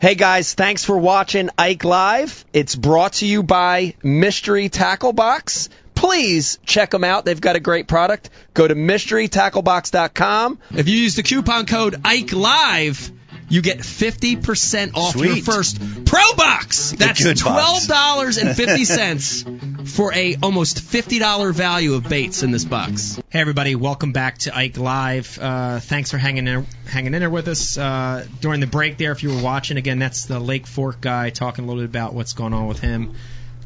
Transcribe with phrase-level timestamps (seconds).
[0.00, 2.46] Hey guys, thanks for watching Ike Live.
[2.54, 5.68] It's brought to you by Mystery Tackle Box.
[5.94, 7.26] Please check them out.
[7.26, 8.30] They've got a great product.
[8.54, 10.58] Go to mysterytacklebox.com.
[10.70, 13.12] If you use the coupon code Ike Live,
[13.50, 16.92] you get 50% off your first Pro Box.
[16.92, 23.20] That's $12.50 for a almost $50 value of baits in this box.
[23.28, 25.36] Hey everybody, welcome back to Ike Live.
[25.38, 29.10] Uh, thanks for hanging in, hanging in there with us uh, during the break there.
[29.12, 32.14] If you were watching, again, that's the Lake Fork guy talking a little bit about
[32.14, 33.16] what's going on with him.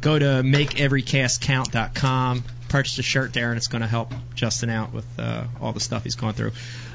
[0.01, 5.07] Go to makeeverycastcount.com, purchase a shirt there, and it's going to help Justin out with
[5.19, 6.53] uh, all the stuff he's going through.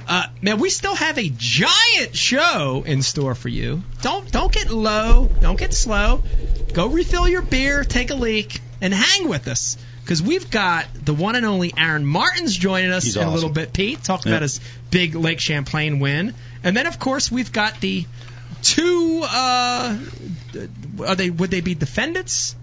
[0.10, 3.84] Uh, man, we still have a giant show in store for you.
[4.02, 6.24] Don't don't get low, don't get slow.
[6.74, 11.14] Go refill your beer, take a leak, and hang with us because we've got the
[11.14, 13.72] one and only Aaron Martens joining us He's in a little bit.
[13.72, 14.32] Pete talk Yeah.
[14.32, 14.60] about his
[14.90, 18.06] big Lake Champlain win, and then of course we've got the
[18.64, 19.22] two.
[19.24, 19.96] Uh,
[21.06, 22.56] are they would they be defendants?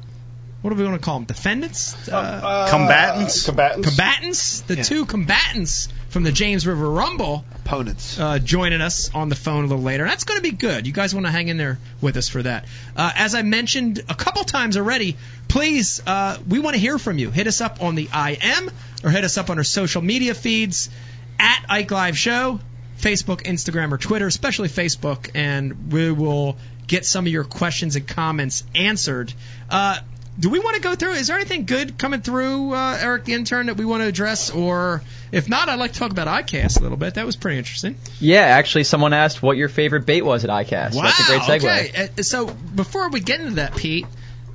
[0.67, 1.27] What do we want to call them?
[1.27, 2.09] Defendants?
[2.09, 3.47] Uh, Combatants?
[3.47, 3.89] combatants.
[3.89, 4.61] combatants?
[4.63, 8.19] The two combatants from the James River Rumble Opponents.
[8.19, 10.03] uh, joining us on the phone a little later.
[10.03, 10.85] That's going to be good.
[10.89, 12.65] You guys want to hang in there with us for that.
[12.97, 17.19] Uh, as I mentioned a couple times already, please, uh, we want to hear from
[17.19, 17.31] you.
[17.31, 18.69] Hit us up on the IM
[19.05, 20.91] or hit us up on our social media feeds
[21.39, 22.59] at Ike Live Show,
[22.99, 26.57] Facebook, Instagram, or Twitter, especially Facebook, and we will
[26.89, 29.33] get some of your questions and comments answered.
[29.71, 30.01] Uh,
[30.39, 31.13] do we want to go through?
[31.13, 34.51] Is there anything good coming through, uh, Eric, the intern, that we want to address?
[34.51, 37.15] Or if not, I'd like to talk about ICAST a little bit.
[37.15, 37.97] That was pretty interesting.
[38.21, 40.95] Yeah, actually, someone asked what your favorite bait was at ICAST.
[40.95, 41.03] Wow.
[41.03, 41.89] That's a great segue.
[41.89, 42.09] Okay.
[42.19, 44.07] Uh, So before we get into that, Pete,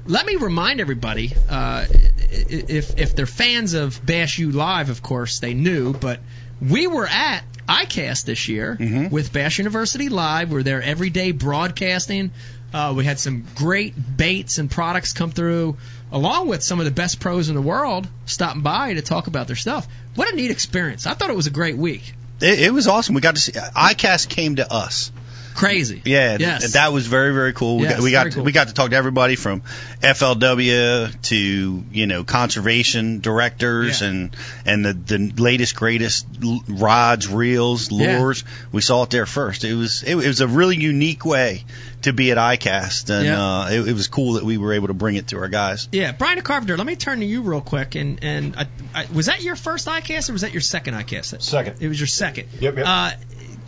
[0.06, 1.86] let me remind everybody, uh,
[2.32, 6.20] if if they're fans of Bass U Live, of course they knew, but
[6.62, 9.10] we were at ICAST this year Mm-hmm.
[9.10, 10.52] with Bass University Live.
[10.52, 12.32] We're there every day broadcasting.
[12.74, 15.78] Uh, we had some great baits and products come through,
[16.12, 19.48] along with some of the best pros in the world stopping by to talk about
[19.48, 19.88] their stuff.
[20.16, 21.06] What a neat experience!
[21.06, 22.14] I thought it was a great week.
[22.40, 23.16] It, it was awesome.
[23.16, 23.52] We got to see.
[23.52, 25.12] ICAST came to us.
[25.54, 26.02] Crazy.
[26.06, 26.74] Yeah, Yes.
[26.74, 27.78] that was very very cool.
[27.78, 28.44] We Yes, got we got very cool.
[28.44, 29.62] we got to talk to everybody from
[30.02, 34.08] FLW to you know conservation directors Yeah.
[34.08, 34.36] and
[34.66, 38.02] and the the latest greatest l- rods, reels, lures.
[38.08, 38.20] Yeah.
[38.20, 38.44] lures.
[38.72, 39.64] We saw it there first.
[39.64, 41.64] It was it, it was a really unique way
[42.04, 43.44] to be at ICAST, and Yeah.
[43.44, 45.88] uh, it, it was cool that we were able to bring it to our guys.
[45.92, 46.76] Yeah, Brian Carpenter.
[46.78, 47.96] Let me turn to you real quick.
[47.96, 51.42] And and I, I, was that your first ICAST or was that your second ICAST?
[51.42, 51.78] Second.
[51.80, 52.48] It was your second.
[52.60, 52.86] Yep, yep.
[52.88, 53.12] Uh,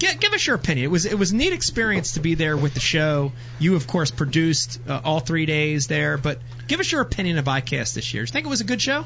[0.03, 0.86] give, give us your opinion.
[0.86, 3.31] It was it was a neat experience to be there with the show.
[3.59, 7.46] You of course produced uh, all three days there, but give us your opinion of
[7.46, 8.24] ICAST this year.
[8.24, 9.06] Do you think it was a good show?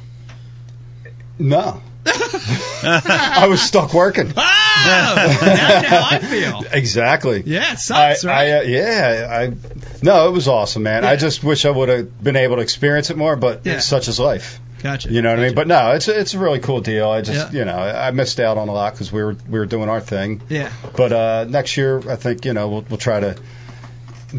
[1.40, 1.82] No.
[2.08, 4.28] I was stuck working.
[4.30, 6.64] Oh, that's how I feel.
[6.72, 7.44] Exactly.
[7.46, 8.50] Yeah, it I, sucks, right?
[8.50, 9.54] I, uh, yeah, I
[10.02, 11.04] no, it was awesome, man.
[11.04, 11.10] Yeah.
[11.10, 13.80] I just wish I would have been able to experience it more, but Yeah.
[13.80, 14.60] such is life.
[14.84, 15.12] Gotcha.
[15.12, 15.56] You know what I mean?
[15.56, 17.10] But no, it's a, it's a really cool deal.
[17.10, 17.60] I just Yeah.
[17.60, 20.02] you know I missed out on a lot because we were we were doing our
[20.02, 20.42] thing.
[20.50, 23.36] yeah, But uh, next year, I think you know we'll we'll try to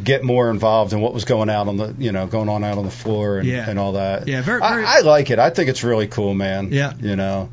[0.05, 2.77] get more involved in what was going out on the you know going on out
[2.79, 3.69] on the floor and, Yeah.
[3.69, 4.29] and all that.
[4.29, 5.39] Yeah, very- very- I, I like it.
[5.39, 6.73] I think it's really cool, man.
[6.73, 6.93] Yeah.
[7.01, 7.49] You know.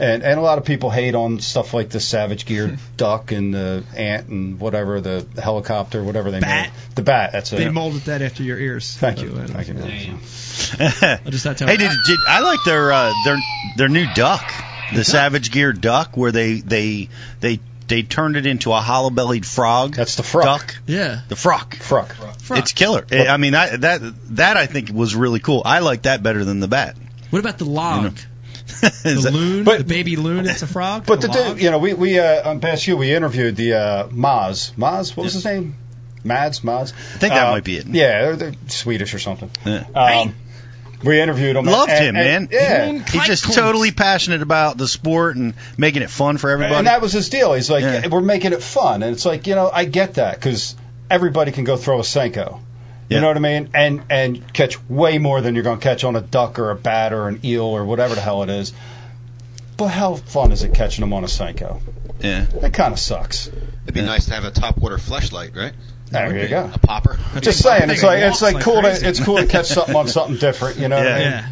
[0.00, 3.52] And, and a lot of people hate on stuff like the savage gear duck and
[3.52, 6.66] the ant and whatever the helicopter whatever they Bat.
[6.72, 7.72] made the bat that's a they it.
[7.72, 8.96] molded that after your ears.
[8.96, 10.14] Thank by you, thank you.
[10.80, 11.66] I just had to.
[11.66, 13.38] Hey, did, did I like their uh, their
[13.76, 14.50] their new duck,
[14.94, 17.08] the Savage Gear duck, where they they
[17.40, 19.94] they they turned it into a hollow bellied frog.
[19.94, 20.44] That's the fruck.
[20.44, 20.76] duck.
[20.86, 21.22] yeah.
[21.28, 21.76] The frock.
[21.76, 22.14] Fruck.
[22.40, 22.58] Fruck.
[22.58, 23.04] It's killer.
[23.10, 24.00] I mean that that
[24.36, 25.62] that I think was really cool.
[25.64, 26.96] I like that better than the bat.
[27.30, 28.16] What about the log?
[28.16, 28.26] Is
[29.02, 30.46] The loon, But- the baby loon.
[30.46, 31.06] It's a frog.
[31.06, 31.36] But the, log?
[31.54, 34.72] dude, you know, we we uh, on past year we interviewed the uh, Maz.
[34.74, 35.74] Maz, what was his name?
[36.22, 36.92] Mads, Maz.
[36.92, 37.86] I think that might be it.
[37.86, 39.50] Yeah, they're, they're Swedish or something.
[39.64, 39.84] Yeah.
[39.94, 40.34] Um,
[41.02, 41.64] we interviewed him.
[41.64, 43.02] Loved and- him, and- man.
[43.02, 43.04] Yeah.
[43.10, 46.74] He's just totally passionate about the sport and making it fun for everybody.
[46.76, 47.54] And that was his deal.
[47.54, 48.08] He's like, Yeah.
[48.08, 50.76] we're making it fun, and it's like, you know, I get that because
[51.08, 52.60] everybody can go throw a senko.
[53.10, 53.20] You Yeah.
[53.22, 53.68] know what I mean?
[53.74, 56.76] And and catch way more than you're going to catch on a duck or a
[56.76, 58.72] bat or an eel or whatever the hell it is.
[59.76, 61.80] But how fun is it catching them on a senko?
[62.20, 62.46] yeah.
[62.62, 63.48] It kind of sucks.
[63.48, 65.72] It'd be nice to have a top water flashlight, right?
[66.10, 66.70] There you go.
[66.72, 67.18] A popper.
[67.40, 69.02] Just saying, it's like it's like like cool crazy.
[69.02, 70.78] to it's cool to catch something on something different.
[70.78, 71.14] You know what I Yeah.
[71.18, 71.30] mean?
[71.32, 71.46] yeah.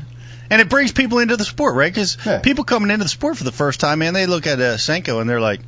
[0.51, 1.93] And it brings people into the sport, right?
[1.93, 2.39] Because Yeah.
[2.39, 5.21] people coming into the sport for the first time, man, they look at a Senko
[5.21, 5.61] and they're like,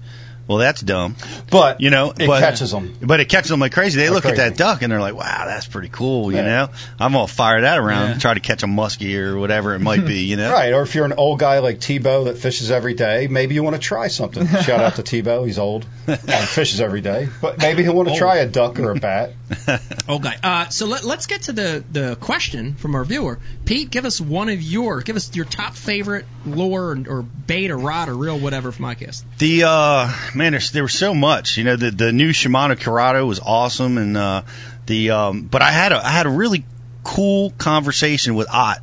[0.50, 1.14] Well, that's dumb.
[1.48, 2.92] But You know, it but, catches them.
[3.00, 4.00] But it catches them like crazy.
[4.00, 6.42] They Like look at that duck and they're like, "Wow, that's pretty cool." You Yeah.
[6.42, 6.68] know,
[6.98, 8.12] I'm gonna fire that around, Yeah.
[8.14, 10.24] and try to catch a muskie or whatever it might be.
[10.24, 13.28] You know, Right, or if you're an old guy like Tebow that fishes every day,
[13.28, 14.44] maybe you want to try something.
[14.64, 18.16] Shout out to Tebow, he's old and fishes every day, but maybe he'll want to
[18.16, 19.34] try a duck or a bat.
[20.08, 20.34] Okay.
[20.42, 23.38] Uh, so let, let's get to the, the question from our viewer.
[23.64, 27.70] Pete, give us one of your, give us your top favorite lure or, or bait
[27.70, 29.22] or rod or reel, whatever from ICAST.
[29.38, 31.56] The uh man, there's, there was so much.
[31.56, 34.42] You know, the the new Shimano Curado was awesome, and uh
[34.86, 36.64] the um, but I had a I had a really
[37.04, 38.80] cool conversation with Ott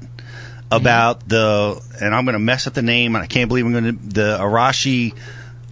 [0.71, 3.91] about the, and I'm gonna mess up the name, and I can't believe I'm gonna
[3.93, 5.13] the Arashi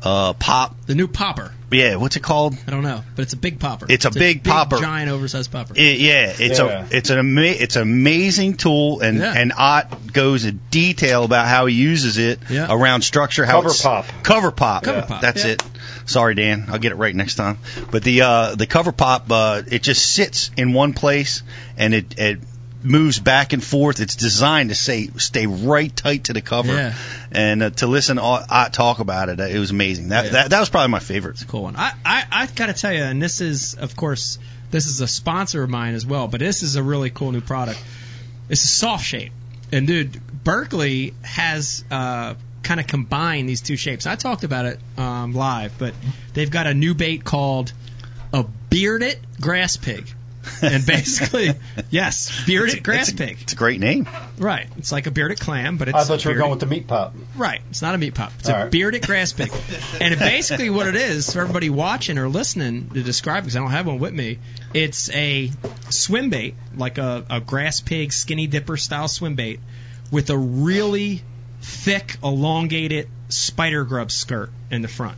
[0.03, 0.75] uh pop.
[0.85, 1.51] The new popper.
[1.71, 2.55] Yeah, what's it called?
[2.67, 3.87] I don't know, but it's a big popper.
[3.89, 4.77] It's a big popper.
[4.77, 5.73] giant, oversized popper.
[5.75, 6.85] It, yeah, it's Yeah.
[6.91, 9.33] a it's an ama- it's an amazing tool, and Yeah.
[9.35, 12.67] and Ott goes in detail about how he uses it Yeah.
[12.69, 13.45] around structure.
[13.45, 14.05] How Cover pop.
[14.23, 15.51] cover pop, Cover pop, That's yeah.
[15.53, 15.63] it.
[16.05, 17.57] Sorry, Dan, I'll get it right next time.
[17.91, 21.43] But the uh, the cover pop, uh, it just sits in one place,
[21.77, 22.39] and it it
[22.83, 23.99] moves back and forth.
[23.99, 26.93] It's designed to say stay right tight to the cover, Yeah.
[27.31, 30.09] and uh, to listen to Ott talk about it, uh, it was amazing.
[30.09, 30.31] That Yeah.
[30.31, 31.31] that, that was probably my favorite.
[31.31, 31.75] It's a cool one.
[31.77, 34.37] I, I, I got to tell you, and this is, of course,
[34.69, 37.41] this is a sponsor of mine as well, but this is a really cool new
[37.41, 37.83] product.
[38.49, 39.31] It's a soft shape.
[39.71, 44.05] And, dude, Berkley has uh, kind of combine these two shapes.
[44.05, 45.93] I talked about it um, live, but
[46.33, 47.71] they've got a new bait called
[48.33, 50.11] a bearded grass pig.
[50.61, 51.51] And basically,
[51.89, 53.37] yes, bearded grass it's a, pig.
[53.41, 54.07] It's a great name.
[54.37, 54.67] Right.
[54.77, 56.87] It's like a bearded clam, but it's I thought you were going with the meat
[56.87, 57.15] pop.
[57.35, 57.61] Right.
[57.69, 58.31] It's not a meat pop.
[58.39, 58.71] It's All a right.
[58.71, 59.51] bearded grass pig.
[60.01, 63.59] and it basically what it is, for everybody watching or listening to describe, because I
[63.59, 64.39] don't have one with me,
[64.73, 65.51] it's a
[65.89, 69.59] swim bait, like a, a grass pig skinny dipper style swim bait,
[70.11, 71.23] with a really
[71.65, 75.17] thick, elongated spider grub skirt in the front.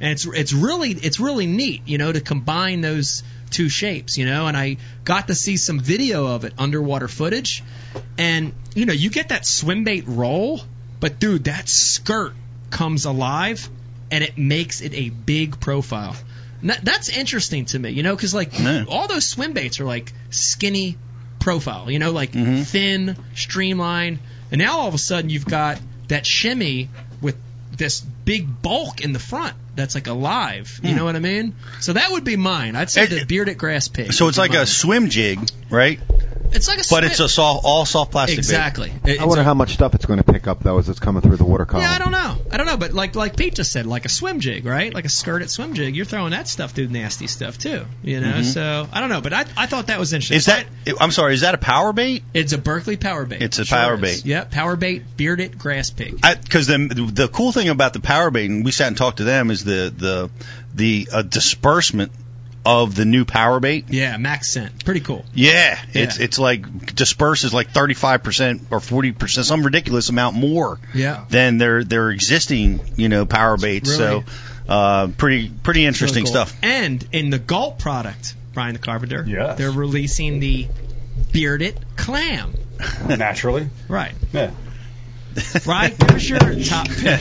[0.00, 4.26] And it's it's really it's really neat, you know, to combine those two shapes, you
[4.26, 4.46] know.
[4.46, 7.62] And I got to see some video of it, underwater footage,
[8.18, 10.60] and you know, you get that swim bait roll,
[11.00, 12.34] but dude, that skirt
[12.70, 13.68] comes alive,
[14.10, 16.14] and it makes it a big profile.
[16.62, 18.84] That, that's interesting to me, you know, because like Yeah.
[18.88, 20.96] all those swim baits are like skinny
[21.46, 22.62] profile, you know, like mm-hmm.
[22.62, 24.18] thin, streamlined,
[24.50, 26.88] and now all of a sudden you've got that shimmy
[27.22, 27.36] with
[27.76, 30.80] this big bulk in the front that's like alive.
[30.82, 31.54] You know what I mean?
[31.80, 32.76] So that would be mine.
[32.76, 34.12] I'd say It- the bearded grass pig.
[34.12, 34.62] So it's like mine.
[34.62, 35.38] a swim jig,
[35.70, 36.00] right?
[36.52, 36.84] It's like a.
[36.88, 38.38] But it's a soft, all soft plastic.
[38.38, 38.92] exactly.
[39.04, 41.00] It- I wonder a- how much stuff it's going to pick up though as it's
[41.00, 41.82] coming through the water column.
[41.82, 42.36] Yeah, I don't know.
[42.52, 44.94] I don't know, but like like Pete just said, like a swim jig, right?
[44.94, 45.96] Like a skirted swim jig.
[45.96, 47.84] You're throwing that stuff through nasty stuff too.
[48.02, 50.38] You know, so I don't know, but I I thought that was interesting.
[50.38, 50.60] Mm-hmm.
[50.86, 51.02] Is that?
[51.02, 51.34] I'm sorry.
[51.34, 52.22] Is that a power bait?
[52.32, 53.42] It's a Berkley power bait.
[53.42, 54.00] It's a Sure power is.
[54.00, 54.24] bait.
[54.24, 56.20] Yeah, power bait, bearded grass pig.
[56.22, 59.24] Because the the cool thing about the power bait, and we sat and talked to
[59.24, 60.30] them, is the the
[60.74, 62.12] the uh, disbursement
[62.64, 63.84] of the new power bait.
[63.90, 64.84] Yeah, max scent.
[64.84, 65.24] Pretty cool.
[65.34, 66.24] Yeah, it's Yeah.
[66.24, 71.24] it's like disperses like 35 percent or 40 percent, some ridiculous amount more Yeah.
[71.28, 73.90] than their their existing you know power baits.
[73.90, 74.24] Really- So
[74.68, 76.46] uh, pretty pretty interesting Really cool.
[76.46, 76.58] stuff.
[76.62, 79.58] And in the Gulp product, Brian the Carpenter, Yes.
[79.58, 80.66] they're releasing the
[81.32, 82.52] bearded clam.
[83.08, 83.68] Naturally.
[83.88, 84.12] Right.
[84.32, 84.50] Yeah.
[85.66, 85.96] Right.
[85.96, 87.20] Give us your top pick.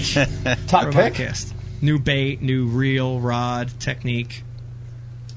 [0.68, 1.13] Top for pick.
[1.13, 1.51] podcast.
[1.81, 4.44] New bait, new reel, rod, technique,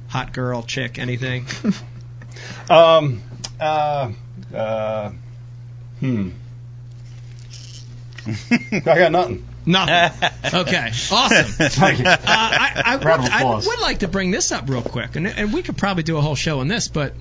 [0.08, 1.46] hot girl, chick, anything.
[2.70, 3.22] Um.
[3.60, 4.12] Uh.
[4.54, 5.12] Uh.
[6.00, 6.30] Hmm.
[8.50, 9.46] I got nothing.
[9.66, 10.30] Nothing.
[10.54, 10.92] Okay.
[11.10, 11.44] Awesome.
[11.44, 12.06] Thank you.
[12.06, 15.16] Uh, I, I, Round would, of I would like to bring this up real quick,
[15.16, 17.12] and, and we could probably do a whole show on this, but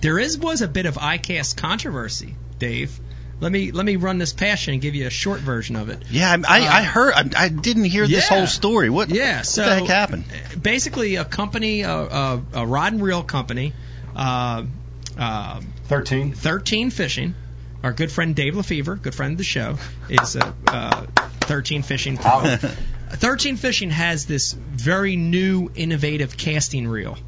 [0.00, 2.98] there is was a bit of ICAST controversy, Dave.
[3.44, 6.02] Let me let me run this passion and give you a short version of it.
[6.10, 7.12] Yeah, I, I, I heard.
[7.12, 8.88] I, I didn't hear this whole story.
[8.88, 9.10] What?
[9.10, 10.24] Yeah, so what the heck happened?
[10.62, 13.74] Basically, a company, a, a, a rod and reel company,
[14.16, 14.64] uh,
[15.18, 16.32] uh, Thirteen.
[16.32, 17.34] 13 Fishing.
[17.82, 19.76] Our good friend Dave Lefebre, good friend of the show,
[20.08, 21.04] is uh, uh,
[21.40, 22.16] 13 Fishing.
[23.10, 27.18] 13 Fishing has this very new, innovative casting reel,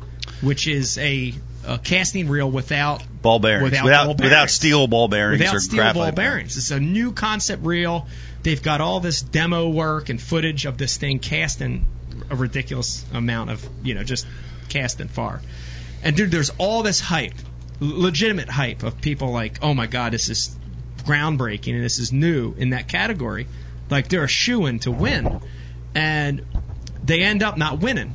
[0.40, 1.34] which is a,
[1.66, 3.64] a casting reel without Ball bearings.
[3.64, 6.56] Without without, ball without steel ball bearings without or steel ball bearings.
[6.56, 8.06] It's a new concept reel.
[8.42, 11.86] They've got all this demo work and footage of this thing casting
[12.30, 14.26] a ridiculous amount of, you know, just
[14.68, 15.42] casting far.
[16.04, 17.34] And dude, there's all this hype,
[17.80, 20.56] legitimate hype of people like, oh my god, this is
[20.98, 23.48] groundbreaking and this is new in that category.
[23.90, 25.40] Like they're a shoe in to win,
[25.94, 26.44] and
[27.04, 28.14] they end up not winning.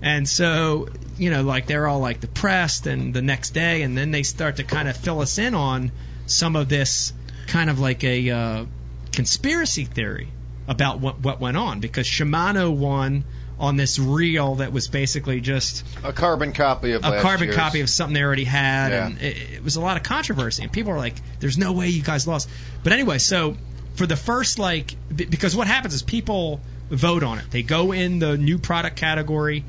[0.00, 4.10] And so, you know, like they're all like depressed and the next day, and then
[4.10, 5.92] they start to kind of fill us in on
[6.26, 7.12] some of this
[7.46, 8.64] kind of like a uh,
[9.12, 10.28] conspiracy theory
[10.68, 13.24] about what what went on because Shimano won
[13.58, 17.56] on this reel that was basically just A carbon copy of a carbon year's.
[17.56, 19.06] copy of something they already had, Yeah.
[19.06, 20.62] and it, it was a lot of controversy.
[20.64, 22.48] And people were like, "There's no way you guys lost."
[22.82, 23.56] But anyway, so
[23.94, 27.44] for the first like, because what happens is people vote on it.
[27.50, 29.64] They go in the new product category.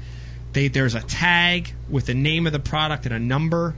[0.54, 3.76] They there's a tag with the name of the product and a number,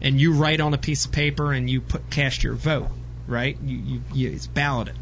[0.00, 2.88] and you write on a piece of paper and you put cast your vote.
[3.26, 3.56] Right?
[3.62, 4.96] You you, you it's balloted,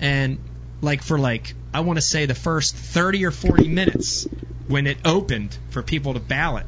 [0.00, 0.38] and
[0.80, 4.26] like for like I want to say the first 30 or 40 minutes
[4.68, 6.66] when it opened for people to ballot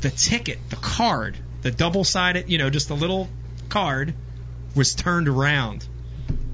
[0.00, 3.28] the ticket, the card, the double sided, you know, just the little
[3.68, 4.14] card
[4.74, 5.86] was turned around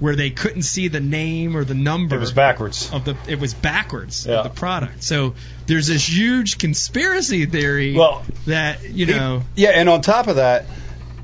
[0.03, 2.91] where they couldn't see the name or the number It was backwards.
[2.93, 4.39] of the it was backwards Yeah.
[4.39, 5.05] of the product.
[5.05, 5.35] So
[5.67, 10.67] there's this huge conspiracy theory Well, that, you know, Yeah, and on top of that,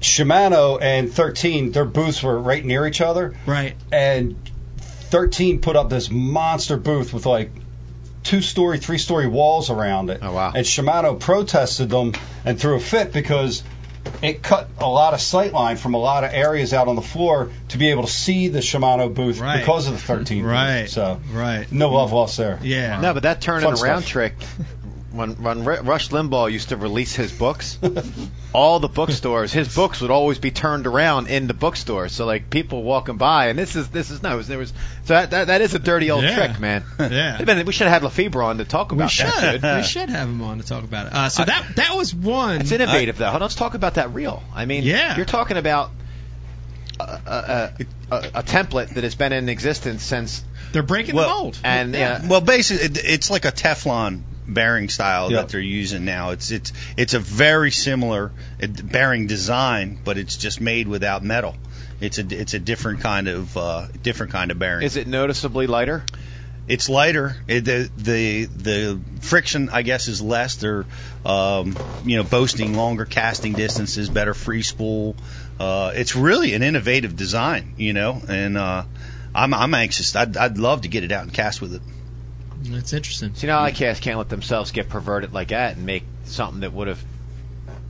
[0.00, 3.74] Shimano and 13, their booths were right near each other, right.
[3.90, 4.36] and
[5.10, 7.50] 13 put up this monster booth with like
[8.22, 10.20] two story, three story walls around it.
[10.22, 10.52] Oh, wow.
[10.54, 12.12] And Shimano protested them
[12.44, 13.64] and threw a fit because
[14.22, 17.02] it cut a lot of sight line from a lot of areas out on the
[17.02, 19.58] floor to be able to see the Shimano booth Right.
[19.60, 20.50] because of the 13 booth.
[20.50, 20.88] Right.
[20.90, 21.70] So Right.
[21.70, 22.58] no love lost there.
[22.62, 23.00] Yeah.
[23.00, 24.10] No, but that turning Fun around stuff.
[24.10, 24.34] trick,
[25.10, 27.78] when when Ru- Rush Limbaugh used to release his books,
[28.52, 32.08] all the bookstores, his books would always be turned around in the bookstore.
[32.08, 34.70] So like people walking by, and this is this is no, there was
[35.04, 36.34] so that that, that is a dirty old Yeah.
[36.36, 36.84] trick, man.
[36.98, 37.36] Yeah.
[37.40, 39.26] I we should have had Lefebre on to talk about we should.
[39.28, 39.60] that.
[39.62, 39.76] dude.
[39.76, 41.12] we should have him on to talk about it.
[41.14, 42.60] Uh, so that that was one.
[42.60, 43.36] It's innovative, though.
[43.40, 44.42] Let's talk about that reel.
[44.54, 45.16] I mean, Yeah.
[45.16, 45.90] you're talking about
[47.00, 47.72] a, a,
[48.10, 51.58] a, a template that has been in existence since, They're breaking Well, the mold.
[51.64, 55.42] and yeah, Well, basically, it, it's like a Teflon bearing style Yeah.
[55.42, 56.30] that they're using now.
[56.30, 61.54] It's it's it's a very similar uh, bearing design, but it's just made without metal.
[62.00, 64.84] It's a it's a different kind of uh, different kind of bearing.
[64.86, 66.04] is it noticeably lighter?
[66.68, 67.34] It's lighter.
[67.46, 70.56] It, the the the friction, I guess, is less.
[70.56, 70.84] They're
[71.24, 75.16] um, you know boasting longer casting distances, better free spool.
[75.58, 78.84] Uh, it's really an innovative design, you know, and uh,
[79.34, 80.14] I'm I'm anxious.
[80.14, 81.82] I'd I'd love to get it out and cast with it.
[82.70, 83.34] That's interesting.
[83.34, 86.72] So you know, ICAST can't let themselves get perverted like that and make something that
[86.72, 87.02] would have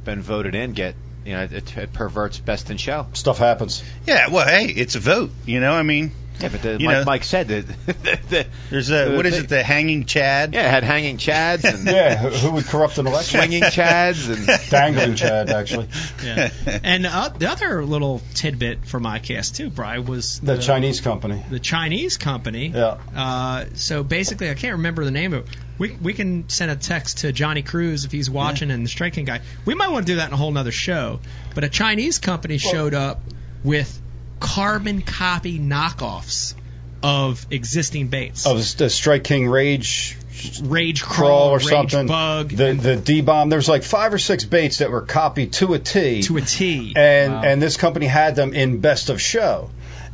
[0.04, 0.94] been voted in get.
[1.25, 3.06] You know, it, it perverts best in show.
[3.12, 3.82] Stuff happens.
[4.06, 5.30] Yeah, well, hey, it's a vote.
[5.44, 7.61] You know, I mean, Yeah, but the, You like know- Mike said, the,
[8.28, 9.49] the, there's a the what is thing- it?
[9.49, 10.54] The hanging Chad.
[10.54, 13.40] Yeah, it had hanging chads and Yeah, who, who would corrupt an election?
[13.40, 15.88] swinging chads and Dangling Chad, actually.
[16.25, 16.50] Yeah.
[16.85, 21.42] and uh, the other little tidbit for my ICAST too, Bry, was The Chinese company.
[21.50, 22.68] the Chinese company.
[22.68, 22.99] Yeah.
[23.16, 25.57] Uh, so basically, I can't remember the name of it.
[25.78, 29.25] We we can send a text to Johnny Crews if he's watching and the striking
[29.25, 29.40] guy.
[29.64, 31.21] We might want to do that in a whole nother show.
[31.54, 33.21] But a Chinese company showed up
[33.62, 34.00] with
[34.40, 36.54] carbon copy knockoffs
[37.02, 38.47] of existing baits.
[38.47, 40.16] Oh, the, the Strike King Rage
[40.62, 42.07] Rage Crawl crawl, or Rage something.
[42.07, 43.49] bug The the D bomb.
[43.49, 46.23] There's like five or six baits that were copied to a T.
[46.23, 46.92] to a T.
[46.97, 47.42] and Wow.
[47.42, 49.71] and this company had them in best of show,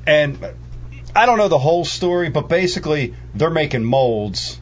[0.07, 0.39] and
[1.15, 4.59] I don't know the whole story, but basically they're making molds,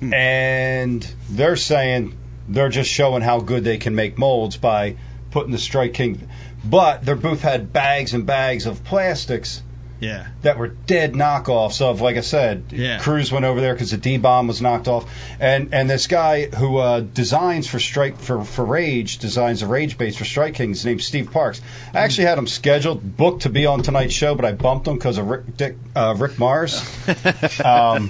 [0.00, 0.12] hmm.
[0.12, 2.16] and they're saying
[2.48, 4.96] they're just showing how good they can make molds by
[5.30, 6.28] putting the Strike King,
[6.64, 9.62] but their booth had bags and bags of plastics
[10.00, 10.28] yeah.
[10.42, 12.98] that were dead knockoffs of, like I said, Yeah.
[12.98, 15.10] Crews went over there because the D bomb was knocked off,
[15.40, 19.98] and and this guy who uh, designs for Strike for for Rage designs a Rage
[19.98, 21.60] base for Strike Kings, named Steve Parks.
[21.94, 24.94] I actually had him scheduled, booked to be on tonight's show, but I bumped him
[24.94, 26.82] because of Rick Dick, uh, Rick Mars.
[27.64, 28.08] Um,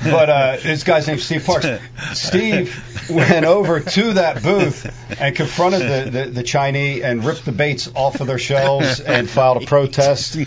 [0.04, 1.66] but uh, this guy's named Steve Parks.
[2.14, 4.86] Steve went over to that booth
[5.20, 9.28] and confronted the, the, the Chinese and ripped the baits off of their shelves and
[9.28, 10.38] filed a protest.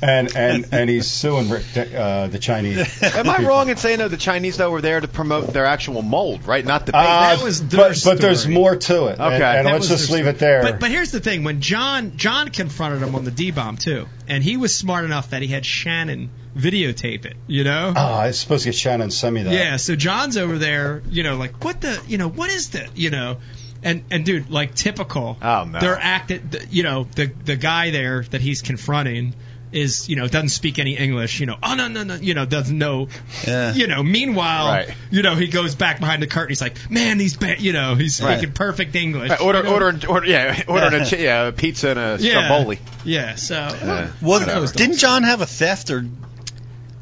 [0.00, 3.02] And and and he's suing uh, the Chinese.
[3.02, 6.02] Am I wrong in saying though the Chinese though were there to promote their actual
[6.02, 6.64] mold, right?
[6.64, 6.98] Not the bait.
[6.98, 9.18] Uh, That was their but, but there's more to it.
[9.18, 9.34] Okay.
[9.34, 10.30] And, and let's just leave story.
[10.30, 10.62] it there.
[10.62, 14.06] But but here's the thing: when John John confronted him on the D bomb too,
[14.28, 17.36] and he was smart enough that he had Shannon videotape it.
[17.46, 17.92] You know.
[17.96, 19.52] oh, I was supposed to get Shannon to send me that.
[19.52, 22.96] Yeah, so John's over there, you know, like what the, you know, what is that,
[22.96, 23.38] you know,
[23.82, 25.36] and and dude, like typical.
[25.40, 25.80] Oh, no.
[25.80, 29.34] They're acting, you know, the the guy there that he's confronting
[29.72, 32.46] is, you know, doesn't speak any English, you know, oh no no no, you know,
[32.46, 33.08] doesn't know,
[33.46, 33.74] Yeah.
[33.74, 34.02] you know.
[34.02, 34.94] Meanwhile, Right.
[35.10, 36.48] you know, he goes back behind the curtain.
[36.50, 38.38] He's like, man, these, ba-, you know, he's Right.
[38.38, 39.30] speaking perfect English.
[39.30, 39.72] Right, order, you know?
[39.74, 42.78] order, order, yeah, ordering a chi- yeah, a pizza and a yeah, stromboli.
[43.04, 43.34] yeah.
[43.34, 44.08] So Yeah.
[44.22, 44.98] Well, was didn't dumb.
[44.98, 46.06] John have a theft or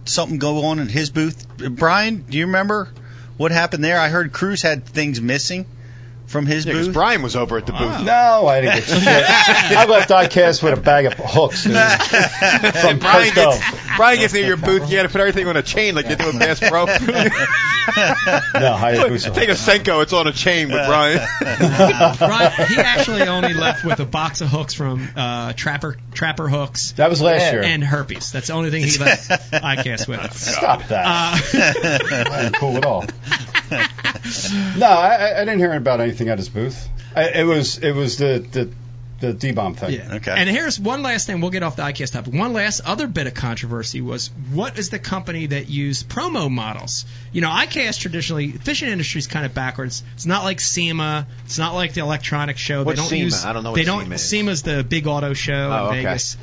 [0.05, 1.47] something go on in his booth?
[1.59, 2.89] Brian, do you remember
[3.37, 3.99] what happened there?
[3.99, 5.67] I heard Crews had things missing
[6.27, 6.95] from his Yeah, because booth.
[6.95, 8.03] Brian was over at the booth.
[8.05, 9.07] No, I didn't get shit.
[9.07, 13.97] I left ICAST with a bag of hooks dude, from Brian Costco.
[13.97, 16.17] Brian gets near your booth, you got to put everything on a chain like you
[16.17, 16.87] do with Bass Pro.
[17.87, 19.33] No, Hayabusa.
[19.33, 21.21] Take a Senko, it's on a chain with Brian.
[21.39, 26.93] Brian, he actually only left with a box of hooks from uh, Trapper Trapper Hooks
[26.93, 27.63] That was last year.
[27.63, 28.33] and herpes.
[28.33, 30.33] That's the only thing he left ICAST with.
[30.37, 31.05] Stop that.
[31.07, 33.05] Uh, I ain't cool at all.
[34.79, 36.89] no, I, I- I didn't hear about anything at his booth.
[37.15, 38.71] I, it was it was the the
[39.19, 39.93] the D bomb thing.
[39.95, 40.17] Yeah.
[40.17, 40.35] Okay.
[40.37, 41.41] And here's one last thing.
[41.41, 42.35] We'll get off the ICAST topic.
[42.35, 47.07] One last other bit of controversy was what is the company that used promo models?
[47.33, 50.03] You know, ICAST traditionally, fishing industry is kind of backwards.
[50.17, 51.27] It's not like SEMA.
[51.47, 52.83] It's not like the electronic show.
[52.85, 53.25] What's they don't SEMA?
[53.25, 53.45] use.
[53.47, 54.03] I don't know what They don't.
[54.03, 54.29] SEMA is.
[54.29, 56.03] SEMA's the big auto show Oh, in okay.
[56.03, 56.37] Vegas.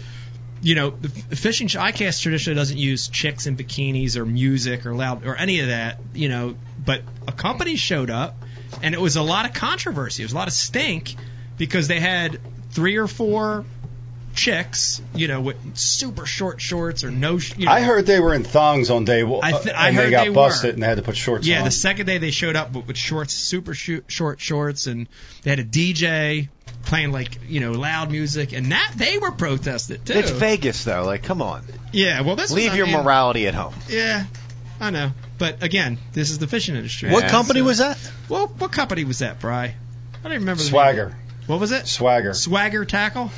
[0.63, 4.95] You know, the fishing sh- ICAST traditionally doesn't use chicks in bikinis or music or
[4.95, 5.99] loud or any of that.
[6.13, 8.35] You know, but a company showed up,
[8.81, 10.23] and it was a lot of controversy.
[10.23, 11.15] It was a lot of stink
[11.57, 12.39] because they had
[12.71, 13.65] three or four
[14.35, 17.37] chicks, you know, with super short shorts or no.
[17.39, 19.77] sh- You know, I heard they were in thongs on day one, I th- uh,
[19.77, 20.35] I and heard they got they were.
[20.35, 21.49] busted and they had to put shorts on.
[21.51, 21.65] Yeah, on.
[21.65, 25.07] the second day they showed up with, with shorts, super shoot, short shorts, and
[25.43, 26.49] they had a DJ
[26.85, 30.13] playing like you know loud music, and that they were protested too.
[30.13, 31.03] It's Vegas, though.
[31.05, 31.63] Like, come on.
[31.91, 33.73] Yeah, well, this was, Leave I your mean, morality at home.
[33.87, 34.25] Yeah,
[34.79, 37.11] I know, but again, this is the fishing industry.
[37.11, 37.97] What Yeah, company so- was that?
[38.29, 39.65] Well, what company was that, Bry?
[39.65, 40.63] I don't even remember.
[40.63, 41.17] Swagger, Name.
[41.47, 41.85] What was it?
[41.87, 42.33] swagger.
[42.33, 43.29] Swagger tackle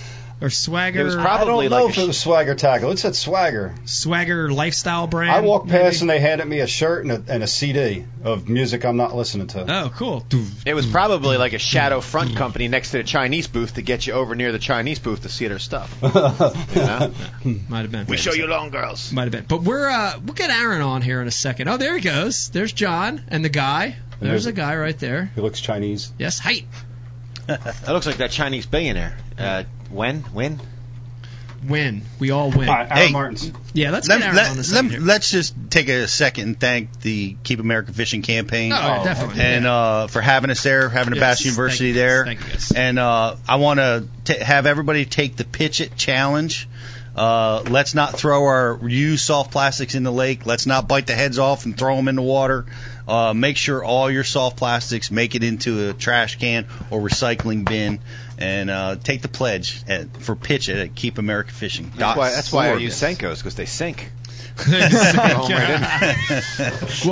[0.42, 1.00] or Swagger?
[1.00, 2.92] It was I probably don't know like if a it was swagger tackle.
[2.92, 3.74] It said swagger.
[3.86, 5.32] Swagger lifestyle brand.
[5.32, 6.02] I walked past maybe?
[6.02, 9.16] and they handed me a shirt and a, and a CD of music I'm not
[9.16, 9.66] listening to.
[9.68, 10.26] Oh, cool.
[10.66, 14.06] It was probably like a shadow front company next to the Chinese booth to get
[14.08, 15.96] you over near the Chinese booth to see their stuff.
[16.76, 17.14] You know?
[17.70, 18.06] Might have been.
[18.08, 19.12] we show you long girls.
[19.14, 19.46] Might have been.
[19.48, 21.70] But we're uh we'll get Aaron on here in a second.
[21.70, 22.50] Oh, there he goes.
[22.50, 23.96] There's John and the guy.
[24.20, 25.32] There's a guy right there.
[25.36, 26.12] He looks Chinese.
[26.20, 26.66] Yes, height.
[27.48, 29.16] That looks like that Chinese billionaire.
[29.38, 30.22] Uh, when?
[30.22, 30.60] When?
[31.68, 32.04] Win.
[32.20, 32.70] We all win.
[32.70, 33.12] All right, Aaron Hey.
[33.12, 33.52] Martens.
[33.74, 36.60] Yeah, let's Let, get Aaron let, on the let, Let's just take a second and
[36.60, 38.72] thank the Keep America Fishing campaign.
[38.72, 39.42] Oh, definitely.
[39.42, 39.74] and yeah.
[39.74, 42.26] uh, for having us there, having a Yes, Bass thank University you, there.
[42.26, 42.72] thank you, guys.
[42.72, 46.68] And uh, I want to have everybody take the Pitch It challenge.
[47.16, 50.46] Uh, let's not throw our used soft plastics in the lake.
[50.46, 52.66] Let's not bite the heads off and throw them in the water.
[53.08, 57.64] Uh, make sure all your soft plastics make it into a trash can or recycling
[57.64, 58.02] bin.
[58.38, 61.92] And uh, take the pledge at, for Pitch at Keep America Fishing.
[61.96, 64.12] That's why, that's why I use Senkos, because they sink.
[64.68, 64.82] well,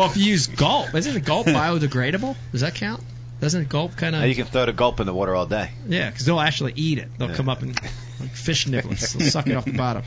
[0.09, 2.36] if you use gulp, isn't the gulp biodegradable?
[2.51, 3.03] Does that count?
[3.43, 5.69] Doesn't gulp kind Now you can throw the gulp in the water all day.
[5.86, 7.09] Yeah, because they'll actually eat it.
[7.17, 7.77] They'll come up and
[8.21, 9.17] like fish nibblets.
[9.17, 10.03] They'll suck it off the bottom.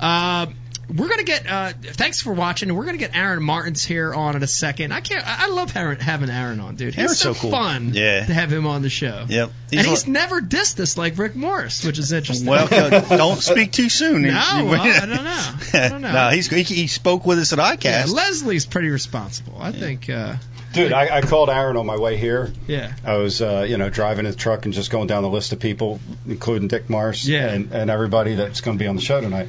[0.00, 0.46] Uh,
[0.88, 1.46] we're gonna get.
[1.46, 2.68] Uh, thanks for watching.
[2.68, 4.92] And we're gonna get Aaron Martens here on in a second.
[4.92, 5.26] I can't.
[5.26, 6.94] I I love Aaron, having Aaron on, dude.
[6.94, 7.50] He's Aaron's so, so cool.
[7.50, 7.92] fun.
[7.94, 8.26] Yeah.
[8.26, 9.24] To have him on the show.
[9.28, 9.50] Yep.
[9.72, 12.48] and he's like- never dissed us like Rick Morris, which is interesting.
[12.48, 12.68] Well,
[13.08, 14.22] don't speak too soon.
[14.22, 15.50] No, well, I don't know.
[15.74, 16.12] I don't know.
[16.12, 18.12] no, he's, he, he spoke with us at yeah, ICAST.
[18.14, 19.56] Leslie's pretty responsible.
[19.60, 20.08] I think.
[20.10, 20.36] Uh,
[20.74, 22.50] Dude, I, I called Aaron on my way here.
[22.66, 22.94] yeah.
[23.04, 25.60] I was, uh, you know, driving the truck and just going down the list of
[25.60, 27.50] people, including Dick Morris Yeah.
[27.50, 29.48] and, and everybody that's going to be on the show tonight.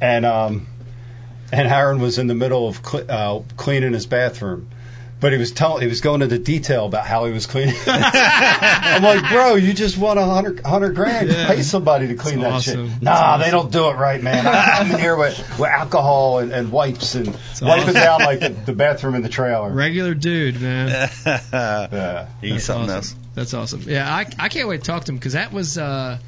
[0.00, 0.66] And um,
[1.52, 4.68] and Aaron was in the middle of cle uh, cleaning his bathroom,
[5.20, 7.74] but he was telling, he was going into detail about how he was cleaning.
[7.86, 11.28] I'm like, bro, you just won a hundred hundred grand.
[11.28, 11.48] Yeah.
[11.48, 12.88] Pay somebody to clean That's that awesome.
[12.88, 13.00] shit.
[13.02, 14.46] That's Nah, they don't do it right, man.
[14.46, 17.94] I- I'm in here with, with alcohol and, and wipes and wiping awesome.
[17.94, 19.70] down like the, the bathroom in the trailer.
[19.70, 21.10] Regular dude, man.
[21.26, 22.26] Yeah.
[22.40, 22.96] he's That's something awesome.
[22.96, 23.14] else.
[23.34, 23.82] That's awesome.
[23.86, 26.18] Yeah, I, I can't wait to talk to him because that was uh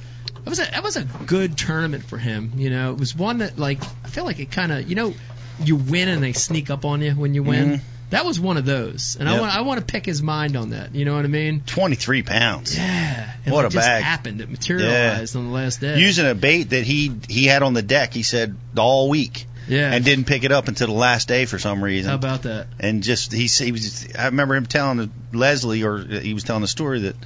[0.44, 2.52] that was a that was a good tournament for him.
[2.56, 5.14] You know, it was one that like I feel like it kind of you know
[5.62, 7.70] you win and they sneak up on you when you win.
[7.70, 7.80] Mhm.
[8.10, 10.70] That was one of those, and I want I want to pick his mind on
[10.70, 10.94] that.
[10.94, 11.62] You know what I mean?
[11.64, 12.76] 23 pounds.
[12.76, 13.32] Yeah.
[13.46, 14.02] And What it a just bag.
[14.02, 14.42] happened.
[14.42, 15.98] It materialized on the last day.
[15.98, 19.92] Using a bait that he he had on the deck, he said all week, yeah.
[19.92, 22.10] and didn't pick it up until the last day for some reason.
[22.10, 22.66] How about that?
[22.80, 26.68] and just he, he was I remember him telling Leslie or he was telling the
[26.68, 27.16] story that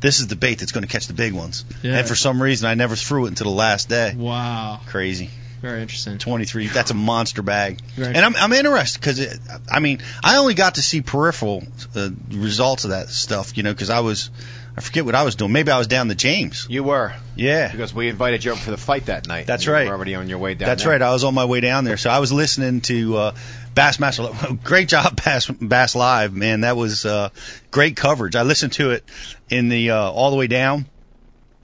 [0.00, 1.64] this is the bait that's going to catch the big ones.
[1.82, 1.98] Yeah.
[1.98, 4.14] And for some reason I never threw it until the last day.
[4.16, 4.80] Wow.
[4.86, 5.30] Crazy.
[5.62, 6.18] Very interesting.
[6.18, 6.68] 23.
[6.68, 7.80] That's a monster bag.
[7.94, 9.38] Very And I'm I'm interested because
[9.70, 13.72] I mean I only got to see peripheral uh, results of that stuff, you know,
[13.72, 14.30] because I was
[14.76, 15.52] I forget what I was doing.
[15.52, 16.66] Maybe I was down the James.
[16.68, 17.72] You were, Yeah.
[17.72, 19.46] because we invited you over for the fight that night.
[19.46, 19.72] That's right.
[19.72, 19.88] You right.
[19.88, 20.92] were already on your way down That's there.
[20.92, 21.00] right.
[21.00, 23.34] I was on my way down there, so I was listening to uh,
[23.74, 24.62] Bassmaster.
[24.64, 26.60] Great job, Bass Bass Live, man.
[26.60, 27.30] That was uh,
[27.70, 28.36] great coverage.
[28.36, 29.04] I listened to it
[29.48, 30.84] in the uh, all the way down,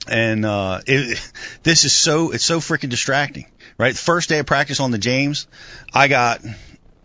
[0.07, 1.19] and uh, it,
[1.63, 3.45] this is so it's so freaking distracting.
[3.77, 5.47] Right, first day of practice on the James,
[5.93, 6.41] I got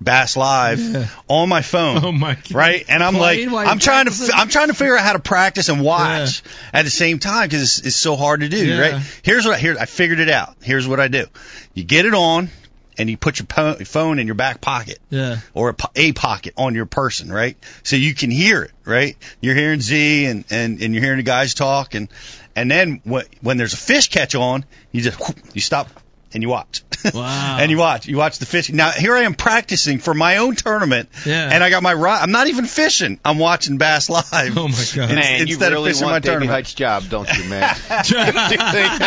[0.00, 1.06] Bass Live Yeah.
[1.26, 2.04] on my phone.
[2.04, 2.52] Oh my god.
[2.52, 4.34] Right, and I'm like, I'm trying to, practicing?
[4.34, 7.62] I'm trying to figure out how to practice and watch at the same time because
[7.62, 8.64] it's, it's so hard to do.
[8.66, 8.80] Yeah.
[8.80, 10.54] Right, here's what I, here I figured it out.
[10.62, 11.26] Here's what I do:
[11.74, 12.48] you get it on,
[12.96, 15.38] and you put your po- phone in your back pocket Yeah.
[15.54, 17.56] or a, po- a pocket on your person, right?
[17.82, 19.16] So you can hear it, right?
[19.40, 22.08] You're hearing Z and, and, and you're hearing the guys talk and,
[22.56, 25.88] and then when, when there's a fish catch on, you just, whoop, you stop
[26.34, 26.82] and you watch.
[27.14, 27.58] Wow.
[27.60, 28.74] and you watch, you watch the fishing.
[28.74, 31.48] Now here I am practicing for my own tournament Yeah.
[31.52, 32.20] and I got my rod.
[32.22, 33.20] I'm not even fishing.
[33.24, 34.58] I'm watching Bass Live.
[34.58, 35.10] Oh my God.
[35.10, 36.50] In- Man, you instead really of fishing want my Davey tournament.
[36.56, 37.62] Hite's job, don't you, man?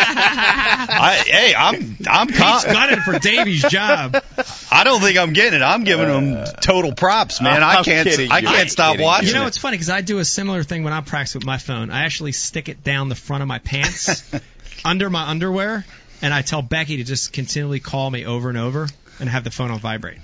[0.02, 4.16] I, hey, I'm, I'm, He's con- gunning for Davy's job.
[4.70, 5.62] I don't think I'm getting it.
[5.62, 7.62] I'm giving him uh, total props, man.
[7.62, 9.48] I I'm can't, kidding I can't I'm stop watching You know, it.
[9.48, 11.90] it's funny because I do a similar thing when I practice with my phone.
[11.90, 14.24] I actually stick it down the front of my pants,
[14.84, 15.84] under my underwear,
[16.22, 18.88] and I tell Becky to just continually call me over and over
[19.20, 20.18] and have the phone on vibrate.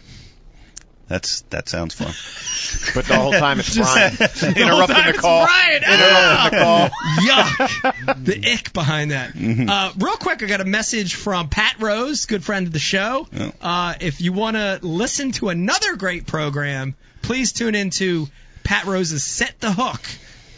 [1.09, 2.09] That's that sounds fun.
[2.95, 5.47] but the whole time it's Just- Brian The whole interrupting time the it's call.
[5.47, 5.83] Brian.
[5.83, 6.89] Interrupting the call.
[7.25, 8.25] Yuck.
[8.25, 9.33] The ick behind that.
[9.35, 13.27] Uh, real quick, I got a message from Pat Rose, good friend of the show.
[13.33, 13.51] Yeah.
[13.61, 18.27] Uh, if you want to listen to another great program, please tune into
[18.63, 20.03] Pat Rose's Set the Hook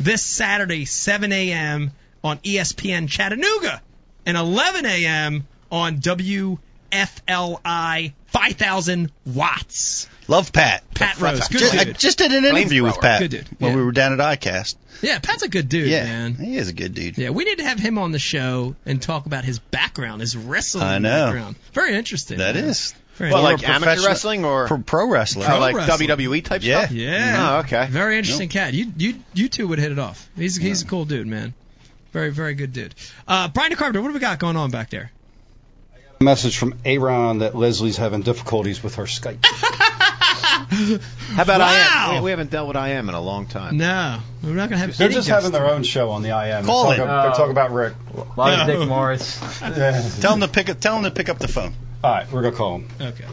[0.01, 1.93] this Saturday, 7 a.m.
[2.25, 3.81] on ESPN Chattanooga
[4.27, 5.47] and 11 a.m.
[5.71, 5.99] on
[6.91, 10.09] WFLI 5000 watts.
[10.29, 10.85] Love Pat.
[10.95, 11.99] Pat Rose, good Just, I dude.
[11.99, 13.47] just did an interview with Pat Good dude.
[13.59, 14.77] when we were down at ICAST.
[15.03, 16.35] Yeah, Pat's a good dude, yeah, man.
[16.35, 17.19] he is a good dude.
[17.19, 20.37] Yeah, we need to have him on the show and talk about his background, his
[20.37, 21.27] wrestling I know.
[21.27, 21.57] background.
[21.73, 22.39] Very interesting.
[22.39, 22.65] That man.
[22.65, 25.47] is Very Well, like amateur wrestling or pro, pro wrestler.
[25.47, 26.09] Pro or like wrestling.
[26.11, 26.81] WWE type Yeah.
[26.81, 26.93] stuff?
[26.93, 27.37] yeah.
[27.57, 27.87] Oh, okay.
[27.91, 28.73] Very interesting cat.
[28.75, 30.29] You you you two would hit it off.
[30.37, 31.55] He's he's a cool dude, man.
[32.13, 32.95] Very very good dude.
[33.27, 35.11] Uh, Brian DeCarpenter, what have we got going on back there?
[36.21, 39.45] Message from Aaron that Leslie's having difficulties with her Skype.
[40.71, 41.67] How about Wow.
[41.67, 42.15] I am?
[42.17, 43.77] We, we haven't dealt with I am in a long time.
[43.79, 44.97] No, we're not gonna have.
[44.97, 46.67] They're just having their own show on the IM.
[46.67, 46.99] Call they it.
[46.99, 47.95] talk, they talk about Rick.
[48.15, 49.41] A lot of Dick Morris.
[50.21, 50.79] Tell him to pick up.
[50.81, 51.75] Tell him to pick up the phone.
[52.05, 52.89] All right, we're gonna call him.
[53.01, 53.25] Okay.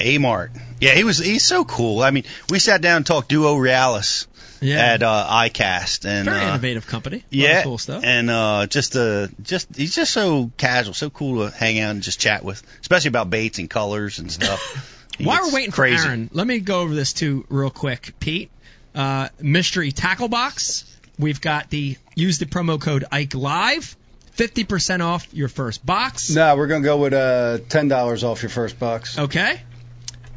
[0.00, 0.52] A Mart.
[0.80, 1.18] Yeah, he was.
[1.18, 2.02] He's so cool.
[2.02, 4.26] I mean, we sat down and talked duo realis
[4.60, 4.76] Yeah.
[4.94, 7.16] at uh, ICAST, and Very uh, innovative company.
[7.16, 8.02] A lot of Yeah, cool stuff.
[8.04, 12.02] and uh, just uh, just he's just so casual, so cool to hang out and
[12.02, 14.94] just chat with, especially about baits and colors and stuff.
[15.18, 15.96] He While we're waiting crazy.
[16.00, 18.52] for Aaron, let me go over this too real quick, Pete.
[18.94, 20.84] Uh, mystery tackle box.
[21.18, 23.96] We've got the use the promo code Ike Live,
[24.30, 26.30] fifty percent off your first box.
[26.30, 29.18] No, we're gonna go with uh, ten dollars off your first box.
[29.18, 29.60] Okay.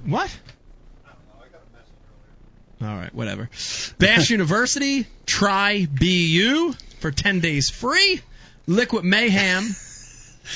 [0.04, 0.36] What?
[2.82, 3.50] All right, whatever.
[4.00, 8.20] Bass University, try BU for 10 days free.
[8.68, 9.76] Liquid Mayhem.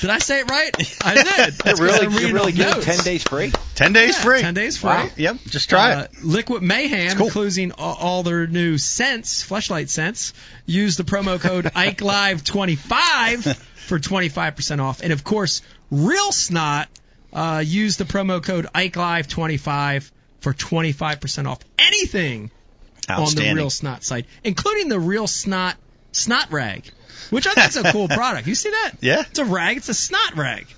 [0.00, 0.70] Did I say it right?
[1.04, 1.24] I did.
[1.26, 2.84] That's 'cause really, you really off give notes.
[2.84, 3.52] ten days free?
[3.76, 4.40] Ten days Yeah, free.
[4.40, 4.88] 10 days free.
[4.90, 5.08] Wow.
[5.16, 6.10] Yep, just try Uh, it.
[6.24, 7.26] Liquid Mayhem, cool.
[7.26, 10.32] including all, all their new scents, flashlight scents.
[10.66, 15.00] Use the promo code IkeLive25 for 25% off.
[15.02, 16.88] And of course, Real Snot,
[17.32, 20.10] uh, use the promo code IkeLive25
[20.46, 22.52] for 25% off anything
[23.08, 25.74] on the Real Snot site, including the Real Snot
[26.12, 26.88] Snot Rag,
[27.30, 28.46] which I think is a cool product.
[28.46, 28.92] You see that?
[29.00, 29.22] Yeah.
[29.28, 29.78] It's a rag.
[29.78, 30.68] It's a snot rag.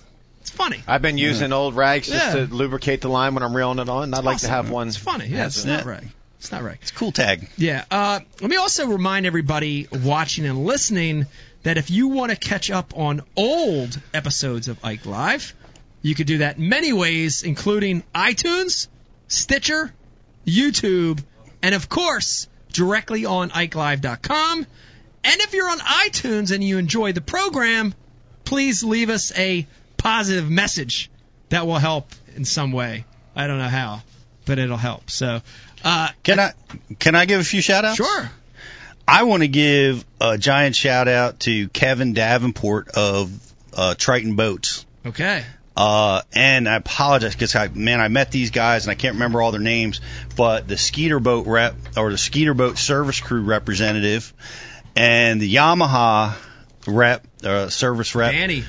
[0.40, 0.82] It's funny.
[0.86, 2.46] I've been using old rags just Yeah.
[2.46, 4.04] to lubricate the line when I'm reeling it on.
[4.04, 4.50] and I'd like to Awesome.
[4.50, 4.88] have one.
[4.88, 5.26] It's funny.
[5.26, 6.08] Yeah, it's as a a- snot rag.
[6.38, 6.78] Snot rag.
[6.80, 7.46] It's a cool tag.
[7.58, 7.84] Yeah.
[7.90, 11.26] Uh, let me also remind everybody watching and listening
[11.64, 15.54] that if you want to catch up on old episodes of Ike Live,
[16.00, 18.88] you could do that many ways, including iTunes,
[19.28, 19.92] Stitcher,
[20.46, 21.22] YouTube,
[21.62, 24.66] and of course, directly on IkeLive.com.
[25.24, 27.94] And if you're on iTunes and you enjoy the program,
[28.44, 31.10] please leave us a positive message
[31.50, 33.04] that will help in some way.
[33.36, 34.02] I don't know how,
[34.46, 35.10] but it'll help.
[35.10, 35.40] So,
[35.84, 36.52] uh, Can I
[36.98, 37.96] can I give a few shout outs?
[37.96, 38.30] sure.
[39.06, 43.30] I want to give a giant shout out to Kevin Davenport of
[43.74, 44.84] uh, Triton Boats.
[45.06, 45.44] Okay.
[45.80, 49.40] Uh, and I apologize because I, man, I met these guys and I can't remember
[49.40, 50.00] all their names,
[50.36, 54.34] but the Skeeter Boat rep or the Skeeter Boat service crew representative
[54.96, 56.34] and the Yamaha
[56.88, 58.64] rep, uh, service rep, Danny.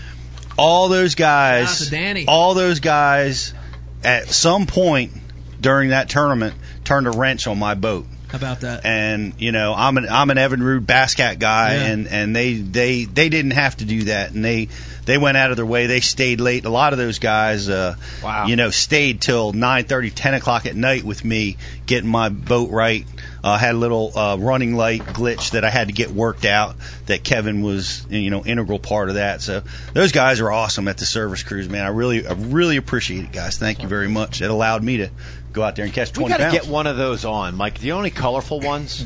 [0.56, 2.26] all those guys, Shout out to Danny.
[2.28, 3.56] all those guys
[4.04, 5.12] at some point
[5.60, 8.86] during that tournament turned a wrench on my boat about that?
[8.86, 11.82] and you know I'm an I'm an Evinrude Basscat guy, Yeah.
[11.88, 14.70] and and they they they didn't have to do that, and they
[15.06, 15.88] they went out of their way.
[15.88, 16.66] They stayed late.
[16.66, 18.46] A lot of those guys, uh, Wow.
[18.48, 22.70] you know, stayed till nine thirty, ten o'clock at night with me, getting my boat
[22.72, 23.06] right.
[23.42, 26.76] Uh, had a little uh, running light glitch that I had to get worked out.
[27.06, 29.40] That Kevin was, you know, integral part of that.
[29.40, 29.64] So
[29.94, 31.86] those guys are awesome at the service cruise, man.
[31.86, 33.58] I really, I really appreciate it, guys.
[33.58, 34.42] Thank you very much.
[34.42, 35.10] It allowed me to
[35.54, 36.54] go out there and catch We 20 got to pounds.
[36.60, 37.80] get one of those on, Mike.
[37.80, 39.06] The only colorful ones,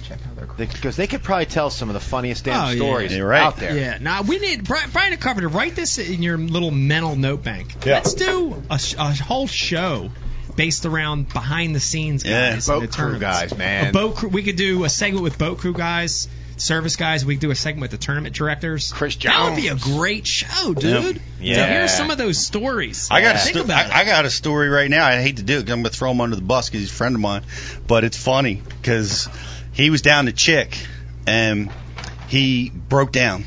[0.58, 3.42] because they could probably tell some of the funniest damn Oh, stories You're right.
[3.44, 3.78] out there.
[3.78, 3.98] Yeah.
[4.02, 5.48] Now we need Brian, Brian Carpenter.
[5.50, 7.86] Write this in your little mental note bank.
[7.86, 7.94] Yeah.
[7.96, 10.10] Let's do a, a whole show
[10.56, 12.52] based around behind the scenes Yeah.
[12.54, 13.88] guys, in Boat crew guys, man.
[13.88, 14.30] A boat crew.
[14.30, 16.28] We could do a segment with boat crew guys,
[16.58, 17.26] service guys.
[17.26, 18.92] We do a segment with the tournament directors.
[18.92, 21.22] Chris That would be a great show, dude.
[21.40, 21.66] Yeah.
[21.66, 23.10] To hear some of those stories.
[23.12, 25.06] I got a think sto- about I, I got a story right now.
[25.06, 26.82] I hate to do it 'cause I'm going to throw him under the bus because
[26.82, 27.44] he's a friend of mine,
[27.88, 29.28] but it's funny because
[29.74, 30.78] he was down to Chick
[31.28, 31.72] and
[32.28, 33.46] he broke down,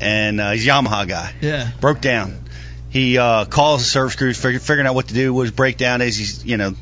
[0.00, 1.32] and uh, he's a Yamaha guy.
[1.40, 1.70] Yeah.
[1.80, 2.42] broke down.
[2.88, 5.34] He uh, calls the service crew, figure, figuring out what to do.
[5.34, 6.72] What his breakdown is, he's you know,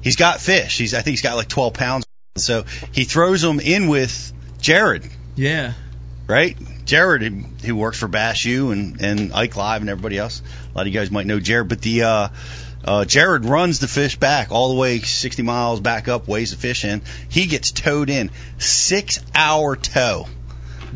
[0.00, 0.78] he's got fish.
[0.78, 2.06] He's I think he's got like 12 pounds.
[2.36, 5.04] So he throws them in with Jared,
[5.36, 5.72] Yeah.
[6.26, 6.56] right?
[6.84, 7.22] Jared,
[7.64, 10.42] who- works for Bass U and and Ike Live and everybody else.
[10.74, 12.28] A lot of you guys might know Jared, but the uh,
[12.84, 16.56] uh, Jared runs the fish back all the way 60 miles back up, weighs the
[16.56, 17.02] fish in.
[17.28, 20.26] He gets towed in, six hour tow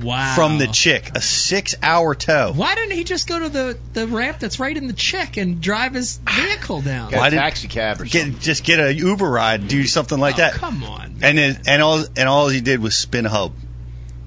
[0.03, 0.35] Wow.
[0.35, 2.53] from the chick, a six hour tow.
[2.55, 5.61] Why didn't he just go to the the ramp that's right in the chick and
[5.61, 7.11] drive his vehicle down?
[7.11, 8.33] Get Why a did- taxi cab or something.
[8.33, 10.53] Get just get a Uber ride, do something like Oh, that.
[10.55, 11.17] Come on.
[11.23, 13.53] And then and all and all he did was spin a hub.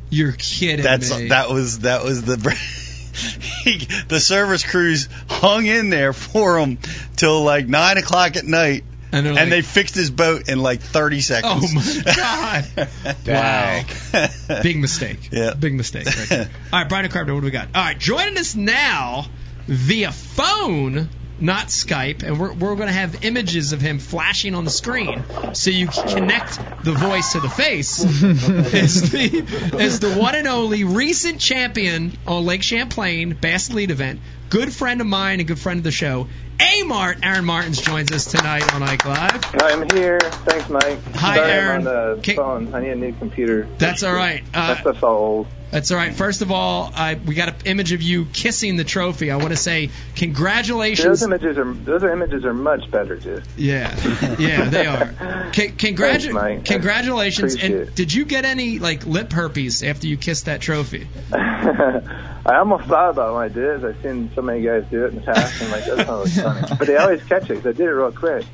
[0.10, 1.28] You're kidding That's me.
[1.30, 2.38] that was that was the
[3.64, 3.78] he,
[4.08, 6.78] the service crews hung in there for him
[7.16, 10.82] till like nine o'clock at night, and, and like, they fixed his boat in like
[10.82, 11.74] 30 seconds.
[11.76, 13.18] Oh my god.
[13.28, 14.62] wow.
[14.62, 15.30] Big mistake.
[15.32, 15.54] Yeah.
[15.54, 16.50] Big mistake right there.
[16.74, 17.70] All right, Brian Carpenter, what do we got?
[17.74, 19.26] All right, joining us now
[19.66, 24.66] via phone, not Skype, and we're, we're going to have images of him flashing on
[24.66, 28.04] the screen so you can connect the voice to the face.
[28.04, 34.20] is, the, is the one and only recent champion on Lake Champlain Bass Elite event,
[34.50, 36.28] good friend of mine and good friend of the show.
[36.60, 39.56] A Mart, Aaron Martens joins us tonight on Ike Live.
[39.62, 40.20] I'm here.
[40.20, 41.00] Thanks, Mike.
[41.16, 41.88] Hi, Sorry Aaron.
[41.88, 42.74] I'm on the Can- phone.
[42.74, 43.68] I need a new computer.
[43.78, 44.44] That's all right.
[44.54, 45.48] Uh, that stuff's all old.
[45.70, 46.16] That's all right.
[46.16, 49.32] First of all, I, we got an image of you kissing the trophy.
[49.32, 51.06] I want to say congratulations.
[51.06, 53.44] Those images are those images are much better, dude.
[53.58, 53.94] Yeah,
[54.40, 55.08] yeah, they are.
[55.08, 56.70] Con- congratu- Thanks.
[56.70, 57.56] Congratulations.
[57.56, 57.96] And it.
[57.96, 61.06] did you get any like lip herpes after you kissed that trophy?
[61.34, 65.10] I almost thought about it when I did I've seen so many guys do it
[65.10, 65.62] in the past.
[65.62, 66.76] and like, that's not really funny.
[66.80, 68.46] But they always catch it 'cause I did it real quick.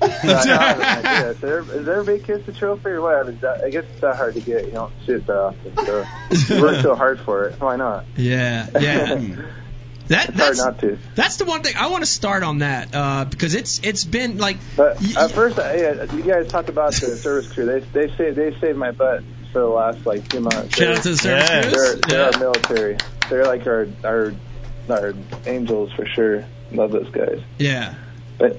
[0.00, 1.34] So I know I have an idea.
[1.40, 3.28] So there- Is everybody kiss the trophy or what?
[3.28, 4.64] It's that- I guess it's that hard to get.
[4.66, 5.76] You don't see it that often.
[5.76, 6.06] So
[6.54, 7.60] you work so hard for it.
[7.60, 8.04] Why not?
[8.16, 9.20] Yeah, yeah.
[10.08, 10.98] That, It's hard that's not to.
[11.14, 14.38] that's the one thing I want to start on that uh, because it's it's been
[14.38, 17.64] like But y- at first, I, uh, you guys talked about the service crew.
[17.66, 20.76] They they saved they saved my butt for the last like two months.
[20.76, 21.60] shout out to the service Yeah.
[21.62, 21.72] crews.
[21.72, 22.30] They're they're Yeah.
[22.34, 22.96] our military.
[23.28, 24.34] They're like our our
[24.88, 25.14] our
[25.46, 26.44] angels for sure.
[26.72, 27.40] Love those guys.
[27.58, 27.94] Yeah.
[28.38, 28.58] But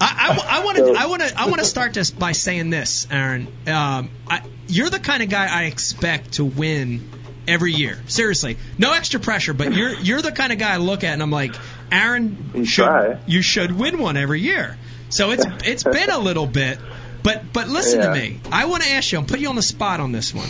[0.00, 3.46] I want to I want to I want to start this by saying this, Aaron.
[3.66, 7.08] Um, I, you're the kind of guy I expect to win
[7.46, 8.00] every year.
[8.06, 11.22] Seriously, no extra pressure, but you're you're the kind of guy I look at and
[11.22, 11.54] I'm like,
[11.90, 14.76] Aaron, You should you should win one every year.
[15.08, 16.78] So it's it's been a little bit,
[17.22, 18.08] but but listen Yeah.
[18.08, 18.40] to me.
[18.50, 19.18] I want to ask you.
[19.18, 20.48] I'll put you on the spot on this one.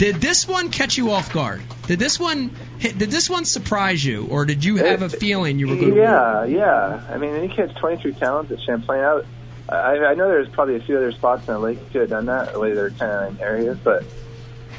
[0.00, 1.60] Did this one catch you off guard?
[1.86, 5.58] Did this one hit, did this one surprise you, or did you have a feeling
[5.58, 7.04] you were going to yeah, yeah.
[7.10, 8.98] I mean, you catch 23 talents at Champlain.
[8.98, 9.20] I,
[9.68, 12.08] I, I know there's probably a few other spots in the lake you could have
[12.08, 14.02] done that, way they're kind of in areas, but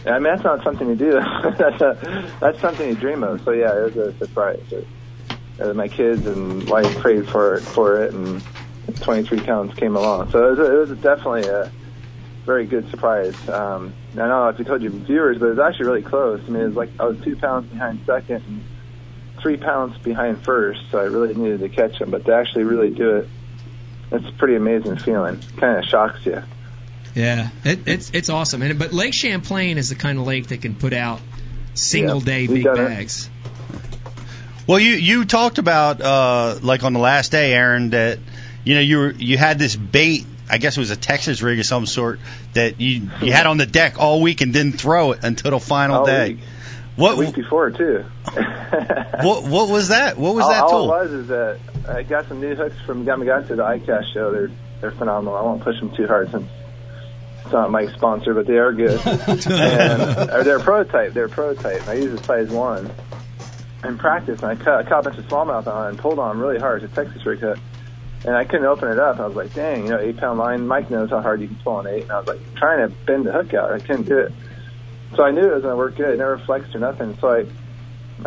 [0.07, 1.11] I mean that's not something to do.
[1.55, 3.43] that's a, that's something you dream of.
[3.43, 4.63] So yeah, it was a surprise.
[4.71, 4.87] It,
[5.59, 8.43] uh, my kids and wife prayed for it, for it, and
[9.01, 10.31] 23 pounds came along.
[10.31, 11.71] So it was, a, it was definitely a
[12.43, 13.35] very good surprise.
[13.47, 16.41] Um, I don't know if I told you viewers, but it was actually really close.
[16.45, 18.63] I mean, it was like I was two pounds behind second and
[19.41, 22.11] three pounds behind first, so I really needed to catch them.
[22.11, 23.29] But to actually really do it,
[24.11, 25.39] it's a pretty amazing feeling.
[25.57, 26.43] Kind of shocks you.
[27.15, 28.61] Yeah, it, it's it's awesome.
[28.61, 31.21] And but Lake Champlain is the kind of lake that can put out
[31.73, 32.87] single Yeah, day big done it.
[32.87, 33.29] bags.
[34.67, 38.19] Well, you you talked about uh, like on the last day, Aaron, that
[38.63, 40.25] you know you were you had this bait.
[40.51, 42.19] I guess it was a Texas rig of some sort
[42.53, 45.59] that you you had on the deck all week and didn't throw it until the
[45.59, 46.33] final All day.
[46.33, 46.39] week.
[46.97, 48.03] What The week before too.
[48.33, 50.17] what what was that?
[50.17, 50.93] What was all, that all tool?
[50.93, 54.31] it was is that I got some new hooks from Gamakatsu, the iCast show.
[54.33, 55.37] They're they're phenomenal.
[55.37, 56.49] I won't push them too hard since
[57.43, 58.99] it's not my sponsor, but they are good.
[59.07, 61.13] and or they're a prototype.
[61.13, 61.87] They're a prototype.
[61.87, 62.91] I use a size one
[63.85, 66.39] in practice, and I caught, I caught a bunch of smallmouth on and pulled on
[66.39, 66.83] really hard.
[66.83, 67.57] It's a Texas rig hook.
[68.25, 69.19] And I couldn't open it up.
[69.19, 70.67] I was like, dang, you know, eight pound line.
[70.67, 72.95] Mike knows how hard you can pull an eight, and I was like trying to
[73.05, 73.71] bend the hook out.
[73.71, 74.31] I couldn't do it.
[75.15, 76.13] So I knew it was going to work good.
[76.13, 77.17] It never flexed or nothing.
[77.19, 77.45] So I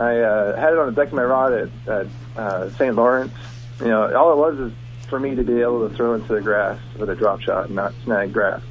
[0.01, 2.95] I uh, had it on the deck of my rod at, at uh, St.
[2.95, 3.33] Lawrence.
[3.81, 4.73] You know, all it was is
[5.09, 7.77] for me to be able to throw into the grass with a drop shot and
[7.77, 8.63] not snag grass.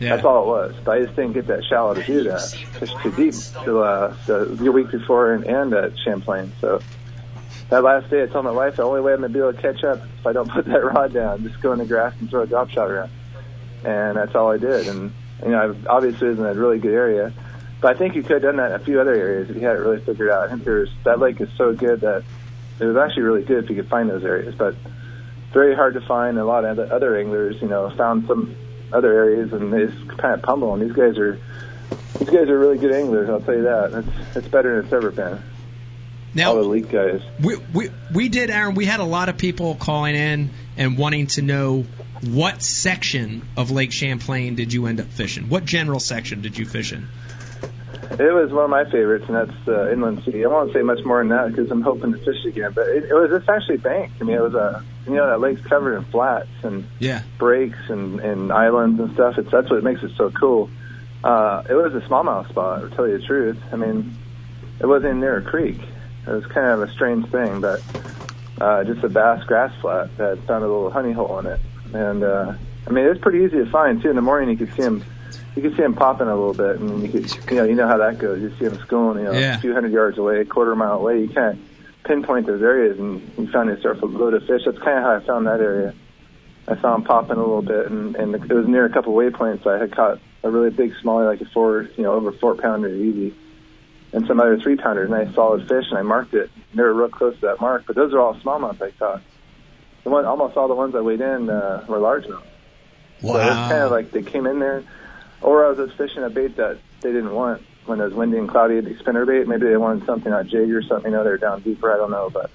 [0.00, 0.14] Yeah.
[0.14, 0.74] That's all it was.
[0.84, 2.42] But I just didn't get that shallow to do that.
[2.78, 3.34] Fish too deep
[3.64, 6.52] to uh, the, the week before and, and at Champlain.
[6.60, 6.80] So
[7.68, 9.60] that last day, I told my wife the only way I'm gonna be able to
[9.60, 12.14] catch up is if I don't put that rod down, just go in the grass
[12.20, 13.10] and throw a drop shot around.
[13.84, 14.88] And that's all I did.
[14.88, 17.32] And you know, I obviously was in a really good area.
[17.80, 19.62] But I think you could have done that in a few other areas if you
[19.62, 20.44] had it really figured out.
[20.44, 22.24] I think there's that lake is so good that
[22.80, 24.54] it was actually really good if you could find those areas.
[24.54, 24.74] But
[25.52, 26.38] very hard to find.
[26.38, 28.56] A lot of other anglers, you know, found some
[28.92, 30.74] other areas and they just kind of pummel.
[30.74, 31.38] And these guys are
[32.18, 33.28] these guys are really good anglers.
[33.28, 33.92] I'll tell you that.
[33.92, 35.42] It's it's better than it's ever been.
[36.36, 37.22] Now, All the guys.
[37.42, 38.74] we, we we did, Aaron.
[38.74, 41.86] We had a lot of people calling in and wanting to know
[42.22, 45.48] what section of Lake Champlain did you end up fishing?
[45.48, 47.08] What general section did you fish in?
[48.18, 50.44] It was one of my favorites, and that's uh, Inland Sea.
[50.44, 52.70] I won't say much more than that because I'm hoping to fish again.
[52.74, 54.20] But it, it was it's actually banked.
[54.20, 57.22] I mean, it was a you know that lake's covered in flats and Yeah.
[57.38, 59.38] breaks and, and islands and stuff.
[59.38, 60.70] It's that's what makes it so cool.
[61.24, 63.58] Uh, it was a smallmouth spot, to tell you the truth.
[63.72, 64.14] I mean,
[64.80, 65.80] it wasn't near a creek.
[66.26, 67.82] It was kind of a strange thing, but
[68.60, 71.60] uh, just a bass grass flat that found a little honey hole in it.
[71.94, 72.54] And uh,
[72.86, 74.10] I mean, it was pretty easy to find too.
[74.10, 75.04] In the morning, you could see them.
[75.54, 77.88] You could see them popping a little bit, and you could, you know, you know
[77.88, 78.42] how that goes.
[78.42, 79.56] You see them schooling, you know, Yeah.
[79.56, 81.20] a few hundred yards away, a quarter mile away.
[81.20, 81.58] You of
[82.04, 84.62] pinpoint those areas, and you found a surf a load of fish.
[84.66, 85.94] That's kind of how I found that area.
[86.68, 89.66] I saw them popping a little bit, and, and it was near a couple waypoints.
[89.66, 92.88] I had caught a really big smallie, like a four, you know, over four pounder
[92.88, 93.34] easy,
[94.12, 96.50] and some other three pounder, nice solid fish, and I marked it.
[96.74, 99.22] They were real close to that mark, but those are all smallmouth I caught.
[100.04, 102.44] The one, almost all the ones I weighed in uh, were largemouth.
[103.20, 104.84] So it was kind of like they came in there,
[105.42, 108.38] or I was just fishing a bait that they didn't want when it was windy
[108.38, 108.80] and cloudy.
[108.80, 111.10] The spinner bait, maybe they wanted something on jig or something.
[111.10, 111.92] You know, they're down deeper.
[111.92, 112.50] I don't know, but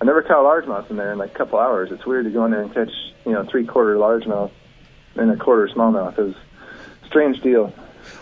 [0.00, 1.90] I never caught largemouth in there in like a couple hours.
[1.90, 2.92] It's weird to go in there and catch,
[3.26, 4.52] you know, three quarter largemouth
[5.16, 6.18] and a quarter smallmouth.
[6.18, 6.34] It was
[7.02, 7.72] a strange deal,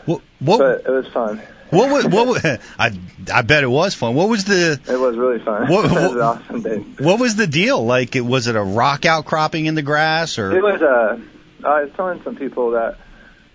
[0.07, 1.43] What what but it was fun.
[1.71, 2.45] What was, what was,
[2.79, 2.91] I
[3.33, 4.15] I bet it was fun.
[4.15, 5.69] What was the It was really fun.
[5.69, 6.79] What- it was what- an awesome day.
[7.05, 7.85] what was the deal?
[7.85, 10.53] Like it was it a rock outcropping in the grass or?
[10.57, 11.19] It was uh,
[11.65, 12.99] I was telling some people that,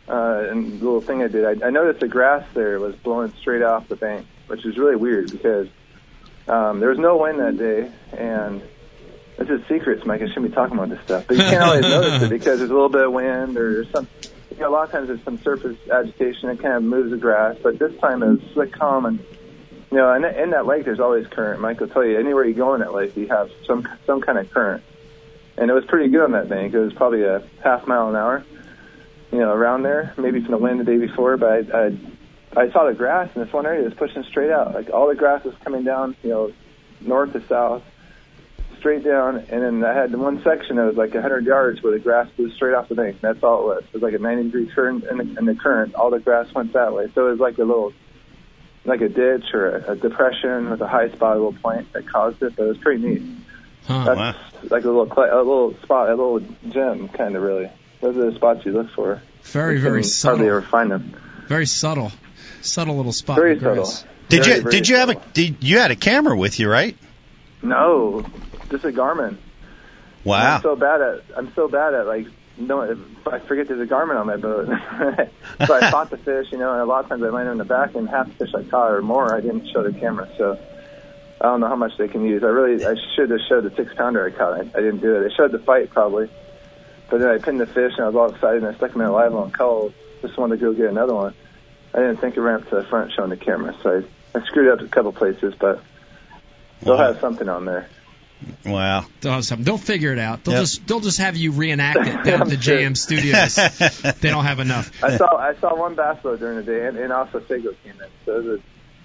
[0.10, 3.32] uh, and the little thing I did, I, I noticed the grass there was blowing
[3.40, 5.68] straight off the bank, which is really weird because
[6.48, 8.62] um, there was no wind that day, and
[9.38, 10.22] this is secrets, Mike.
[10.22, 12.70] I shouldn't be talking about this stuff, but you can't always notice it because there's
[12.72, 14.08] a little bit of wind or some.
[14.62, 17.80] A lot of times there's some surface agitation that kind of moves the grass, but
[17.80, 19.20] this time it was slick, calm, and
[19.92, 21.62] you know, in, in that lake there's always current.
[21.62, 24.38] Mike will tell you anywhere you go in that lake, you have some some kind
[24.38, 24.84] of current
[25.58, 26.74] and it was pretty good on that bank.
[26.74, 28.44] It was probably a half mile an hour,
[29.32, 30.14] you know, around there.
[30.18, 31.98] Maybe from the wind the day before, but I, I,
[32.64, 34.74] I saw the grass in this one area was pushing straight out.
[34.74, 36.52] Like all the grass was coming down, you know,
[37.02, 37.84] north to south,
[38.82, 39.38] straight down.
[39.50, 42.28] And then I had one section that was like a hundred yards where the grass
[42.36, 43.22] blew straight off the bank.
[43.22, 43.84] That's all it was.
[43.86, 45.96] It was like a 90 degree turn in the, in the current.
[45.96, 47.10] All the grass went that way.
[47.16, 47.94] So it was like a little,
[48.84, 52.08] like a ditch or a, a depression with a high spot, a little point that
[52.10, 52.56] caused it.
[52.58, 53.22] But it was pretty neat.
[53.86, 54.04] Huh.
[54.06, 54.36] That's wow.
[54.70, 56.40] like a little cla a little spot, a little
[56.70, 57.70] gem, kind of really.
[58.02, 59.22] Those are the spots you look for.
[59.44, 60.48] Very, You very can hardly subtle.
[60.48, 61.16] ever find them.
[61.48, 62.12] Very subtle.
[62.62, 63.38] Subtle little spot.
[63.38, 64.00] Very in the grass.
[64.00, 64.14] subtle.
[64.30, 66.70] did Very, you very did you have a did you had a camera with you
[66.70, 66.96] right?
[67.64, 68.26] No,
[68.72, 69.38] just a Garmin.
[70.24, 70.56] Wow.
[70.56, 72.82] I'm so bad at I'm so bad at like no
[73.26, 74.68] I forget there's a Garmin on my boat.
[75.68, 77.58] so I caught the fish, you know, and a lot of times I landed in
[77.58, 80.30] the back and half the fish I caught or more I didn't show the camera.
[80.38, 80.60] So
[81.40, 82.44] I don't know how much they can use.
[82.44, 84.54] I really I should have showed the six pounder I caught.
[84.54, 85.28] I, I didn't do it.
[85.30, 86.30] They showed the fight probably.
[87.10, 89.02] But then I pinned the fish and I was all excited and I stuck them
[89.02, 89.94] in a live on cull.
[90.22, 91.34] Just wanted to go get another one.
[91.94, 94.04] I didn't think it ran up to the front showing the camera, so
[94.34, 95.82] I, I screwed up a couple places, but
[96.82, 97.12] they'll Wow.
[97.12, 97.90] have something on there.
[98.66, 99.06] Wow.
[99.22, 99.64] They'll, have something.
[99.66, 100.44] They'll figure it out.
[100.44, 100.62] They'll Yep.
[100.64, 102.76] just they'll just have you reenact it down at the sure.
[102.78, 103.56] JM Studios.
[104.20, 104.92] they don't have enough.
[105.04, 107.94] I saw I saw one bass boat during the day, and, and also Sago came
[107.94, 108.08] in.
[108.26, 108.64] So those are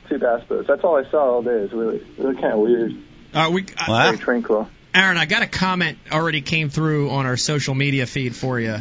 [0.09, 0.69] two bass boats.
[0.69, 1.51] That's all I saw all day.
[1.63, 2.97] It's really really kind of weird,
[3.35, 4.05] Uh, we, uh, Wow.
[4.07, 4.69] very tranquil.
[4.95, 8.77] Aaron, I got a comment already came through on our social media feed for you,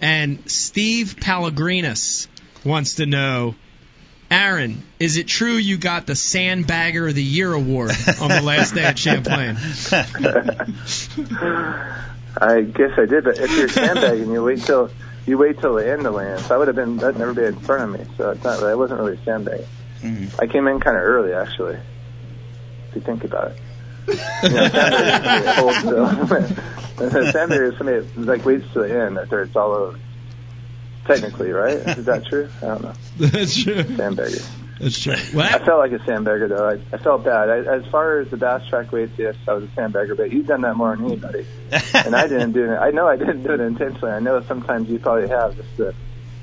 [0.00, 2.28] and Steve Pellegrinus
[2.64, 3.54] wants to know.
[4.30, 8.74] Aaron, is it true you got the Sandbagger of the Year award on the last
[8.74, 9.56] day at Champlain?
[12.38, 14.90] I guess I did, but if you're sandbagging, you wait till
[15.26, 16.40] you wait till the end to land.
[16.42, 18.06] So I would have been that'd never been in front of me.
[18.16, 18.62] So it's not.
[18.62, 19.66] I wasn't really sandbagging.
[20.02, 20.42] Mhm.
[20.42, 21.78] I came in kind of early, actually.
[22.88, 23.58] If you think about it.
[24.08, 24.14] You
[24.50, 26.06] know, sandbagging, you hold still.
[26.98, 29.98] And a sandbagger is somebody that like waits to the end after it's all over.
[31.06, 31.76] Technically, right?
[31.76, 32.48] Is that true?
[32.62, 32.92] I don't know.
[33.18, 33.74] That's true.
[33.84, 34.44] Sandbagger.
[34.80, 35.14] That's true.
[35.14, 36.68] I felt like a sandbagger though.
[36.68, 37.48] I, I felt bad.
[37.48, 40.46] I, as far as the bass track weights, yes, I was a sandbagger, but you've
[40.46, 41.46] done that more than anybody.
[41.94, 42.76] and I didn't do it.
[42.76, 44.12] I know I didn't do it intentionally.
[44.12, 45.94] I know sometimes you probably have just to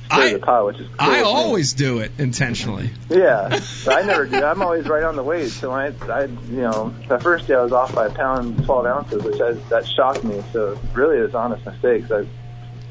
[0.09, 1.23] I- the pot, which is cool I with me.
[1.25, 2.89] always do it intentionally.
[3.09, 3.49] Yeah,
[3.85, 4.43] but I never do.
[4.43, 5.49] I'm always right on the weight.
[5.49, 8.63] So when I, I, you know, the first day I was off by a pound,
[8.65, 10.41] 12 ounces, which I, that shocked me.
[10.53, 12.11] So really, it was honest mistakes.
[12.11, 12.25] I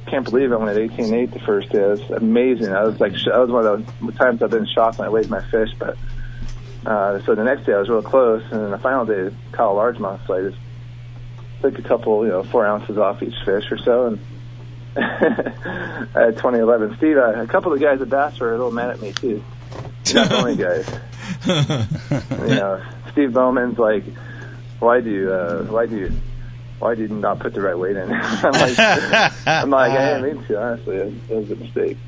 [0.06, 1.78] can't believe I went at 18.8 the first day.
[1.78, 2.72] It was amazing.
[2.72, 5.30] I was like, that was one of those times I've been shocked when I weighed
[5.30, 5.70] my fish.
[5.78, 5.96] But
[6.84, 9.72] uh, so the next day I was real close, and then the final day, caught
[9.72, 10.26] a largemouth.
[10.26, 10.58] So I just
[11.60, 14.18] took a couple, you know, four ounces off each fish or so, and.
[14.94, 18.90] at 2011, Steve, uh, a couple of the guys at Bass were a little mad
[18.90, 19.42] at me too.
[20.12, 20.86] Not the only guys.
[22.46, 22.82] You know,
[23.12, 24.04] Steve Bowman's like,
[24.80, 26.12] why do you, uh, why do you,
[26.82, 28.12] why did you not put the right weight in?
[28.12, 28.78] I'm like,
[29.46, 30.60] I'm like, I didn't mean to.
[30.60, 31.96] Honestly, it was a mistake.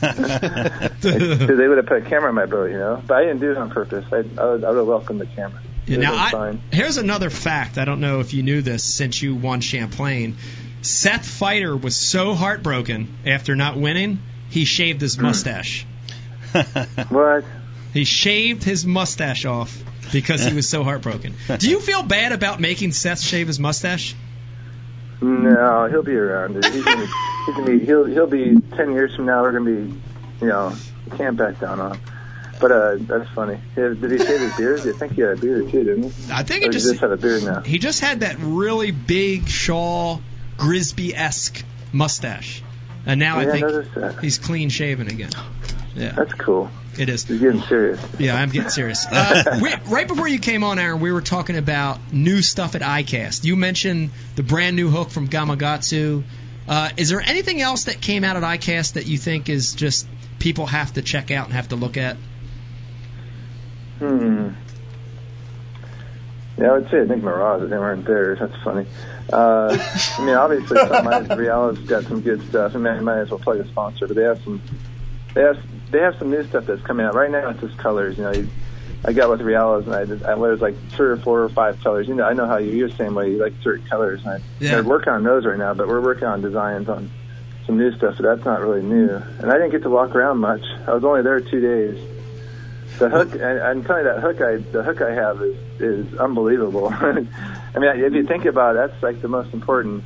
[0.00, 3.02] Because they would have put a camera on my boat, you know.
[3.06, 4.06] But I didn't do it on purpose.
[4.10, 5.60] I, I would, I would have welcomed the camera.
[5.86, 7.76] Yeah, now, I, here's another fact.
[7.76, 10.36] I don't know if you knew this since you won Champlain.
[10.80, 14.18] Seth Feider was so heartbroken after not winning,
[14.48, 15.86] he shaved his mustache.
[17.08, 17.44] What?
[17.96, 19.82] He shaved his mustache off
[20.12, 21.34] because he was so heartbroken.
[21.58, 24.14] Do you feel bad about making Seth shave his mustache?
[25.20, 26.62] No, he'll be around.
[26.62, 27.06] He's gonna be,
[27.46, 29.42] he's gonna be, he'll, he'll be ten years from now.
[29.42, 29.94] We're gonna be,
[30.42, 30.74] you know,
[31.16, 31.98] can't back down on.
[32.60, 33.58] But uh, that's funny.
[33.74, 34.80] Did he shave his beard?
[34.80, 36.32] I think he had a beard too, didn't he?
[36.32, 37.60] I think he just just have a beard now.
[37.60, 40.18] he just had that really big Shaw
[40.56, 42.62] Grigsby esque mustache,
[43.06, 45.30] and now Yeah, I think he's clean shaven again.
[45.96, 46.70] Yeah, That's cool.
[46.98, 47.24] it is.
[47.24, 48.04] He's getting serious.
[48.18, 49.06] Yeah, I'm getting serious.
[49.10, 52.82] Uh, we, right before you came on, Aaron, we were talking about new stuff at
[52.82, 53.44] iCast.
[53.44, 56.22] You mentioned the brand new hook from Gamakatsu.
[56.68, 60.06] Uh, is there anything else that came out at iCast that you think is just
[60.38, 62.16] people have to check out and have to look at?
[63.98, 64.50] Hmm.
[66.58, 68.36] Yeah, I would say I think Mirage, they weren't there.
[68.36, 68.86] That's funny.
[69.32, 69.76] Uh,
[70.18, 72.74] I mean, obviously, some Real's got some good stuff.
[72.74, 74.60] I mean, I might as well play a sponsor, but they have some.
[75.34, 75.58] They have
[75.90, 77.50] they have some new stuff that's coming out right now.
[77.50, 78.16] It's just colors.
[78.16, 78.48] You know, you,
[79.04, 80.22] I got with Realis and I did.
[80.24, 82.08] I was like three or four or five colors.
[82.08, 82.72] You know, I know how you.
[82.72, 83.30] You're the same way.
[83.30, 84.22] You like certain colors.
[84.24, 84.70] And I, Yeah.
[84.72, 87.10] They're working on those right now, but we're working on designs on
[87.66, 88.16] some new stuff.
[88.16, 89.08] So that's not really new.
[89.08, 90.62] And I didn't get to walk around much.
[90.86, 92.08] I was only there two days.
[92.98, 96.14] The hook, and I'm telling you, that hook I, the hook I have is is
[96.18, 96.88] unbelievable.
[96.92, 97.28] I mean,
[97.74, 100.02] if you think about it, that's like the most important,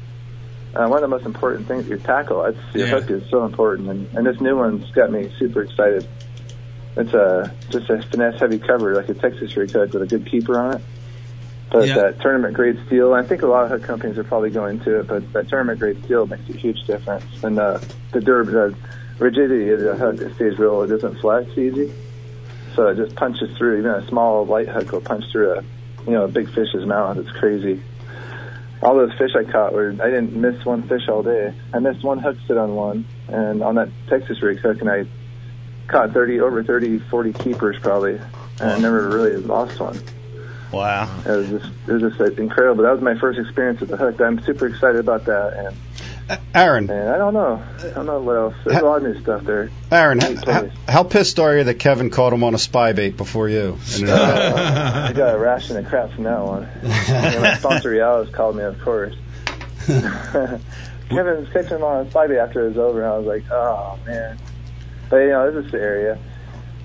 [0.74, 1.86] uh, one of the most important things.
[1.86, 3.00] Your tackle, that's your Yeah.
[3.00, 6.06] hook is so important, and, and this new one's got me super excited.
[6.96, 10.30] It's a just a finesse heavy cover, like a Texas rig hook with a good
[10.30, 10.82] keeper on it.
[11.70, 11.94] But Yeah.
[11.94, 15.00] that tournament grade steel, I think a lot of hook companies are probably going to
[15.00, 17.30] it, but that tournament grade steel makes a huge difference.
[17.42, 17.78] And uh,
[18.12, 18.76] the durab, the
[19.18, 20.82] rigidity of the hook, it stays real.
[20.82, 21.94] It doesn't flex easy,
[22.74, 23.78] so it just punches through.
[23.78, 25.62] Even a small light hook will punch through a,
[26.06, 27.18] you know, a big fish's mouth.
[27.18, 27.84] It's crazy.
[28.82, 31.54] All those fish I caught were, I didn't miss one fish all day.
[31.74, 35.04] I missed one hook sit on one, and on that Texas rig hook, and I
[35.88, 40.02] caught 30, over 30, 40 keepers probably, and I never really lost one.
[40.72, 41.10] Wow.
[41.26, 42.84] It was just, it was just incredible.
[42.84, 44.20] That was my first experience at the hook.
[44.20, 45.74] I'm super excited about that,
[46.28, 48.54] and, Aaron, and I don't know, I don't know what else.
[48.64, 49.68] There's a lot of new stuff there.
[49.90, 53.16] Aaron, Neat h- how pissed are you that Kevin caught him on a spy bait
[53.16, 53.76] before you?
[54.00, 56.68] Uh, I got a ration of crap from that one.
[56.82, 59.16] and my sponsor Realis called me, of course.
[59.86, 60.60] Kevin
[61.08, 63.44] was catching them on a spy bait after it was over, and I was like,
[63.50, 64.38] oh man.
[65.08, 66.16] But you know, this is the area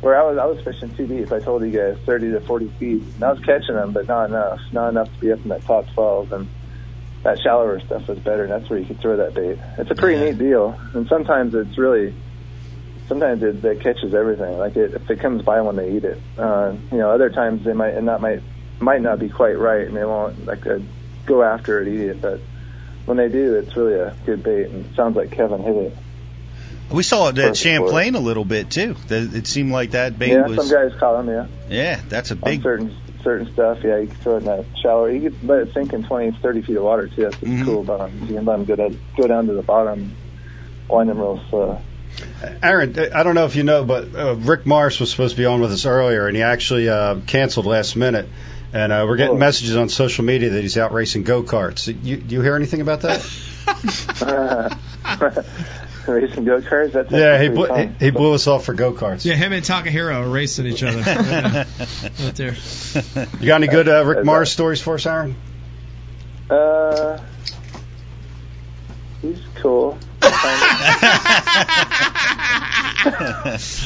[0.05, 0.37] where I was.
[0.37, 1.31] I was fishing too deep.
[1.31, 4.29] I told you guys, 30 to 40 feet, and I was catching them, but not
[4.29, 4.59] enough.
[4.71, 6.31] Not enough to be up in that top 12.
[6.31, 6.47] And
[7.23, 9.57] that shallower stuff was better, and that's where you could throw that bait.
[9.79, 12.13] It's a pretty neat deal, and sometimes it's really.
[13.07, 14.59] Sometimes it, it catches everything.
[14.59, 17.09] Like it, if it comes by when they eat it, uh, you know.
[17.09, 18.41] Other times they might and that might
[18.79, 20.79] might not be quite right, and they won't like uh,
[21.25, 22.21] go after it, eat it.
[22.21, 22.41] But
[23.05, 25.97] when they do, it's really a good bait, and it sounds like Kevin hit it.
[26.91, 28.95] We saw it at Champlain a little bit too.
[29.09, 30.55] It seemed like that bait yeah, was.
[30.55, 31.29] some guys caught them.
[31.29, 32.61] Yeah, Yeah, that's a on big.
[32.63, 33.79] certain certain stuff.
[33.83, 35.05] Yeah, you can throw it in that shallow.
[35.05, 37.23] You can let it sink in 20, 30 feet of water too.
[37.23, 37.65] That's what's Mhm.
[37.65, 38.19] cool about them.
[38.29, 40.15] You can let them go down, go down to the bottom,
[40.87, 41.79] wind them real slow.
[42.61, 45.45] Aaron, I don't know if you know, but uh, Rick Morris was supposed to be
[45.45, 48.29] on with us earlier, and he actually uh, canceled last minute.
[48.73, 49.39] And uh, we're getting Oh.
[49.39, 51.87] messages on social media that he's out racing go karts.
[51.87, 53.21] You, do you hear anything about that?
[56.07, 56.91] Racing go karts.
[56.93, 59.25] That's yeah, he blew, pretty he, he blew us off for go karts.
[59.25, 61.65] Yeah, him and Takahiro are racing each other yeah,
[62.27, 62.55] out there.
[63.39, 65.35] You got any good uh, Rick Is Morris that- stories for us, Aaron?
[66.49, 67.19] Uh,
[69.21, 69.97] he's cool.
[70.21, 70.35] That's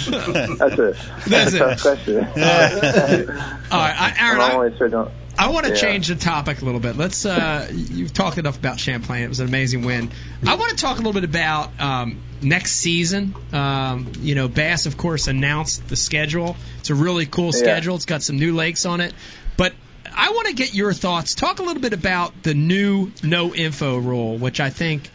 [0.03, 0.95] it.
[1.27, 1.59] That's a it.
[1.59, 2.17] tough question.
[2.17, 3.29] All right,
[3.71, 5.11] I, Aaron, I'm I, always sure don't.
[5.37, 5.79] I want to Yeah.
[5.79, 6.97] change the topic a little bit.
[6.97, 7.25] Let's.
[7.25, 9.23] Uh, you've talked enough about Champlain.
[9.23, 10.11] It was an amazing win.
[10.45, 13.33] I want to talk a little bit about um, next season.
[13.53, 16.57] Um, you know, Bass, of course, announced the schedule.
[16.79, 17.59] It's a really cool Yeah.
[17.59, 17.95] schedule.
[17.95, 19.13] It's got some new lakes on it.
[19.55, 19.73] But
[20.13, 21.35] I want to get your thoughts.
[21.35, 25.09] Talk a little bit about the new no info rule, which I think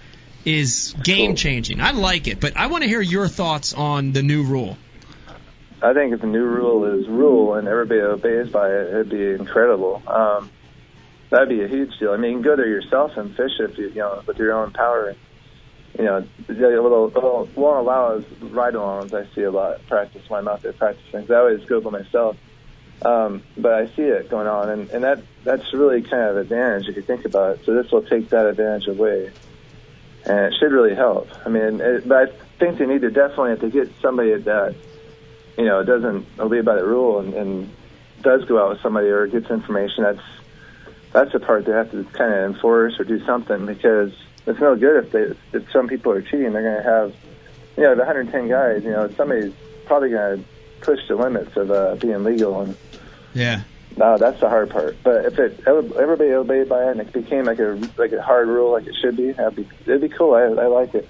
[0.47, 1.81] is game changing.
[1.81, 4.77] I like it, but I want to hear your thoughts on the new rule.
[5.83, 9.33] I think if the new rule is rule and everybody obeys by it, it'd be
[9.33, 10.03] incredible.
[10.07, 10.51] Um,
[11.31, 12.12] that'd be a huge deal.
[12.12, 15.14] I mean, go there yourself and fish if you, you know, with your own power.
[15.99, 19.14] You know, the little, little won't allow us ride-alongs.
[19.14, 21.31] I see a lot practice when I'm out there practicing.
[21.31, 22.37] I always go by myself.
[23.03, 26.89] Um, but I see it going on, and, and that that's really kind of advantage
[26.89, 27.66] if you think about it.
[27.66, 29.31] So this will take that advantage away,
[30.25, 31.29] and it should really help.
[31.45, 34.45] I mean, it, but I think they need to definitely if they get somebody at
[34.45, 34.75] that
[35.57, 37.70] you know it doesn't obey by the rule and, and
[38.22, 40.22] does go out with somebody or gets information, that's
[41.12, 44.12] that's the part they have to kind of enforce or do something because
[44.46, 46.52] it's no good if they if some people are cheating.
[46.52, 47.14] They're going to have
[47.76, 48.82] you know the 110 guys.
[48.84, 49.52] You know somebody's
[49.86, 50.44] probably going to
[50.80, 52.76] push the limits of uh, being legal and
[53.32, 53.62] Yeah.
[53.96, 54.96] no, that's the hard part.
[55.02, 58.48] But if it everybody obeyed by it and it became like a like a hard
[58.48, 60.34] rule like it should be, that'd be it'd be cool.
[60.34, 61.09] I, I like it.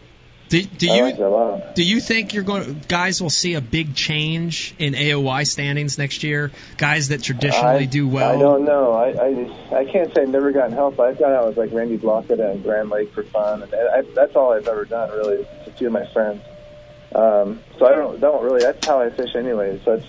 [0.55, 1.75] Do, do you like it a lot.
[1.75, 6.23] Do you think you're going guys will see a big change in AOY standings next
[6.23, 6.53] year?
[6.77, 8.37] Guys that traditionally I, do well.
[8.37, 8.93] I don't know.
[8.93, 11.01] I, I I can't say I've never gotten help.
[11.01, 14.37] I've gone out with like Randy Blaukat and Grand Lake for fun, and I, that's
[14.37, 15.45] all I've ever done really.
[15.67, 16.41] A few of my friends.
[17.13, 18.63] Um, so I don't don't really.
[18.63, 19.81] That's how I fish anyway.
[19.85, 20.07] So it's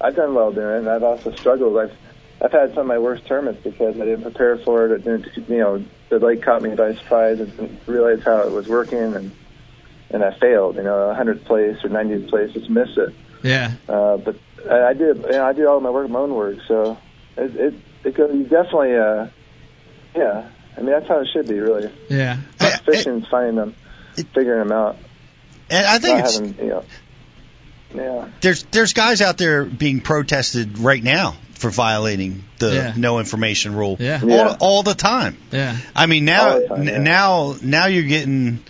[0.00, 1.76] I've done well doing it, and I've also struggled.
[1.76, 1.96] I've
[2.40, 4.92] I've had some of my worst tournaments because I didn't prepare for it.
[4.92, 8.52] It didn't, you know, the lake caught me by surprise and didn't realize how it
[8.52, 9.32] was working, and
[10.10, 10.76] and I failed.
[10.76, 13.14] You know, 100th place or 90th place, just miss it.
[13.42, 13.72] Yeah.
[13.88, 14.36] Uh, but
[14.70, 16.58] I, I did, you know, I did all my work, my own work.
[16.68, 16.98] So
[17.36, 19.28] it, it, it goes, you definitely, uh,
[20.14, 20.48] yeah.
[20.76, 21.90] I mean, that's how it should be, really.
[22.08, 22.36] Yeah.
[22.84, 23.74] Fishing's finding them,
[24.34, 24.96] figuring them out.
[25.70, 26.84] And I think Not it's having, you know,
[27.94, 28.28] yeah.
[28.40, 32.94] there's there's guys out there being protested right now for violating the Yeah.
[32.96, 34.20] no information rule Yeah.
[34.22, 35.36] all, all the time.
[35.52, 35.76] Yeah.
[35.94, 36.98] I mean now time, n- yeah.
[36.98, 38.60] now now you're getting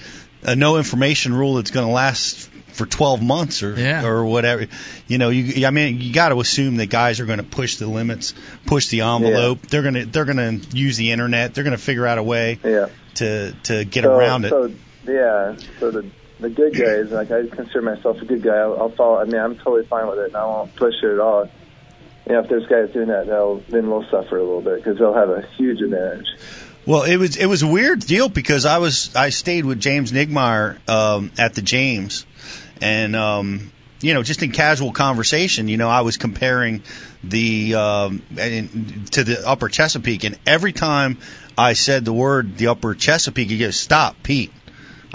[0.42, 4.06] a no information rule that's going to last for 12 months or Yeah.
[4.06, 4.66] or whatever.
[5.06, 7.76] You know, you I mean you got to assume that guys are going to push
[7.76, 8.32] the limits,
[8.66, 9.62] push the envelope.
[9.66, 11.54] They're going to they're going to use the internet.
[11.54, 12.88] They're going to figure out a way Yeah.
[13.16, 14.50] to to get so, around it.
[14.50, 14.72] So
[15.06, 16.06] yeah, so the
[16.38, 18.56] the good guys, like I consider myself a good guy.
[18.56, 19.18] I'll, I'll follow.
[19.20, 21.50] I mean, I'm totally fine with it, and I won't push it at all.
[22.26, 24.98] You know, if there's guys doing that, they'll then we'll suffer a little bit because
[24.98, 26.28] they'll have a huge advantage.
[26.90, 30.10] Well, it was it was a weird deal because I was I stayed with James
[30.10, 32.26] Niggemeyer um, at the James,
[32.82, 33.70] and um,
[34.00, 36.82] you know just in casual conversation, you know I was comparing
[37.22, 38.22] the um,
[39.12, 41.18] to the Upper Chesapeake, and every time
[41.56, 44.50] I said the word the Upper Chesapeake, he goes, "Stop, Pete."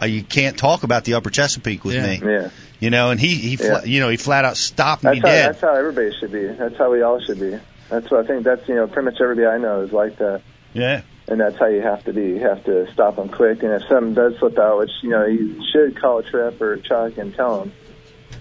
[0.01, 2.05] Uh, you can't talk about the Upper Chesapeake with Yeah.
[2.07, 2.49] me, Yeah.
[2.79, 3.11] you know.
[3.11, 3.83] And he, he, fla- Yeah.
[3.83, 5.49] you know, he flat out stopped That's me how, dead.
[5.49, 6.47] that's how everybody should be.
[6.47, 7.57] That's how we all should be.
[7.89, 8.43] That's what I think.
[8.45, 10.41] That's you know pretty much everybody I know is like that,
[10.73, 12.21] Yeah, and that's how you have to be.
[12.21, 15.25] You have to stop them quick, and if something does slip out, which you know
[15.25, 17.73] you should call a trip or Chuck and tell them.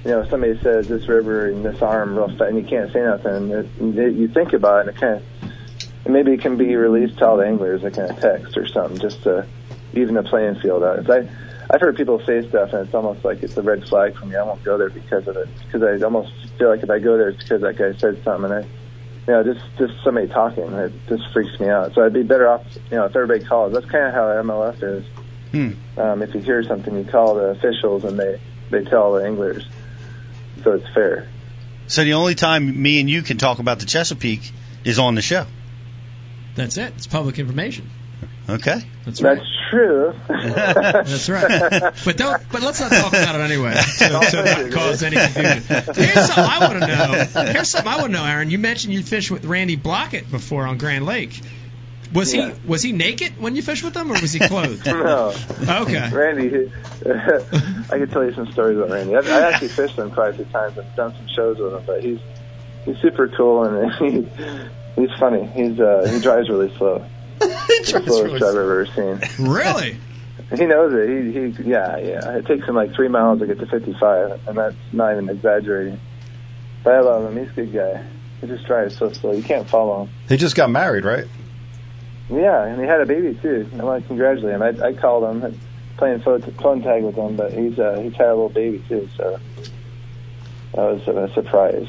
[0.05, 2.93] You know, if somebody says this river and this arm real fast, and you can't
[2.93, 3.51] say nothing.
[3.51, 7.19] It, it, you think about it, and it kind of maybe it can be released
[7.19, 9.47] to all the anglers, like in a text or something, just to
[9.95, 11.11] even the playing field out.
[11.11, 11.29] I
[11.71, 14.37] I've heard people say stuff, and it's almost like it's a red flag for me.
[14.37, 17.17] I won't go there because of it, because I almost feel like if I go
[17.17, 18.69] there, it's because that guy said something, and I,
[19.27, 21.95] you know, just just somebody talking, it just freaks me out.
[21.95, 23.73] So I'd be better off, you know, if everybody calls.
[23.73, 25.05] That's kind of how MLF is.
[25.51, 25.99] Hmm.
[25.99, 29.67] Um, if you hear something, you call the officials, and they they tell the anglers,
[30.63, 31.29] so it's fair.
[31.87, 34.53] So the only time me and you can talk about the Chesapeake
[34.85, 35.47] is on the show.
[36.55, 36.93] That's it.
[36.97, 37.91] It's public information.
[38.49, 38.81] Okay.
[39.07, 39.37] That's right.
[39.39, 40.15] That's true.
[40.29, 41.95] That's right.
[42.05, 42.43] But don't.
[42.53, 43.75] But let's not talk about it anyway.
[43.75, 45.63] So, so not cause any confusion.
[45.95, 47.53] Here's something I want to know.
[47.53, 48.51] Here's something I want to know, Aaron.
[48.51, 51.41] You mentioned you fished with Randy Blaukat before on Grand Lake.
[52.13, 52.51] Was Yeah.
[52.53, 54.85] he was he naked when you fished with him, or was he clothed?
[54.87, 55.35] no.
[55.67, 56.11] Okay.
[56.13, 56.71] Randy, he-
[57.07, 59.17] I could tell you some stories about Randy.
[59.17, 61.73] I've, I actually fished with him quite a few times and done some shows with
[61.75, 62.21] him, but he's
[62.85, 65.45] he's super cool and he, he's funny.
[65.47, 67.05] He's uh, he drives really slow.
[67.49, 69.47] The slowest driver I've ever seen.
[69.49, 69.97] Really?
[70.55, 71.09] He knows it.
[71.09, 72.37] He he yeah yeah.
[72.37, 75.99] It takes him like three miles to get to 55, and that's not even exaggerating.
[76.83, 77.43] But I love him.
[77.43, 78.05] He's a good guy.
[78.41, 79.33] He just drives so slow.
[79.33, 80.11] You can't follow him.
[80.29, 81.25] He just got married, right?
[82.29, 83.69] Yeah, and he had a baby too.
[83.73, 84.63] I want to congratulate him.
[84.63, 85.61] I, I called him.
[85.97, 89.09] playing phone, phone tag with him, but he's uh, he's had a little baby too,
[89.17, 89.39] so
[90.75, 91.89] that was a surprise.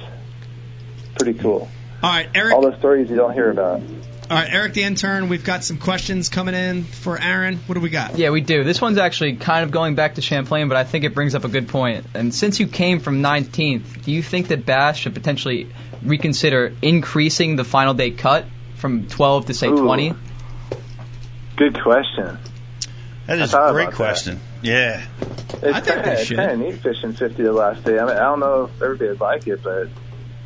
[1.18, 1.70] Pretty cool.
[2.02, 2.54] All right, Eric.
[2.54, 3.82] All the stories you don't hear about.
[4.28, 5.30] All right, Eric the intern.
[5.30, 7.58] We've got some questions coming in for Aaron.
[7.68, 8.18] What do we got?
[8.18, 8.64] Yeah, we do.
[8.64, 11.44] This one's actually kind of going back to Champlain, but I think it brings up
[11.44, 12.08] a good point.
[12.16, 15.70] And since you came from 19th, do you think that Bass should potentially
[16.02, 18.46] reconsider increasing the final day cut
[18.78, 19.78] from 12 to say Ooh.
[19.78, 20.14] 20?
[21.58, 22.40] Good question.
[23.28, 23.94] That is a great about that.
[23.96, 24.40] question.
[24.64, 25.06] Yeah.
[25.22, 26.38] It's I think kind they of it's should.
[26.38, 28.00] kind of neat fishing 50 the last day.
[28.00, 29.88] I mean, I don't know if everybody would like it, but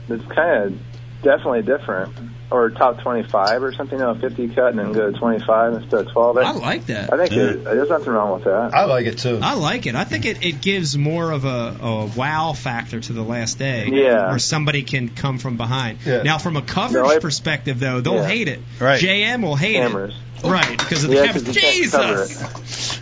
[0.10, 0.80] it's kind of
[1.24, 2.14] definitely different.
[2.52, 6.08] Or top 25 or something, you know, 50 cut and then go to 25 instead
[6.08, 6.38] of 12.
[6.40, 7.14] I like that.
[7.14, 7.44] I think Yeah.
[7.44, 8.74] it, there's nothing wrong with that.
[8.74, 9.40] I like it too.
[9.40, 9.94] I like it.
[9.94, 13.88] I think it, it gives more of a, a wow factor to the last day.
[13.92, 14.30] Yeah.
[14.30, 16.00] Where somebody can come from behind.
[16.08, 16.24] Yeah.
[16.24, 18.26] Now, from a coverage No, I- perspective, though, they'll Yeah.
[18.28, 18.62] hate it.
[18.80, 19.00] Right.
[19.00, 20.16] JM will hate Cameras.
[20.44, 20.48] it.
[20.48, 21.44] Right, because of the Yeah, cameras.
[21.44, 23.02] 'cause can't cover Jesus!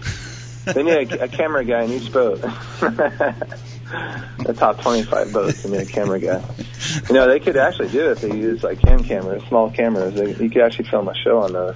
[0.65, 2.43] They need a, a camera guy in each boat.
[3.89, 6.43] the top 25 boats, they need a camera guy.
[7.07, 10.13] You know, they could actually do it if they use like cam cameras, small cameras.
[10.15, 11.75] They, you could actually film a show on those.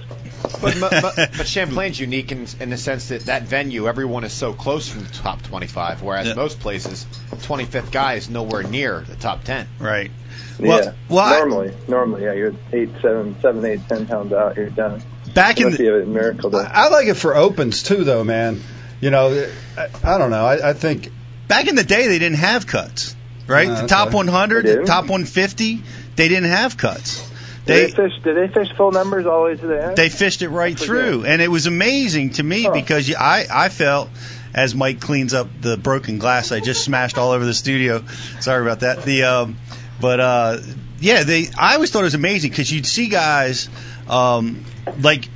[0.60, 4.32] But, but, but, but Champlain's unique in, in the sense that that venue, everyone is
[4.32, 6.34] so close from the top 25, whereas Yeah.
[6.34, 9.66] most places, 25th guy is nowhere near the top 10.
[9.78, 10.10] Right.
[10.58, 10.92] Well, yeah.
[11.08, 14.56] well, I- normally, normally, yeah, you're eight, seven, seven, eight, ten pounds out.
[14.56, 15.02] You're done.
[15.34, 16.58] back in the, you have a miracle day.
[16.58, 18.60] I like it for opens too, though, man.
[19.00, 20.44] You know, I, I don't know.
[20.44, 21.10] I, I think
[21.48, 23.14] back in the day they didn't have cuts,
[23.46, 23.68] right?
[23.68, 24.16] Uh, the top okay.
[24.16, 25.82] 100, the top 150,
[26.16, 27.28] they didn't have cuts.
[27.64, 28.12] Did They they fish?
[28.24, 29.96] Did they fish full numbers all the way to the end?
[29.96, 32.72] they fished it right through, and it was amazing to me Huh.
[32.72, 34.08] because I I felt
[34.54, 38.02] as Mike cleans up the broken glass I just smashed all over the studio.
[38.40, 39.02] Sorry about that.
[39.04, 39.56] The um,
[40.00, 40.58] but uh,
[40.98, 43.68] yeah, they I always thought it was amazing because you'd see guys
[44.08, 44.64] um,
[45.00, 45.28] like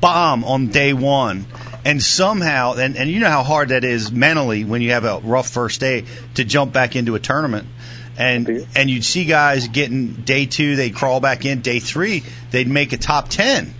[0.00, 1.46] bomb on day one.
[1.84, 5.18] And somehow, and, and you know how hard that is mentally when you have a
[5.18, 6.04] rough first day
[6.34, 7.66] to jump back into a tournament
[8.16, 11.60] and and you'd see guys getting day two, they'd crawl back in.
[11.60, 13.74] Day three, they'd make a top ten,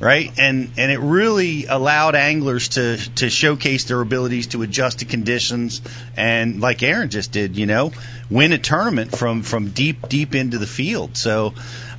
[0.00, 0.32] right?
[0.38, 5.80] And and it really allowed anglers to to showcase their abilities to adjust to conditions,
[6.16, 7.92] and like Aaron just did, you know,
[8.28, 11.16] win a tournament from from deep deep into the field.
[11.16, 11.54] So.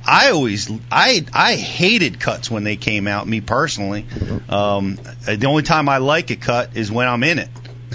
[0.08, 3.28] I always I I hated cuts when they came out.
[3.28, 4.06] Me personally,
[4.48, 7.50] um, the only time I like a cut is when I'm in it,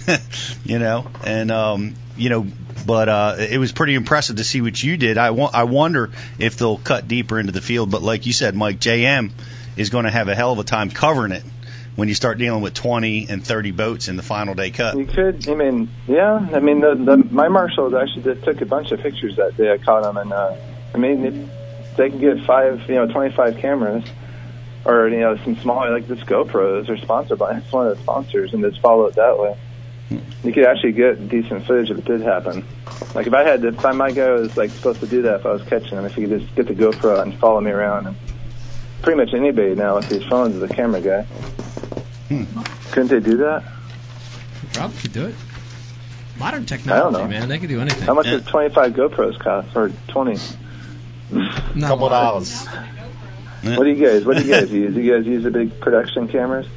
[0.64, 1.08] you know.
[1.26, 2.46] And um, you know,
[2.86, 5.18] but uh, it was pretty impressive to see what you did.
[5.18, 7.90] I wa- I wonder if they'll cut deeper into the field.
[7.90, 9.32] But like you said, Mike, JM
[9.76, 11.44] is going to have a hell of a time covering it
[11.96, 14.96] when you start dealing with 20 and 30 boats in the final day cut.
[14.98, 15.50] You could.
[15.50, 16.48] I mean, yeah.
[16.54, 19.72] I mean, the, the my marshals actually did, took a bunch of pictures that day.
[19.72, 20.56] I caught them, and uh,
[20.94, 21.50] I mean,
[21.96, 24.04] they can get five, you know, 25 cameras,
[24.86, 28.04] or you know, some small like this GoPros are sponsored by it's one of the
[28.04, 29.58] sponsors, and just follow it that way.
[30.44, 32.66] You could actually get decent footage if it did happen.
[33.16, 35.40] Like if I had to, if I, my guy was like supposed to do that
[35.40, 37.72] if I was catching him, if he could just get the GoPro and follow me
[37.72, 38.16] around, and
[39.02, 41.26] pretty much anybody now with these phones is a camera guy.
[42.92, 43.64] Couldn't they do that?
[44.74, 45.36] Probably could do it.
[46.38, 47.28] Modern I don't technology, know.
[47.28, 47.48] man.
[47.50, 48.04] They could do anything.
[48.04, 49.76] How much does 25 GoPros cost?
[49.76, 50.40] Or 20?
[51.34, 52.10] Not a couple lot.
[52.10, 52.66] dollars.
[53.64, 54.26] What do you guys?
[54.26, 54.94] What do you guys use?
[54.94, 56.68] Do you guys use the big production cameras?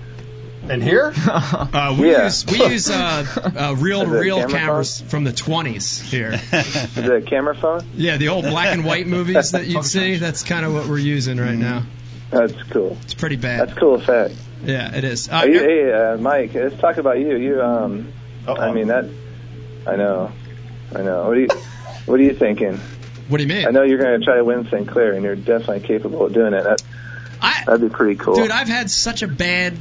[0.69, 2.25] And here, Uh, we Yeah.
[2.25, 3.25] use we use uh,
[3.57, 6.33] uh, reel to Is it a reel camera cameras from the 20s here.
[6.53, 7.83] Is it a camera phone?
[7.95, 10.17] Yeah, the old black and white movies that you'd see.
[10.19, 11.85] That's kind of what we're using right now.
[12.31, 12.97] That's cool.
[13.03, 13.69] It's pretty bad.
[13.69, 14.35] That's cool effect.
[14.65, 15.29] Yeah, it is.
[15.29, 17.37] Uh, you, hey, uh, Mike, let's talk about you.
[17.37, 18.13] You, um,
[18.49, 19.05] oh I mean that.
[19.87, 20.33] I know,
[20.95, 21.29] I know.
[21.29, 21.49] What are you?
[22.07, 22.81] What are you thinking?
[23.29, 23.67] What do you mean?
[23.67, 24.87] I know you're going to try to win St.
[24.89, 26.63] Clair, and you're definitely capable of doing it.
[26.65, 26.83] That,
[27.41, 28.35] I, that'd be pretty cool.
[28.37, 29.75] dude, I've had such a bad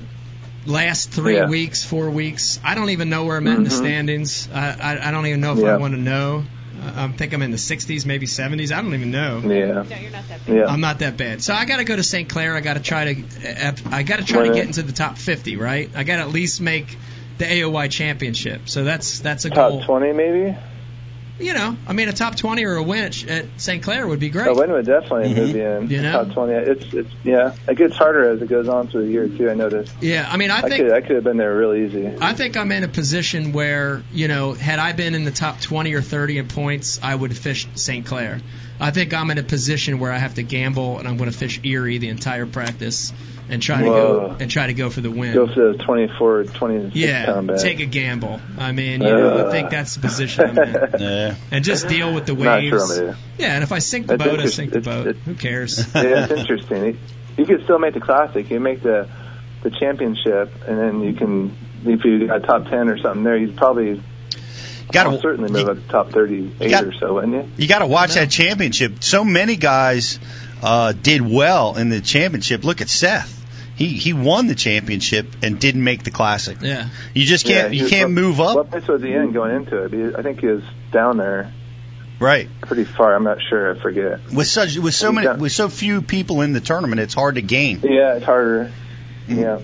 [0.65, 1.47] last three Yeah.
[1.49, 2.59] weeks, four weeks.
[2.63, 3.77] I don't even know where I'm at in the Mhm.
[3.77, 4.49] standings.
[4.53, 6.43] I, I I don't even know if I want to know.
[6.83, 8.71] Uh, I think I'm in the 60s, maybe 70s.
[8.75, 9.37] I don't even know.
[9.43, 9.83] yeah.
[9.83, 10.55] No, you're not that bad.
[10.55, 10.65] Yeah.
[10.65, 11.41] I'm not that bad.
[11.41, 12.27] So I got to go to St.
[12.27, 12.55] Clair.
[12.55, 13.21] I got to try to
[13.67, 14.67] uh, I got to try to get it.
[14.67, 15.89] into the top 50, right?
[15.95, 16.97] I got to at least make
[17.37, 18.67] the AOY championship.
[18.67, 19.83] So that's that's a Top goal.
[19.83, 20.57] 20 maybe.
[21.37, 23.83] You know, I mean a top 20 or a win at, at St.
[23.83, 24.47] Clair would be great.
[24.47, 25.35] A win would definitely Mhm.
[25.37, 25.89] move you in.
[25.89, 26.11] You know?
[26.23, 26.53] Top 20.
[26.53, 27.53] It's it's yeah.
[27.67, 29.49] It gets harder as it goes on through the year too.
[29.49, 29.93] I noticed.
[29.99, 32.09] Yeah, I mean I I think could I could have been there real easy.
[32.21, 35.59] I think I'm in a position where, you know, had I been in the top
[35.59, 38.05] 20 or 30 in points, I would have fished St.
[38.05, 38.39] Clair.
[38.79, 41.37] I think I'm in a position where I have to gamble and I'm going to
[41.37, 43.13] fish Erie the entire practice
[43.49, 45.33] and try to go and try to go for the win.
[45.33, 47.59] Go for the 24, 26 yeah, pound bag.
[47.59, 48.41] take a gamble.
[48.57, 49.51] I mean, you know, I Uh.
[49.51, 50.75] think that's the position I'm in.
[50.99, 51.35] Yeah.
[51.51, 52.67] And just deal with the waves.
[52.69, 53.17] sure I'm gonna do.
[53.37, 55.07] Yeah, and if I sink the That's boat, I sink the it's- boat.
[55.07, 55.77] it's- Who cares?
[55.95, 56.97] yeah, it's interesting.
[57.37, 58.49] You could still make the classic.
[58.49, 59.07] You make the
[59.61, 61.55] the championship, and then you can
[61.85, 64.01] if you got top ten or something there, you'd probably
[64.91, 67.49] Gotta- certainly move up to top thirty-eight got- or so, wouldn't you?
[67.57, 69.03] You got to watch that championship.
[69.03, 70.19] So many guys
[70.61, 72.63] uh, did well in the championship.
[72.63, 73.33] Look at Seth.
[73.75, 76.59] He he won the championship and didn't make the classic.
[76.61, 76.87] Yeah.
[77.13, 78.55] You just can't Yeah, you can't move up.
[78.55, 79.91] What place was he in going into it?
[79.91, 80.63] He- I think he was
[80.93, 81.51] down there
[82.17, 82.47] Right.
[82.61, 83.13] pretty far.
[83.13, 83.75] I'm not sure.
[83.75, 84.31] I forget.
[84.31, 87.41] With such with so many with so few people in the tournament, it's hard to
[87.41, 87.81] gain.
[87.83, 88.71] Yeah, it's harder.
[89.27, 89.39] Mm-hmm.
[89.41, 89.59] Yeah.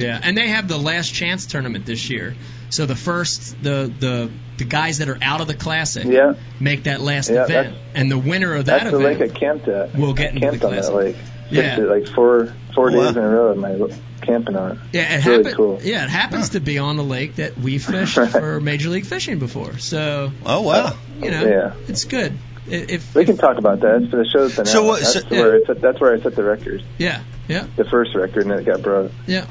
[0.00, 2.34] Yeah, and they have the last chance tournament this year.
[2.70, 6.34] So the first, the the the guys that are out of the classic Yeah.
[6.60, 9.38] make that last Yeah, event, and the winner of that That's the event lake I
[9.38, 9.94] camped at.
[9.96, 10.94] will get I into the camped on that classic.
[10.94, 11.16] lake.
[11.50, 11.76] Yeah.
[11.76, 13.06] Just, like four four Oh, wow.
[13.08, 13.52] days in a row.
[13.52, 13.76] Am I
[14.24, 14.78] camping on it?
[14.92, 15.80] Yeah, it It's really happen- cool.
[15.82, 19.38] Yeah, it happens to be on the lake that we fished for Major League Fishing
[19.40, 19.78] before.
[19.78, 20.72] So Oh wow.
[20.86, 20.92] Uh,
[21.22, 21.72] you know, Yeah.
[21.88, 22.34] it's good.
[22.68, 24.02] If, We can talk about that.
[24.02, 24.86] It's for the show's been So out.
[24.86, 26.84] what- That's so- where I set, that's where I set the record.
[26.98, 29.10] yeah, yeah, The first record, and then it got broke.
[29.26, 29.46] yeah.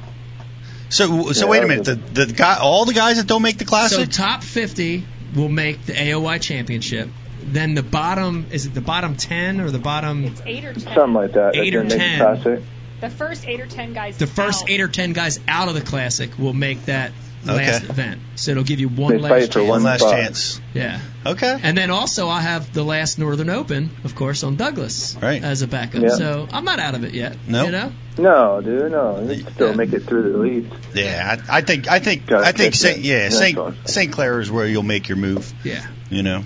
[0.89, 1.85] So so Yeah, wait a minute.
[1.85, 3.99] The the guy all the guys that don't make the classic.
[3.99, 7.09] So top 50 will make the AOY championship.
[7.41, 10.93] Then the bottom is it the bottom 10 or the bottom It's eight or ten.
[10.93, 11.55] Something like that.
[11.55, 12.19] Eight that or 10.
[12.19, 12.63] the.
[12.99, 14.17] The first eight or ten guys.
[14.17, 14.69] the first out.
[14.69, 17.13] eight or ten guys out of the classic will make that
[17.45, 17.89] last Okay.
[17.91, 18.21] event.
[18.35, 19.67] So it'll give you one They last chance.
[19.67, 20.13] one last spot.
[20.13, 20.61] chance.
[20.73, 20.99] Yeah.
[21.25, 21.57] Okay.
[21.63, 25.43] And then also I have the last Northern Open, of course, on Douglas Right.
[25.43, 26.01] as a backup.
[26.01, 26.09] Yeah.
[26.09, 27.35] So I'm not out of it yet.
[27.47, 27.65] No.
[27.65, 27.91] You know?
[28.17, 29.21] No, dude, no.
[29.29, 29.75] You can still Yeah.
[29.75, 30.69] make it through the lead.
[30.93, 33.03] Yeah, I, I think I think Gotta I think Saint, that.
[33.05, 33.57] yeah Saint.
[33.85, 34.11] St.
[34.11, 35.51] Clair is where you'll make your move.
[35.63, 35.81] Yeah.
[36.09, 36.43] You know.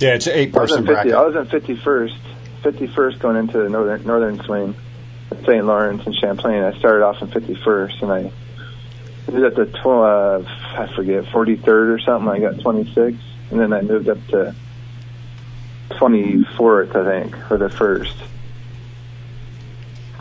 [0.00, 1.14] Yeah, it's an eight I was in person bracket.
[1.14, 2.12] I was in 51st.
[2.62, 4.74] 51st going into the northern northern swing
[5.30, 5.64] at St.
[5.64, 6.62] Lawrence and Champlain.
[6.64, 8.32] I started off in 51st, and I
[9.32, 10.42] was at the tw- uh,
[10.80, 12.28] I forget 43rd or something.
[12.28, 13.16] I got 26,
[13.50, 14.54] and then I moved up to
[15.90, 18.14] 24th, I think, for the first.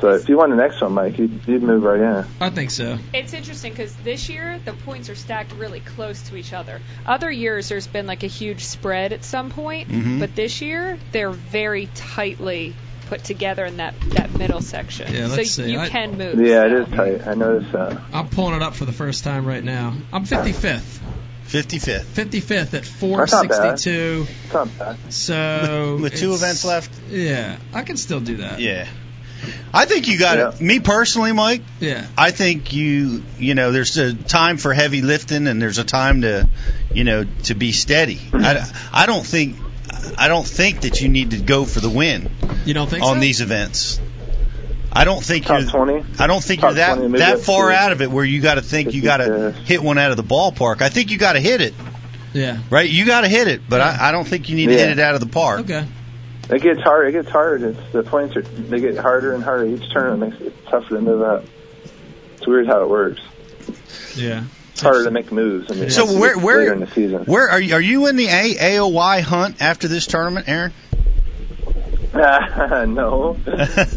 [0.01, 2.25] So if you won the next one, Mike, you'd, you'd move right in.
[2.41, 2.97] I think so.
[3.13, 6.81] It's interesting because this year the points are stacked really close to each other.
[7.05, 10.19] Other years there's been like a huge spread at some point, Mhm.
[10.19, 12.75] but this year they're very tightly
[13.07, 15.11] put together in that that middle section.
[15.13, 15.71] Yeah, so let's see.
[15.71, 16.39] you I- can move.
[16.39, 17.27] Yeah, it is tight.
[17.27, 17.99] I noticed that.
[18.13, 19.93] I'm pulling it up for the first time right now.
[20.11, 20.99] I'm 55th.
[21.47, 22.03] 55th.
[22.05, 23.01] 55th at That's
[23.31, 23.79] not bad.
[23.79, 24.27] 462.
[24.53, 24.97] Not bad.
[25.13, 26.91] So With- with two events left?
[27.09, 28.59] Yeah, I can still do that.
[28.59, 28.87] Yeah.
[29.73, 30.61] I think you got it.
[30.61, 31.63] Me personally, Mike.
[31.81, 32.07] Yeah.
[32.17, 36.21] I think you you know there's a time for heavy lifting and there's a time
[36.21, 36.47] to
[36.93, 38.15] you know to be steady.
[38.15, 38.37] Mm-hmm.
[38.93, 39.57] I, I don't think
[40.17, 42.29] I don't think that you need to go for the win
[42.65, 43.19] You don't think on so?
[43.19, 43.99] these events.
[44.91, 46.05] I don't think Top you're 20.
[46.19, 48.55] I don't think Top you're that 20, that far out of it where you got
[48.55, 50.81] to think you got to hit one out of the ballpark.
[50.81, 51.73] I think you got to hit it,
[52.33, 52.59] Yeah.
[52.69, 52.87] right?
[52.89, 54.99] You got to hit it, but I, I don't think you need to hit it
[54.99, 55.61] out of the park.
[55.61, 55.85] Okay.
[56.49, 57.07] It gets hard.
[57.07, 57.63] It gets hard.
[57.63, 60.33] It's the points are they get harder and harder each tournament.
[60.35, 61.45] It makes it tougher to move up.
[62.37, 63.21] It's weird how it works.
[64.15, 64.43] Yeah.
[64.73, 65.71] It's harder to make moves.
[65.71, 67.23] I mean, So where- where- in the season?
[67.25, 67.75] Where are you?
[67.75, 70.73] Are you in the A- AOY hunt after this tournament, Aaron?
[72.13, 73.37] no,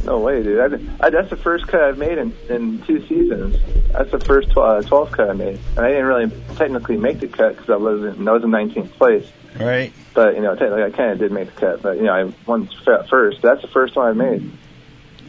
[0.04, 0.58] no way, dude.
[1.00, 3.56] I, I, that's the first cut I've made in, in two seasons.
[3.92, 7.20] That's the first tw- uh, 12th cut I made, and I didn't really technically make
[7.20, 8.26] the cut because I wasn't.
[8.26, 9.26] I was in 19th place,
[9.60, 9.92] Right.
[10.14, 11.82] but you know, technically I kind of did make the cut.
[11.82, 12.68] But you know, I won
[13.08, 13.42] first.
[13.42, 14.50] That's the first one I've made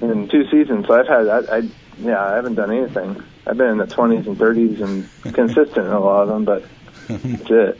[0.01, 0.87] in two seasons.
[0.87, 1.69] So I've had, I, I
[1.99, 3.21] yeah, I haven't done anything.
[3.47, 6.63] I've been in the 20s and 30s and consistent in a lot of them, but
[7.07, 7.79] that's it.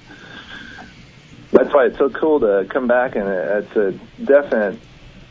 [1.52, 3.92] That's why it's so cool to come back and it's a
[4.24, 4.80] definite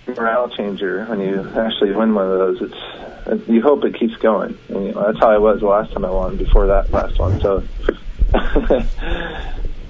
[0.07, 2.62] morale changer when you actually win one of those.
[2.62, 4.57] It's you hope it keeps going.
[4.68, 7.18] And, you know, that's how I was the last time I won before that last
[7.18, 7.41] one.
[7.41, 7.64] So
[8.34, 8.87] I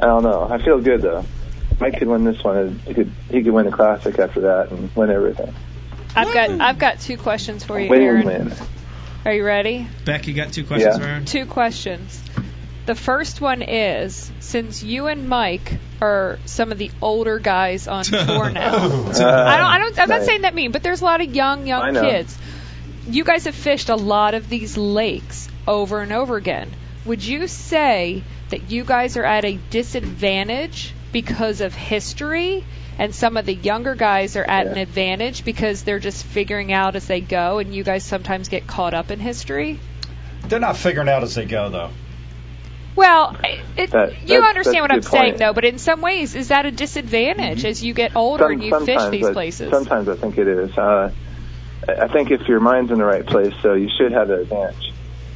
[0.01, 0.49] don't know.
[0.49, 1.25] I feel good though.
[1.81, 2.81] Mike could win this one.
[2.87, 5.53] He could he could win the classic after that and win everything.
[6.15, 8.53] I've got I've got two questions for you, Aaron.
[9.27, 9.33] Win.
[9.33, 9.87] Are you ready?
[10.05, 11.03] Beck, you got two questions Yeah.
[11.03, 11.25] for Aaron?
[11.25, 12.23] Two questions.
[12.87, 18.05] The first one is since you and Mike are some of the older guys on
[18.13, 18.27] oh.
[18.27, 18.77] tour now.
[19.17, 19.67] Uh, I don't.
[19.67, 19.99] I don't.
[19.99, 22.03] I'm not saying that mean, but there's a lot of young, I young know.
[22.03, 22.37] kids.
[23.09, 26.71] You guys have fished a lot of these lakes over and over again.
[27.05, 32.65] Would you say that you guys are at a disadvantage because of history,
[32.99, 36.97] and some of the younger guys are at an advantage because they're just figuring out
[36.97, 39.79] as they go, and you guys sometimes get caught up in history?
[40.49, 41.91] They're not figuring out as they go, though.
[42.95, 43.37] Well,
[43.77, 45.53] it, That- you understand what I'm good saying, though.
[45.53, 48.81] But in some ways, is that a disadvantage as you get older Some- and you
[48.81, 49.71] fish these I- places?
[49.71, 50.77] Sometimes I think it is.
[50.77, 51.11] Uh,
[51.87, 54.41] I I think if your mind's in the right place, so you should have an
[54.41, 54.93] advantage.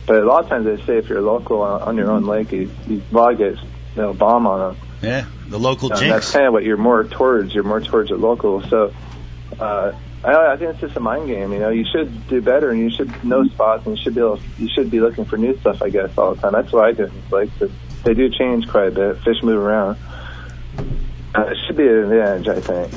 [0.07, 2.51] But a lot of times they say if you're local on, on your own lake,
[2.51, 3.59] you, you log it,
[3.95, 4.90] they'll bomb on them.
[5.03, 5.27] Yeah.
[5.49, 6.03] The local jinx.
[6.03, 7.55] that's kind of what you're more towards.
[7.55, 8.63] You're more towards a local.
[8.69, 8.95] So
[9.59, 9.93] uh,
[10.23, 11.53] I, I think it's just a mind game.
[11.53, 14.21] You know, you should do better, and you should know spots, and you should be
[14.21, 15.83] able, you should be looking for new stuff.
[15.83, 16.53] I guess all the time.
[16.53, 17.05] That's what I do.
[17.05, 17.71] It's like but
[18.05, 19.23] they do change quite a bit.
[19.23, 19.97] Fish move around.
[21.35, 22.93] Uh, it should be an advantage, I think.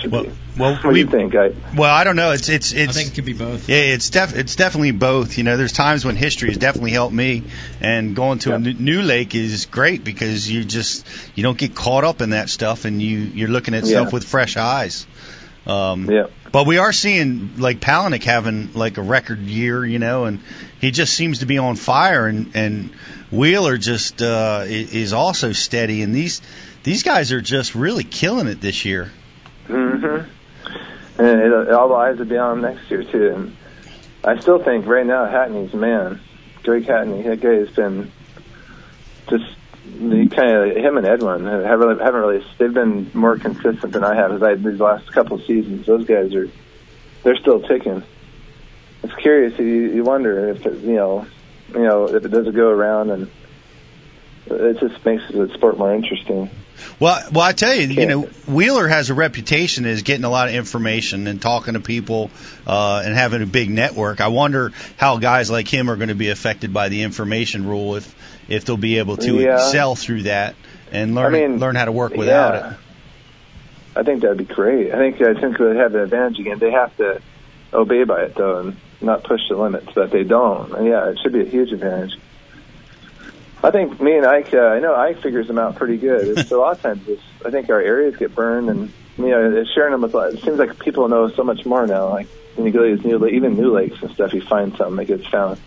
[0.00, 0.32] Should Well, be.
[0.58, 1.34] Well, what do we, you think?
[1.34, 2.32] I, well, I don't know.
[2.32, 2.90] It's it's it's.
[2.90, 3.68] I think it could be both.
[3.68, 5.38] Yeah, it's def it's definitely both.
[5.38, 7.44] You know, there's times when history has definitely helped me,
[7.80, 11.74] and going to a new, new lake is great because you just you don't get
[11.74, 14.12] caught up in that stuff, and you you're looking at stuff Yeah.
[14.12, 15.06] with fresh eyes.
[15.66, 16.26] Um, yeah.
[16.52, 20.40] But we are seeing like Palaniuk having like a record year, you know, and
[20.80, 22.90] he just seems to be on fire, and and
[23.30, 26.42] Wheeler just uh, i- is also steady, and these
[26.82, 29.12] these guys are just really killing it this year.
[29.68, 30.18] hmm
[31.20, 33.28] And it, all the eyes will be on him next year too.
[33.34, 33.56] And
[34.24, 36.18] I still think right now Hackney's man,
[36.62, 37.22] Greg Hackney.
[37.22, 38.10] That guy has been
[39.28, 39.44] just
[39.84, 42.46] the kind of him and Edwin haven't really, haven't really.
[42.56, 44.32] They've been more consistent than I have.
[44.32, 46.48] As I these last couple of seasons, those guys are
[47.22, 48.02] they're still ticking.
[49.02, 49.58] It's curious.
[49.58, 51.26] You, you wonder if it, you know,
[51.74, 53.30] you know, if it doesn't go around, and
[54.46, 56.48] it just makes the sport more interesting.
[56.98, 60.48] Well, well, I tell you, you know, Wheeler has a reputation as getting a lot
[60.48, 62.30] of information and talking to people
[62.66, 64.20] uh, and having a big network.
[64.20, 67.96] I wonder how guys like him are going to be affected by the information rule
[67.96, 68.14] if
[68.48, 69.54] if they'll be able to Yeah.
[69.54, 70.56] excel through that
[70.92, 72.70] and learn I mean, learn how to work without yeah.
[72.72, 72.76] it.
[73.96, 74.92] I think that'd be great.
[74.92, 76.58] I think I think they'd have an advantage again.
[76.58, 77.20] They have to
[77.72, 79.88] obey by it though, and not push the limits.
[79.94, 80.72] But they don't.
[80.72, 82.16] And yeah, it should be a huge advantage.
[83.62, 86.38] I think me and Ike, uh, I know Ike figures them out pretty good.
[86.38, 89.64] It's a lot of times, it's, I think our areas get burned, and you know,
[89.74, 90.14] sharing them with.
[90.14, 92.08] It seems like people know so much more now.
[92.08, 94.96] Like when you go to these new, even new lakes and stuff, you find something
[94.96, 95.60] that gets found.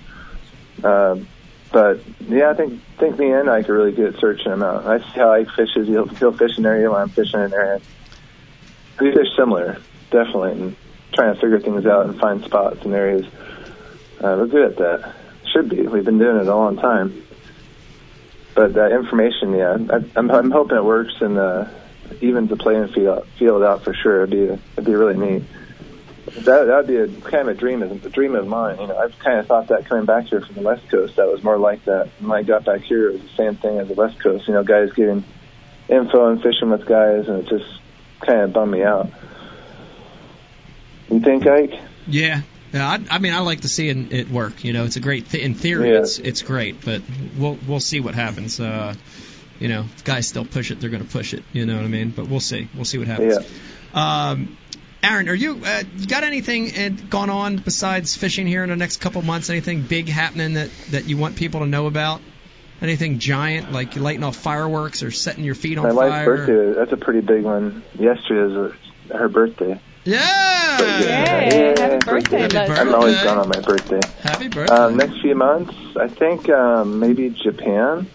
[0.84, 1.28] Um,
[1.72, 4.86] but yeah, I think think me and Ike are really good at searching them out.
[4.86, 5.88] I see how Ike fishes.
[5.88, 7.82] He'll, he'll fish an area while I'm fishing an area.
[9.00, 9.80] We fish similar,
[10.12, 10.76] definitely, and
[11.14, 13.26] trying to figure things out and find spots and areas.
[14.20, 15.16] Uh, we're good at that.
[15.52, 15.82] Should be.
[15.82, 17.24] We've been doing it a long time.
[18.56, 21.66] But uh, information, yeah, I, I'm, I'm hoping it works and uh,
[22.22, 24.24] evens the playing field, field out for sure.
[24.24, 24.44] It'd be
[24.74, 25.44] it'd be really neat.
[26.26, 28.80] That that'd be a kind of a dream, a dream of mine.
[28.80, 31.28] You know, I've kind of thought that coming back here from the West Coast, that
[31.28, 32.10] was more like that.
[32.20, 34.48] When I got back here, it was the same thing as the West Coast.
[34.48, 35.24] You know, guys getting
[35.90, 37.80] info and fishing with guys, and it just
[38.22, 39.10] kind of bummed me out.
[41.10, 41.80] You think, Ike?
[42.08, 42.42] Yeah.
[42.74, 44.64] Yeah, I, I mean, I like to see it, it work.
[44.64, 45.92] You know, it's a great th- in theory.
[45.92, 46.00] Yeah.
[46.00, 47.02] It's it's great, but
[47.38, 48.60] we'll we'll see what happens.
[48.60, 48.96] Uh,
[49.60, 51.44] you know, if guys still push it, they're going to push it.
[51.54, 52.10] You know what I mean?
[52.10, 52.68] But we'll see.
[52.76, 53.38] We'll see what happens.
[53.94, 54.58] Um,
[55.04, 58.76] Aaron, are you uh, you got anything uh, going on besides fishing here in the
[58.76, 59.50] next couple months?
[59.50, 62.22] Anything big happening that that you want people to know about?
[62.82, 66.26] Anything giant like lighting off fireworks or setting your feet on My wife's fire?
[66.26, 67.84] birthday, that's a pretty big one.
[68.00, 68.74] Yesterday was
[69.12, 69.80] her birthday.
[70.06, 70.80] Yeah.
[71.00, 72.76] Yay, happy birthday, Happy Leslie.
[72.76, 73.24] I'm always birthday.
[73.24, 74.00] gone on my birthday.
[74.22, 74.76] Happy birthday.
[74.76, 78.08] Um, next few months, I think um, maybe Japan.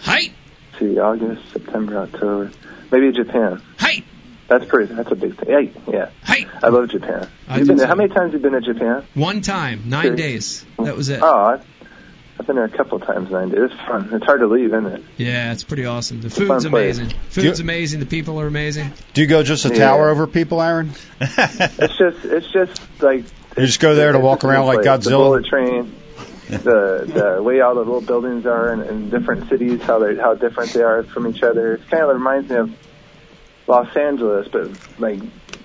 [0.00, 0.30] Hi.
[0.78, 2.50] See, August, September, October,
[2.90, 3.62] maybe Japan.
[3.78, 4.02] Hi.
[4.48, 4.92] That's pretty.
[4.94, 5.48] That's a big thing.
[5.48, 6.10] Yeah, yeah.
[6.24, 6.46] Hi.
[6.62, 7.28] I love Japan.
[7.48, 7.86] I You've been too.
[7.86, 9.04] how many times have you been to Japan?
[9.14, 10.16] One time, nine Sure.
[10.16, 10.64] days.
[10.78, 11.20] That was it.
[11.22, 11.60] Oh, I,
[12.38, 13.30] I've been there a couple of times.
[13.30, 13.70] Nine days.
[13.70, 14.10] It's fun.
[14.12, 15.02] It's hard to leave, isn't it?
[15.16, 16.20] Yeah, it's pretty awesome.
[16.20, 16.98] The a fun food's place.
[16.98, 17.18] amazing.
[17.30, 18.00] Food's amazing.
[18.00, 18.92] The people are amazing.
[19.14, 19.86] Do you go just to Yeah.
[19.86, 20.90] tower over people, Aaron?
[21.20, 23.24] It's just, it's just like
[23.56, 25.02] You just go there to walk around like Godzilla.
[25.04, 25.18] The Godzilla?
[25.18, 25.94] bullet train,
[26.48, 30.34] the the way all the little buildings are in, in different cities, how they how
[30.34, 31.74] different they are from each other.
[31.74, 32.70] It kind of reminds me of
[33.66, 34.70] Los Angeles, but
[35.00, 35.20] like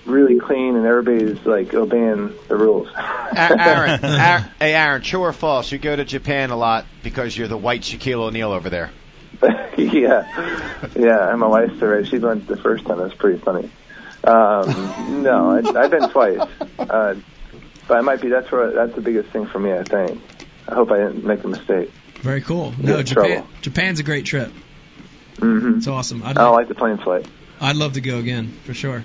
[0.06, 2.88] really clean and everybody's like obeying the rules.
[2.96, 5.70] A- Aaron, Aaron, hey Aaron, true or false?
[5.72, 8.90] You go to Japan a lot because you're the white Shaquille O'Neal over there.
[9.76, 11.30] yeah, yeah.
[11.30, 12.04] And my wife's there.
[12.04, 12.98] She went the first time.
[12.98, 13.70] That's pretty funny.
[14.24, 16.48] Um, no, I, I've been twice,
[16.78, 17.14] uh,
[17.88, 18.28] but I might be.
[18.28, 19.72] That's where that's the biggest thing for me.
[19.72, 20.20] I think.
[20.68, 21.90] I hope I didn't make a mistake.
[22.20, 22.72] Very cool.
[22.78, 23.30] No, Japan.
[23.36, 23.48] trouble.
[23.62, 24.52] Japan's a great trip.
[25.38, 26.22] hmm It's awesome.
[26.22, 27.26] I'd I don't like, like the plane flight.
[27.60, 29.04] I'd love to go again for sure.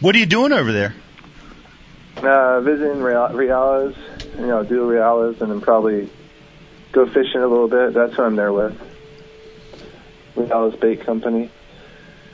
[0.00, 0.94] What are you doing over there?
[2.16, 3.96] Uh, visiting Real- Realis,
[4.38, 6.08] you know, do Realis, and then probably
[6.92, 7.94] go fishing a little bit.
[7.94, 8.78] That's what I'm there with.
[10.36, 11.50] Realis Bait Company.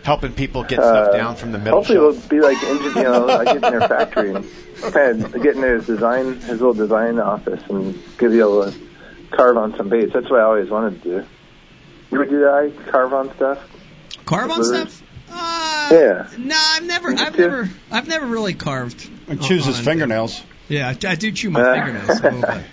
[0.03, 2.17] Helping people get stuff Uh, down from the middle Hopefully, shelf.
[2.17, 2.97] it'll be like engine.
[2.97, 4.47] You know, I get in their factory and
[4.93, 8.77] kind of get in his design, his little design office, and give you a to
[9.33, 10.13] carve on some baits.
[10.13, 11.27] That's what I always wanted to do.
[12.13, 12.55] You ever do that?
[12.87, 13.59] I carve on stuff.
[14.25, 15.03] Carve on stuff?
[15.29, 16.29] Uh, Yeah.
[16.39, 17.09] No, I've never.
[17.11, 17.43] I've do?
[17.43, 17.71] never.
[17.91, 19.09] I've never really carved.
[19.29, 20.43] And chews his fingernails.
[20.69, 22.65] Yeah, I, I do chew my Uh, fingernails a little bit.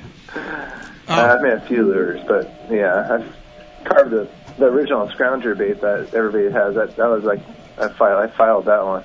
[1.05, 3.35] Uh, I've made a few lures, but yeah, I've
[3.83, 6.75] carved the the original scrounger bait that everybody has.
[6.75, 7.41] That that was like
[7.77, 9.03] I filed I filed that one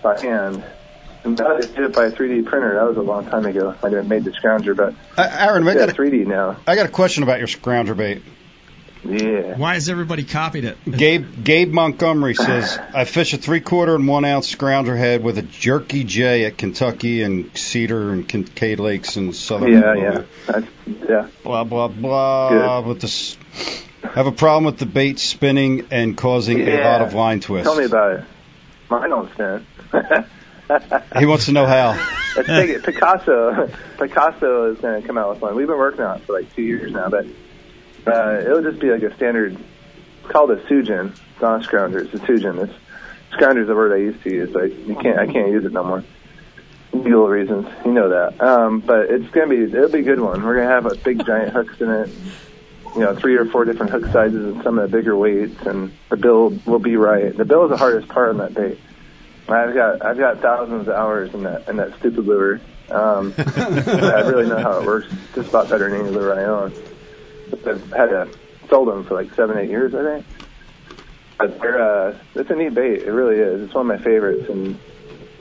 [0.00, 0.62] by hand.
[1.24, 2.74] And now they did it by a 3D printer.
[2.74, 3.74] That was a long time ago.
[3.82, 6.56] I didn't made the scrounger, but Uh, Aaron, I yeah, got, a, 3D now.
[6.68, 8.22] I got a question about your scrounger bait.
[9.04, 9.56] Yeah.
[9.56, 10.78] Why has everybody copied it?
[10.90, 15.36] Gabe Gabe Montgomery says I fish a three quarter and one ounce scrounger head with
[15.38, 19.72] a jerky J at Kentucky and Cedar and Kincaid Lakes in southern.
[19.72, 20.02] Yeah, Illinois.
[20.02, 20.22] yeah.
[20.46, 20.66] That's,
[21.08, 21.28] yeah.
[21.42, 22.80] Blah blah blah.
[22.80, 22.88] Good.
[22.88, 23.36] With this,
[24.02, 26.90] have a problem with the bait spinning and causing a Yeah.
[26.92, 27.68] lot of line twists.
[27.68, 28.24] Tell me about it.
[28.90, 29.66] Mine don't spin.
[31.18, 31.90] He wants to know how.
[32.36, 32.82] Let's take it.
[32.84, 33.68] Picasso.
[33.98, 35.54] Picasso is going to come out with one.
[35.54, 37.26] We've been working on it for like two years now, but
[38.06, 39.54] uh, it'll just be like a standard.
[39.54, 41.10] It's called a sujin.
[41.10, 42.04] It's not a scrounger.
[42.04, 42.62] It's a sujin.
[42.62, 42.72] It's
[43.32, 44.54] scrounger is the word I used to use.
[44.54, 45.18] Like you can't.
[45.18, 46.04] I can't use it no more.
[46.92, 47.66] Legal reasons.
[47.84, 48.40] You know that.
[48.40, 49.62] Um, but it's gonna be.
[49.62, 50.42] It'll be a good one.
[50.42, 52.10] We're gonna have a big giant hooks in it.
[52.94, 55.92] You know, three or four different hook sizes and some of the bigger weights, and
[56.10, 57.36] the bill will be right.
[57.36, 58.78] The bill is the hardest part on that bait.
[59.48, 62.60] I've got I've got thousands of hours in that in that stupid lure.
[62.90, 66.72] Um, I really know how it works just about better than any lure I own.
[67.66, 68.28] I've had to
[68.68, 70.26] sold them for like seven eight years I think.
[71.38, 73.02] But they're uh, it's a neat bait.
[73.02, 73.62] It really is.
[73.62, 74.78] It's one of my favorites, and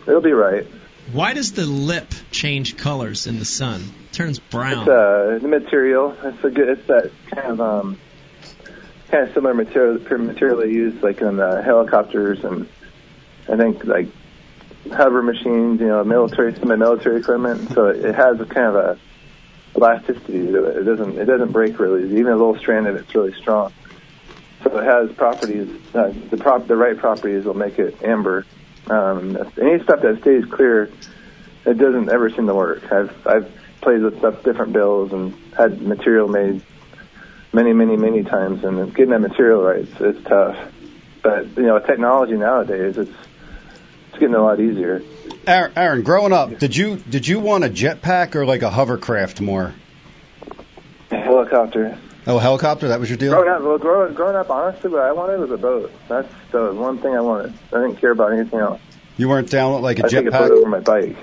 [0.07, 0.66] it'll be right.
[1.11, 3.82] Why does the lip change colors in the sun?
[4.05, 4.82] It turns brown.
[4.82, 6.16] It's uh the material.
[6.24, 6.70] It's a good.
[6.70, 7.99] It's that kind of um
[9.09, 12.68] kind of similar material material they use like in the helicopters and
[13.47, 14.07] I think like
[14.91, 15.80] hover machines.
[15.82, 17.72] You know, military some of the military equipment.
[17.74, 18.99] So it, it has a kind of a
[19.76, 20.78] elasticity to it.
[20.78, 22.03] It doesn't it doesn't break really.
[22.19, 23.74] Even a little strand of it's really strong.
[24.63, 25.69] So it has properties.
[25.93, 28.45] Uh, the prop the right properties will make it amber.
[28.88, 30.89] Um, any stuff that stays clear,
[31.65, 32.91] it doesn't ever seem to work.
[32.91, 33.51] I've I've
[33.82, 36.61] played with stuff different bills and had material made
[37.51, 40.71] many many many times, and getting that material right it's, it's tough.
[41.21, 43.11] But you know, technology nowadays it's
[44.14, 45.01] it's getting a lot easier.
[45.47, 49.41] Aaron, Aaron, growing up, did you did you want a jetpack or like a hovercraft
[49.41, 49.74] more?
[51.09, 51.97] Helicopter.
[52.28, 52.89] Oh, helicopter.
[52.89, 53.32] That was your deal.
[53.34, 55.91] Growing up, well, growing, growing up, honestly, what I wanted was a boat.
[56.07, 57.53] That's the one thing I wanted.
[57.74, 58.80] I didn't care about anything else.
[59.18, 60.57] You weren't down with like a I take a boat jetpack.
[60.57, 61.18] over my bike.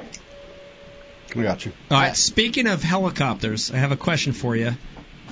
[1.37, 1.73] We got you.
[1.91, 2.17] All right.
[2.17, 4.73] Speaking of helicopters, I have a question for you.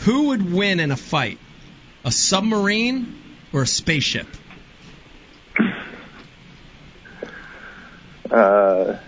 [0.00, 1.38] Who would win in a fight?
[2.04, 3.14] A submarine
[3.52, 4.28] or a spaceship?
[8.31, 8.99] Uh,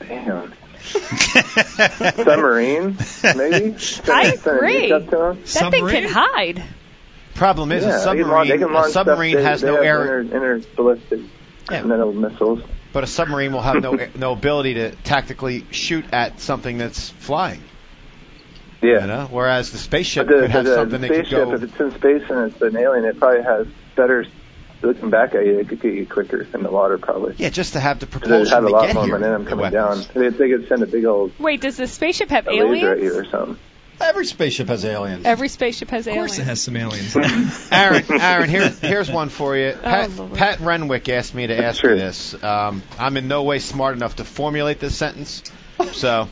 [0.00, 0.52] damn.
[0.84, 2.96] Submarine,
[3.36, 3.74] maybe.
[4.12, 4.90] I agree.
[4.90, 5.42] nuke up to 'em?
[5.44, 6.62] That thing can hide.
[7.34, 9.76] Problem is, yeah, a they can launch, submarine, they can a submarine has they no
[9.76, 11.20] have air, Inter, inter ballistic
[11.70, 12.60] no missiles.
[12.92, 17.62] but a submarine will have no no ability to tactically shoot at something that's flying.
[18.82, 19.00] Yeah.
[19.00, 19.28] You know?
[19.30, 21.54] Whereas the spaceship But the, could have the, something the that could spaceship, go.
[21.54, 23.66] if it's in space and it's an alien, it probably has
[23.96, 24.26] better.
[24.84, 27.34] Looking back at you, it could get you quicker in the water, probably.
[27.38, 29.18] Yeah, just to have the 'Cause propulsion They have a lot more here.
[29.18, 30.02] momentum the coming down.
[30.14, 32.98] They, they could send a big old Wait, does the spaceship have a laser at
[33.00, 33.16] you aliens?
[33.16, 33.58] or something.
[34.00, 35.24] Every spaceship has aliens.
[35.24, 36.36] Every spaceship has aliens.
[36.38, 36.48] Of course, aliens.
[36.48, 37.68] it has some aliens.
[37.72, 39.72] Aaron, Aaron, here, here's one for you.
[39.80, 42.34] Pat, Oh, Pat Renwick asked me to ask you this.
[42.42, 45.44] Um, I'm in no way smart enough to formulate this sentence.
[45.92, 46.28] So,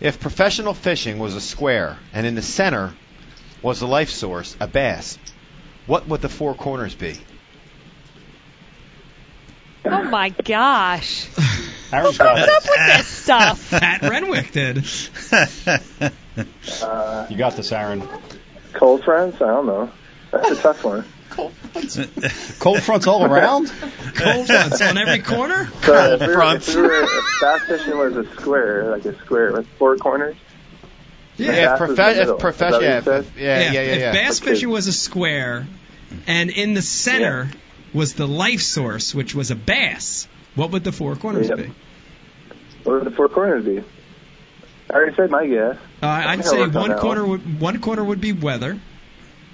[0.00, 2.94] if professional fishing was a square and in the center
[3.62, 5.18] was the life source, a bass,
[5.86, 7.16] what would the four corners be?
[9.92, 11.28] Oh my gosh.
[11.92, 13.70] Aaron's Who got comes up with this stuff?
[13.70, 14.84] Pat Renwick did.
[16.82, 18.02] Uh, You got this, Aaron.
[18.72, 19.36] cold friends?
[19.36, 19.90] I don't know.
[20.30, 21.04] That's a tough one.
[22.58, 23.70] Cold fronts all around.
[24.14, 25.70] Cold fronts on every corner.
[25.82, 26.68] So if, we were, fronts.
[26.68, 30.36] if, we were, if bass fishing was a square, like a square with four corners,
[31.36, 31.74] Yeah.
[31.74, 32.36] if, profe- if middle.
[32.36, 33.26] profession, yeah, if- said?
[33.36, 34.50] yeah, yeah, yeah, if bass Okay.
[34.52, 35.66] fishing was a square,
[36.26, 37.50] and in the center
[37.92, 41.58] was the life source, which was a bass, what would the four corners Yep.
[41.58, 41.70] be?
[42.84, 43.82] what would the four corners be?
[44.90, 45.76] I already said my guess.
[46.02, 47.30] Uh, I'd say I'll on one that corner one.
[47.30, 48.78] would one corner would be weather,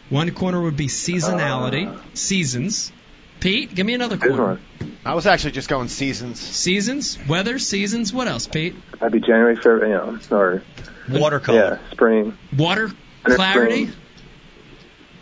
[0.08, 1.98] one corner would be seasonality, Uh.
[2.14, 2.90] seasons.
[3.40, 4.58] Pete, give me another Good corner.
[4.80, 4.96] one.
[5.04, 6.40] I was actually just going seasons.
[6.40, 8.12] Seasons, weather, seasons.
[8.12, 8.74] What else, Pete?
[8.98, 10.62] That'd be January, February, you know, or
[11.08, 11.78] Watercolor.
[11.80, 12.36] yeah, spring.
[12.56, 12.90] Water,
[13.22, 13.92] clarity, spring.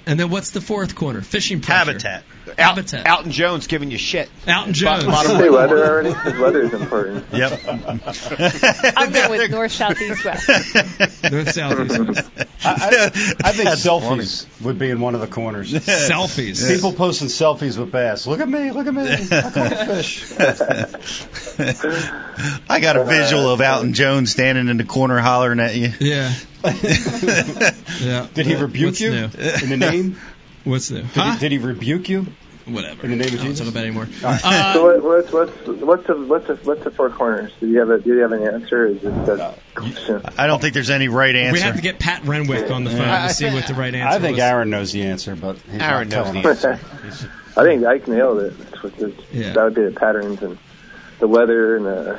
[0.06, 1.20] and then what's the fourth corner?
[1.20, 1.90] Fishing pressure.
[1.90, 2.22] Habitat.
[2.58, 4.30] Al- Alton Jones giving you shit.
[4.48, 5.04] Alton Jones.
[5.04, 6.10] Bottom- Say weather already?
[6.10, 7.24] Because weather is important.
[7.32, 7.60] Yep.
[8.96, 10.48] I'm going with north, south, east, west.
[11.30, 12.30] North, south, east, west.
[12.64, 13.06] I, I,
[13.44, 15.72] I think That's selfies would be in one of the corners.
[15.72, 16.66] Selfies.
[16.72, 18.26] People posting selfies with bass.
[18.26, 19.02] Look at me, look at me.
[19.10, 20.24] I caught a fish.
[22.68, 25.92] I got a visual of Alton Jones standing in the corner hollering at you.
[26.00, 26.32] Yeah.
[28.00, 28.26] yeah.
[28.34, 29.24] Did he rebuke What's you New?
[29.24, 30.16] in the name?
[30.66, 31.02] What's new?
[31.02, 31.32] Did, Huh?
[31.32, 32.26] he, did he rebuke you?
[32.66, 33.04] whatever.
[33.04, 33.60] In the name of I don't Jesus.
[33.60, 34.06] talk about it anymore.
[34.06, 37.52] so Uh, what, what's what's what's the what's the what's the four corners?
[37.60, 38.86] Do you have a do you have an answer?
[38.86, 40.20] Is it a question?
[40.36, 41.52] I don't think there's any right answer.
[41.52, 43.28] we have to get Pat Renwick on the phone Yeah.
[43.28, 44.16] to see what the right answer is.
[44.16, 44.42] I think was.
[44.44, 47.30] Aaron knows the answer, but he's Aaron not knows telling the answer.
[47.56, 48.58] I think Ike nailed it.
[48.58, 49.52] That's the, Yeah.
[49.52, 50.58] That would be the patterns and
[51.20, 52.18] the weather and the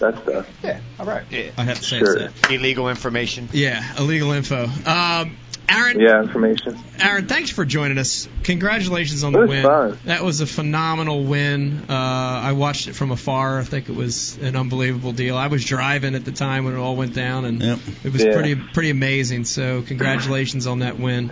[0.00, 0.46] that stuff.
[0.62, 1.24] Yeah, all right.
[1.30, 2.16] Yeah, I'd have to say Sure.
[2.18, 2.52] it's that.
[2.52, 3.48] Illegal information.
[3.52, 4.68] Yeah, illegal info.
[4.86, 5.36] Um,
[5.68, 6.78] Aaron, Yeah, information.
[7.00, 8.28] Aaron, thanks for joining us.
[8.44, 9.62] Congratulations on It the was win.
[9.64, 9.98] fun.
[10.04, 11.82] That was a phenomenal win.
[11.88, 13.58] Uh, I watched it from afar.
[13.58, 15.36] I think it was an unbelievable deal.
[15.36, 17.78] I was driving at the time when it all went down, and Yep.
[18.04, 18.32] it was Yeah.
[18.34, 19.44] pretty pretty amazing.
[19.44, 21.30] So congratulations on that win.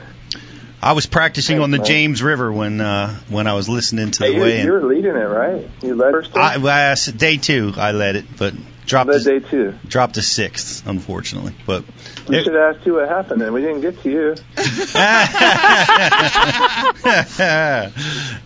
[0.85, 1.87] I was practicing on the man.
[1.87, 4.67] James River when uh, when I was listening to the Hey, you, weigh-in.
[4.67, 5.67] you were leading it, right?
[5.83, 6.37] You led first.
[6.37, 8.53] I, well, I said day two, I led it, but
[8.85, 9.73] dropped led to, day two.
[9.89, 11.55] dropped to sixth, unfortunately.
[11.65, 11.85] But
[12.29, 14.35] We should ask you what happened, and we didn't get to you.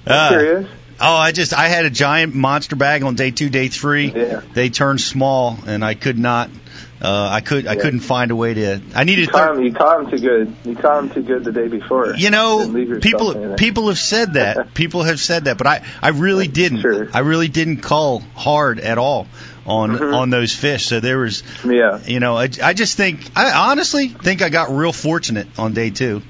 [0.06, 0.66] Uh, Curious.
[1.00, 4.10] oh, I just I had a giant monster bag on day two, day three.
[4.10, 4.40] Yeah.
[4.54, 6.50] They turned small, and I could not.
[7.00, 7.80] Uh, I could I Yeah.
[7.82, 8.80] couldn't find a way to.
[8.94, 9.30] I You needed.
[9.30, 10.52] caught, Thir- him, you caught him too good.
[10.64, 12.14] You caught him too good the day before.
[12.16, 14.74] you know, people people have said that.
[14.74, 16.80] people have said that, but I I really didn't.
[16.80, 17.08] Sure.
[17.14, 19.28] I really didn't call hard at all
[19.64, 20.12] on Mhm.
[20.14, 20.86] on those fish.
[20.86, 22.00] So there was Yeah.
[22.04, 25.90] you know, I, I just think, I honestly think I got real fortunate on day
[25.90, 26.22] two.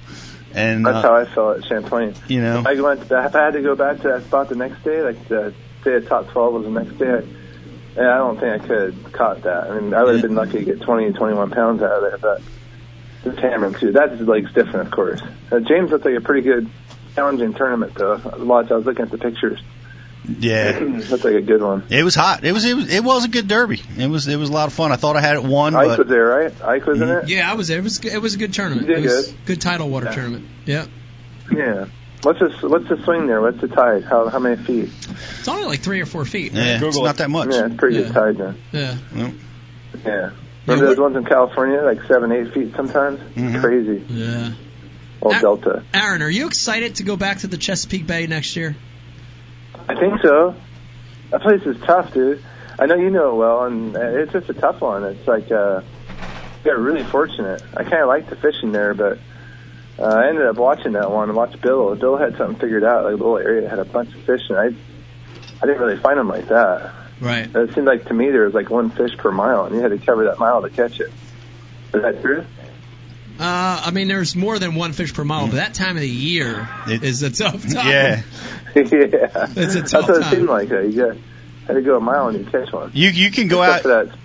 [0.54, 2.14] And, That's uh, how I felt at Champlain.
[2.26, 3.02] you know, I went.
[3.02, 5.54] If I had to go back to that spot the next day, like the
[5.84, 7.22] say a top twelve was the next day, I,
[7.98, 9.70] yeah, I don't think I could have caught that.
[9.70, 12.02] I mean, I would have been lucky to get 20, to 21 pounds out of
[12.02, 12.42] there, but
[13.24, 13.92] the Tamron too.
[13.92, 15.20] That's like different, of course.
[15.50, 16.70] Uh, James looked like a pretty good,
[17.14, 18.16] challenging tournament though.
[18.38, 19.60] Watch, I was looking at the pictures.
[20.38, 20.78] yeah.
[21.10, 21.84] looked like a good one.
[21.90, 22.44] It was hot.
[22.44, 23.80] It was, it was it was a good derby.
[23.96, 24.92] It was it was a lot of fun.
[24.92, 26.62] I thought I had it won, Ike but was there, right?
[26.62, 27.28] Ike was in it.
[27.28, 27.78] Yeah, I was there.
[27.78, 28.86] It was it was a good tournament.
[28.88, 29.44] You did it was good.
[29.46, 30.12] good tidal water Yeah.
[30.14, 30.46] tournament.
[30.66, 30.86] Yeah,
[31.50, 31.86] Yeah.
[32.22, 33.40] What's the what's the swing there?
[33.40, 34.04] What's the tide?
[34.04, 34.90] How how many feet?
[35.38, 36.52] it's only like three or four feet.
[36.52, 37.50] yeah, it's Google not that much.
[37.52, 38.02] Yeah, it's pretty Yeah.
[38.02, 38.56] good tide then.
[38.72, 38.96] Yeah.
[39.14, 39.32] Well,
[40.04, 40.10] Yeah.
[40.10, 40.30] Remember
[40.66, 43.20] what- those ones in California, like seven, eight feet sometimes?
[43.36, 43.60] Mhm.
[43.62, 44.02] Crazy.
[44.08, 44.50] Yeah.
[45.22, 45.40] Old Ah.
[45.40, 45.82] Delta.
[45.94, 48.76] Aaron, are you excited to go back to the Chesapeake Bay next year?
[49.88, 50.54] I think so.
[51.30, 52.42] That place is tough, dude.
[52.78, 55.04] I know you know it well, and uh, it's just a tough one.
[55.04, 55.80] It's like uh,
[56.64, 57.62] you got really fortunate.
[57.76, 59.18] I kind of like the fishing there, but
[59.98, 61.94] uh, I ended up watching that one and watched Bill.
[61.96, 63.04] Bill had something figured out.
[63.04, 64.66] Like a little area that had a bunch of fish, and I
[65.60, 66.92] I didn't really find them like that.
[67.20, 67.52] Right.
[67.54, 69.90] It seemed like to me there was like one fish per mile, and you had
[69.90, 71.10] to cover that mile to catch it.
[71.94, 72.44] Is that true?
[73.40, 76.08] Uh, I mean, there's more than one fish per mile, but that time of the
[76.08, 77.86] year It- is a tough time.
[77.88, 78.22] yeah,
[78.74, 78.82] yeah.
[78.84, 80.34] It's a That's tough what it time.
[80.34, 80.70] seemed like.
[80.72, 81.16] Uh, you got
[81.66, 82.90] had to go a mile and you catch one.
[82.94, 83.82] you you can go Except out.
[83.82, 84.18] for that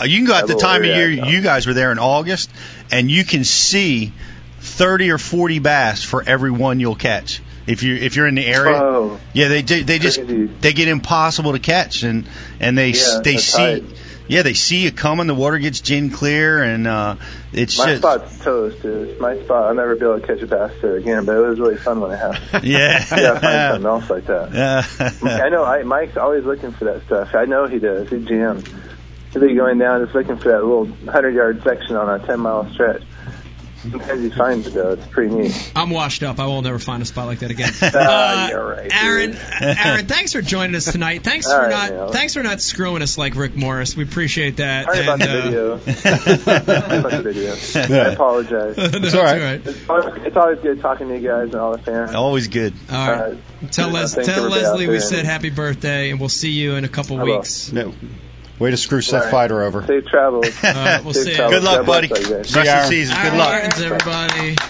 [0.00, 2.50] Uh, you can go out the time of year you guys were there in August,
[2.90, 4.12] and you can see
[4.60, 7.42] thirty or forty bass for every one you'll catch.
[7.66, 10.46] If you if you're in the area, Oh, yeah, they do- they just Crazy.
[10.60, 12.28] they get impossible to catch, and
[12.60, 13.56] and they Yeah, they see.
[13.56, 13.84] tight.
[14.28, 15.28] Yeah, they see you coming.
[15.28, 17.14] The water gets gin clear, and uh,
[17.52, 19.10] it's my just spot's toast, dude.
[19.10, 19.66] It's my spot.
[19.68, 22.00] I'll never be able to catch a bass there again, but it was really fun
[22.00, 22.64] when it happened.
[22.64, 23.04] yeah.
[23.12, 25.16] I gotta find something else like that.
[25.22, 25.44] Yeah.
[25.44, 27.34] I know I, Mike's always looking for that stuff.
[27.36, 28.08] I know he does.
[28.10, 28.64] He jams.
[29.32, 32.40] He'll be going down just looking for that little hundred yard section on a ten
[32.40, 33.02] mile stretch.
[33.90, 34.92] Sometimes he finds it though.
[34.92, 35.72] It's pretty neat.
[35.74, 36.38] I'm washed up.
[36.38, 37.72] I will never find a spot like that again.
[37.94, 39.40] Ah, you're right, Aaron, dude.
[39.60, 41.24] Aaron, thanks for joining us tonight.
[41.24, 42.12] Thanks All for right, not man.
[42.12, 43.96] thanks for not screwing us like Rick Morris.
[43.96, 44.84] We appreciate that.
[44.84, 45.78] Sorry about And, the uh, video.
[46.36, 47.52] Sorry about the video.
[48.06, 48.76] I apologize.
[48.76, 49.40] no, it's all right.
[49.40, 49.66] all right.
[49.66, 52.14] It's always, it's always good talking to you guys and all the fans.
[52.14, 52.74] Always good.
[52.90, 53.32] All right.
[53.34, 53.36] Uh,
[53.70, 57.18] Tell, Les- tell Leslie we said happy birthday, and we'll see you in a couple
[57.18, 57.36] I will.
[57.38, 57.72] weeks.
[57.72, 57.94] No.
[58.58, 59.50] Way to screw Seth Right.
[59.50, 59.86] Feider over.
[59.86, 60.46] Safe travels.
[60.64, 61.54] Uh, we'll Safe see travels.
[61.54, 62.06] Good luck, God buddy.
[62.08, 62.30] you guys.
[62.30, 63.16] Rest of the season.
[63.22, 63.62] Good luck.
[63.62, 64.56] Martens, everybody.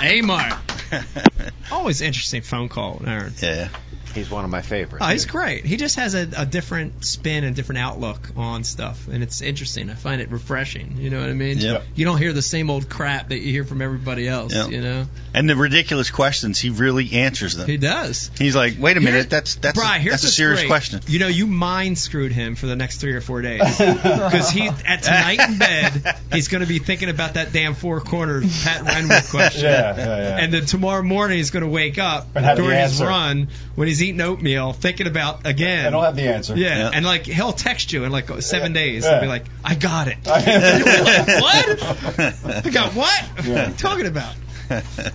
[0.00, 0.54] Hey, Mark.
[1.70, 3.34] Always interesting phone call, Aaron.
[3.42, 3.68] Yeah.
[4.14, 5.04] He's one of my favorites.
[5.06, 5.64] Oh, he's great.
[5.64, 9.90] He just has a, a different spin and different outlook on stuff, and it's interesting.
[9.90, 10.96] I find it refreshing.
[10.98, 11.58] You know what I mean?
[11.58, 11.84] Yep.
[11.94, 14.54] You don't hear the same old crap that you hear from everybody else.
[14.54, 14.70] Yep.
[14.70, 15.06] You know?
[15.34, 17.68] And the ridiculous questions, he really answers them.
[17.68, 18.30] He does.
[18.36, 20.68] He's like, wait a Here- minute, that's that's Bri, a, that's a serious great.
[20.68, 21.00] question.
[21.06, 24.66] You know, you mind screwed him for the next three or four days because he
[24.68, 28.82] at tonight in bed he's going to be thinking about that damn four corner Pat
[28.82, 29.60] Renwick question.
[29.70, 30.36] Yeah, yeah, yeah.
[30.40, 33.48] And then tomorrow morning he's going to wake up And have the during his run
[33.74, 35.86] when he's eating oatmeal, thinking about again.
[35.86, 36.56] I don't have the answer.
[36.56, 36.90] Yeah, Yeah.
[36.94, 39.04] and like he'll text you in like seven days.
[39.04, 39.12] Yeah.
[39.12, 41.82] He'll be like, "I got it." what?
[42.66, 43.22] I got what?
[43.22, 44.34] What are you talking about?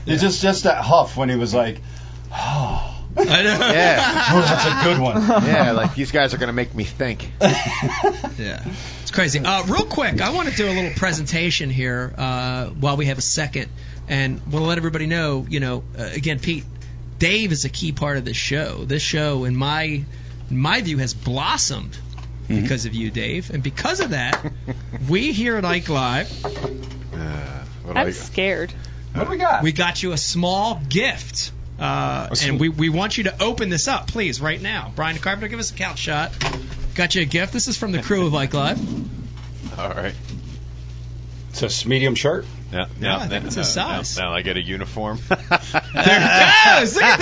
[0.05, 1.81] It's just just that huff when he was like,
[2.31, 3.69] oh, I know.
[3.71, 4.41] Yeah.
[4.41, 5.21] that's a good one.
[5.45, 7.31] yeah, like these guys are going to make me think.
[7.41, 8.63] Yeah,
[9.01, 9.39] it's crazy.
[9.39, 13.17] Uh, real quick, I want to do a little presentation here uh, while we have
[13.17, 13.69] a second,
[14.09, 15.45] and want to let everybody know.
[15.49, 16.65] You know, uh, again, Pete,
[17.19, 18.83] Dave is a key part of this show.
[18.85, 20.03] This show, in my
[20.49, 21.97] in my view, has blossomed
[22.47, 22.61] Mm-hmm.
[22.61, 24.51] because of you, Dave, and because of that,
[25.09, 26.29] we here at Ike Live,
[27.83, 28.71] What I'm I- scared.
[29.15, 29.63] What do we got?
[29.63, 31.51] we got you a small gift.
[31.79, 34.91] Uh, A and we, we want you to open this up, please, right now.
[34.95, 36.33] Brian Carpenter, give us a count shot.
[36.93, 37.51] Got you a gift.
[37.51, 39.79] This is from the crew of Ike Live.
[39.79, 40.13] all right.
[41.49, 42.45] It's a medium shirt.
[42.75, 43.27] Yeah, Yeah, yeah.
[43.27, 44.17] that's his now- size.
[44.17, 45.19] Now, I get a uniform.
[45.29, 46.95] There it goes.
[46.95, 47.19] Look at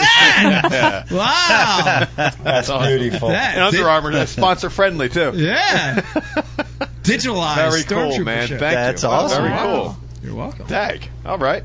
[0.70, 1.12] that.
[1.12, 2.08] Wow.
[2.44, 3.30] That's beautiful.
[3.30, 5.32] That- and Under Armour is sponsor friendly too.
[5.36, 6.02] Yeah.
[7.04, 7.56] Digitalized.
[7.56, 8.48] Very cool, Stormtrooper man.
[8.48, 8.60] shirt.
[8.60, 9.10] Thank That's you.
[9.10, 9.44] awesome.
[9.44, 9.64] Very Wow.
[9.64, 9.98] cool.
[10.24, 10.68] You're welcome.
[10.68, 11.08] Tag.
[11.26, 11.64] All right.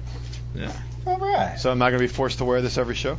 [0.55, 0.73] Yeah.
[1.07, 1.57] All right.
[1.59, 3.17] So I'm not going to be forced to wear this every show.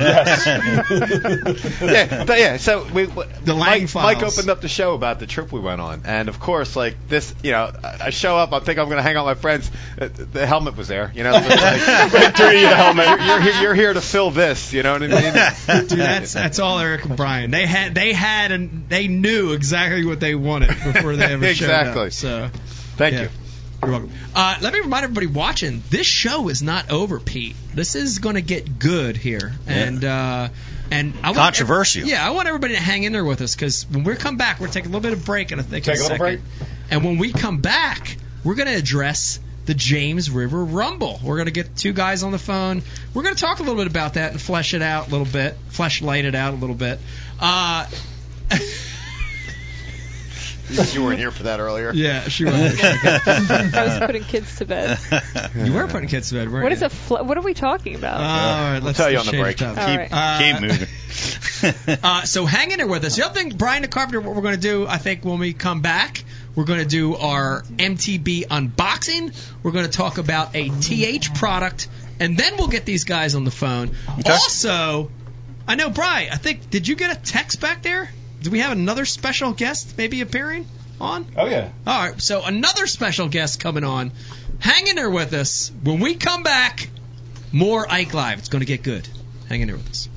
[0.00, 0.46] Yes.
[1.80, 2.56] yeah, but yeah.
[2.56, 4.14] So we, The Lang Mike, files.
[4.14, 6.96] Mike opened up the show about the trip we went on, and of course, like
[7.08, 9.36] this, you know, I I show up, I think I'm going to hang out with
[9.38, 9.70] my friends.
[10.00, 11.32] Uh, The helmet was there, you know.
[11.32, 11.50] Like,
[12.10, 13.06] Victory helmet.
[13.06, 15.86] You're, you're, here- you're here to fill this, you know what I mean?
[15.88, 17.50] Dude, that's that's all Eric and Brian.
[17.50, 21.70] They had they had and they knew exactly what they wanted before they ever showed
[21.70, 21.86] up.
[21.86, 22.10] Exactly.
[22.10, 22.50] So
[22.96, 23.22] Thank yeah.
[23.22, 23.28] you.
[23.82, 24.10] You're welcome.
[24.34, 27.56] Uh, let me remind everybody watching: this show is not over, Pete.
[27.74, 30.48] This is going to get good here, and uh,
[30.90, 32.04] and I want Controversial.
[32.04, 34.60] yeah, I want everybody to hang in there with us because when we come back,
[34.60, 36.42] we're taking a little bit of break, and I think Take in a little second.
[36.90, 41.20] And when we come back, we're going to address the James River Rumble.
[41.22, 42.82] We're going to get two guys on the phone.
[43.14, 45.26] We're going to talk a little bit about that and flesh it out a little
[45.26, 46.98] bit, flesh light it out a little bit.
[47.38, 47.86] Uh,
[50.70, 51.92] You, you weren't here for that earlier.
[51.92, 52.54] yeah, she was.
[52.82, 54.98] I was putting kids to bed.
[55.56, 56.76] you were putting kids to bed, weren't What you?
[56.76, 58.20] is a fl- what are we talking about?
[58.20, 59.56] All right, We'll let's tell you on the break.
[59.56, 59.78] topic.
[59.82, 60.52] All keep, right.
[60.52, 60.88] keep moving.
[62.02, 63.16] Uh, so hang in there with us.
[63.16, 65.52] The other thing, Brian the Carpenter, what we're going to do, I think, when we
[65.52, 66.24] come back,
[66.54, 69.36] we're going to do our MTB unboxing.
[69.62, 71.88] We're going to talk about a TH product,
[72.18, 73.90] and then we'll get these guys on the phone.
[74.24, 75.10] Also,
[75.68, 78.08] I know, Brian, I think, did you get a text back there?
[78.42, 80.66] Do we have another special guest maybe appearing
[81.00, 81.26] on?
[81.36, 81.70] Oh yeah.
[81.86, 84.12] All right, so another special guest coming on.
[84.58, 85.70] Hang in there with us.
[85.82, 86.88] When we come back,
[87.52, 88.38] more Ike Live.
[88.38, 89.08] It's going to get good.
[89.48, 90.08] Hang in there with us.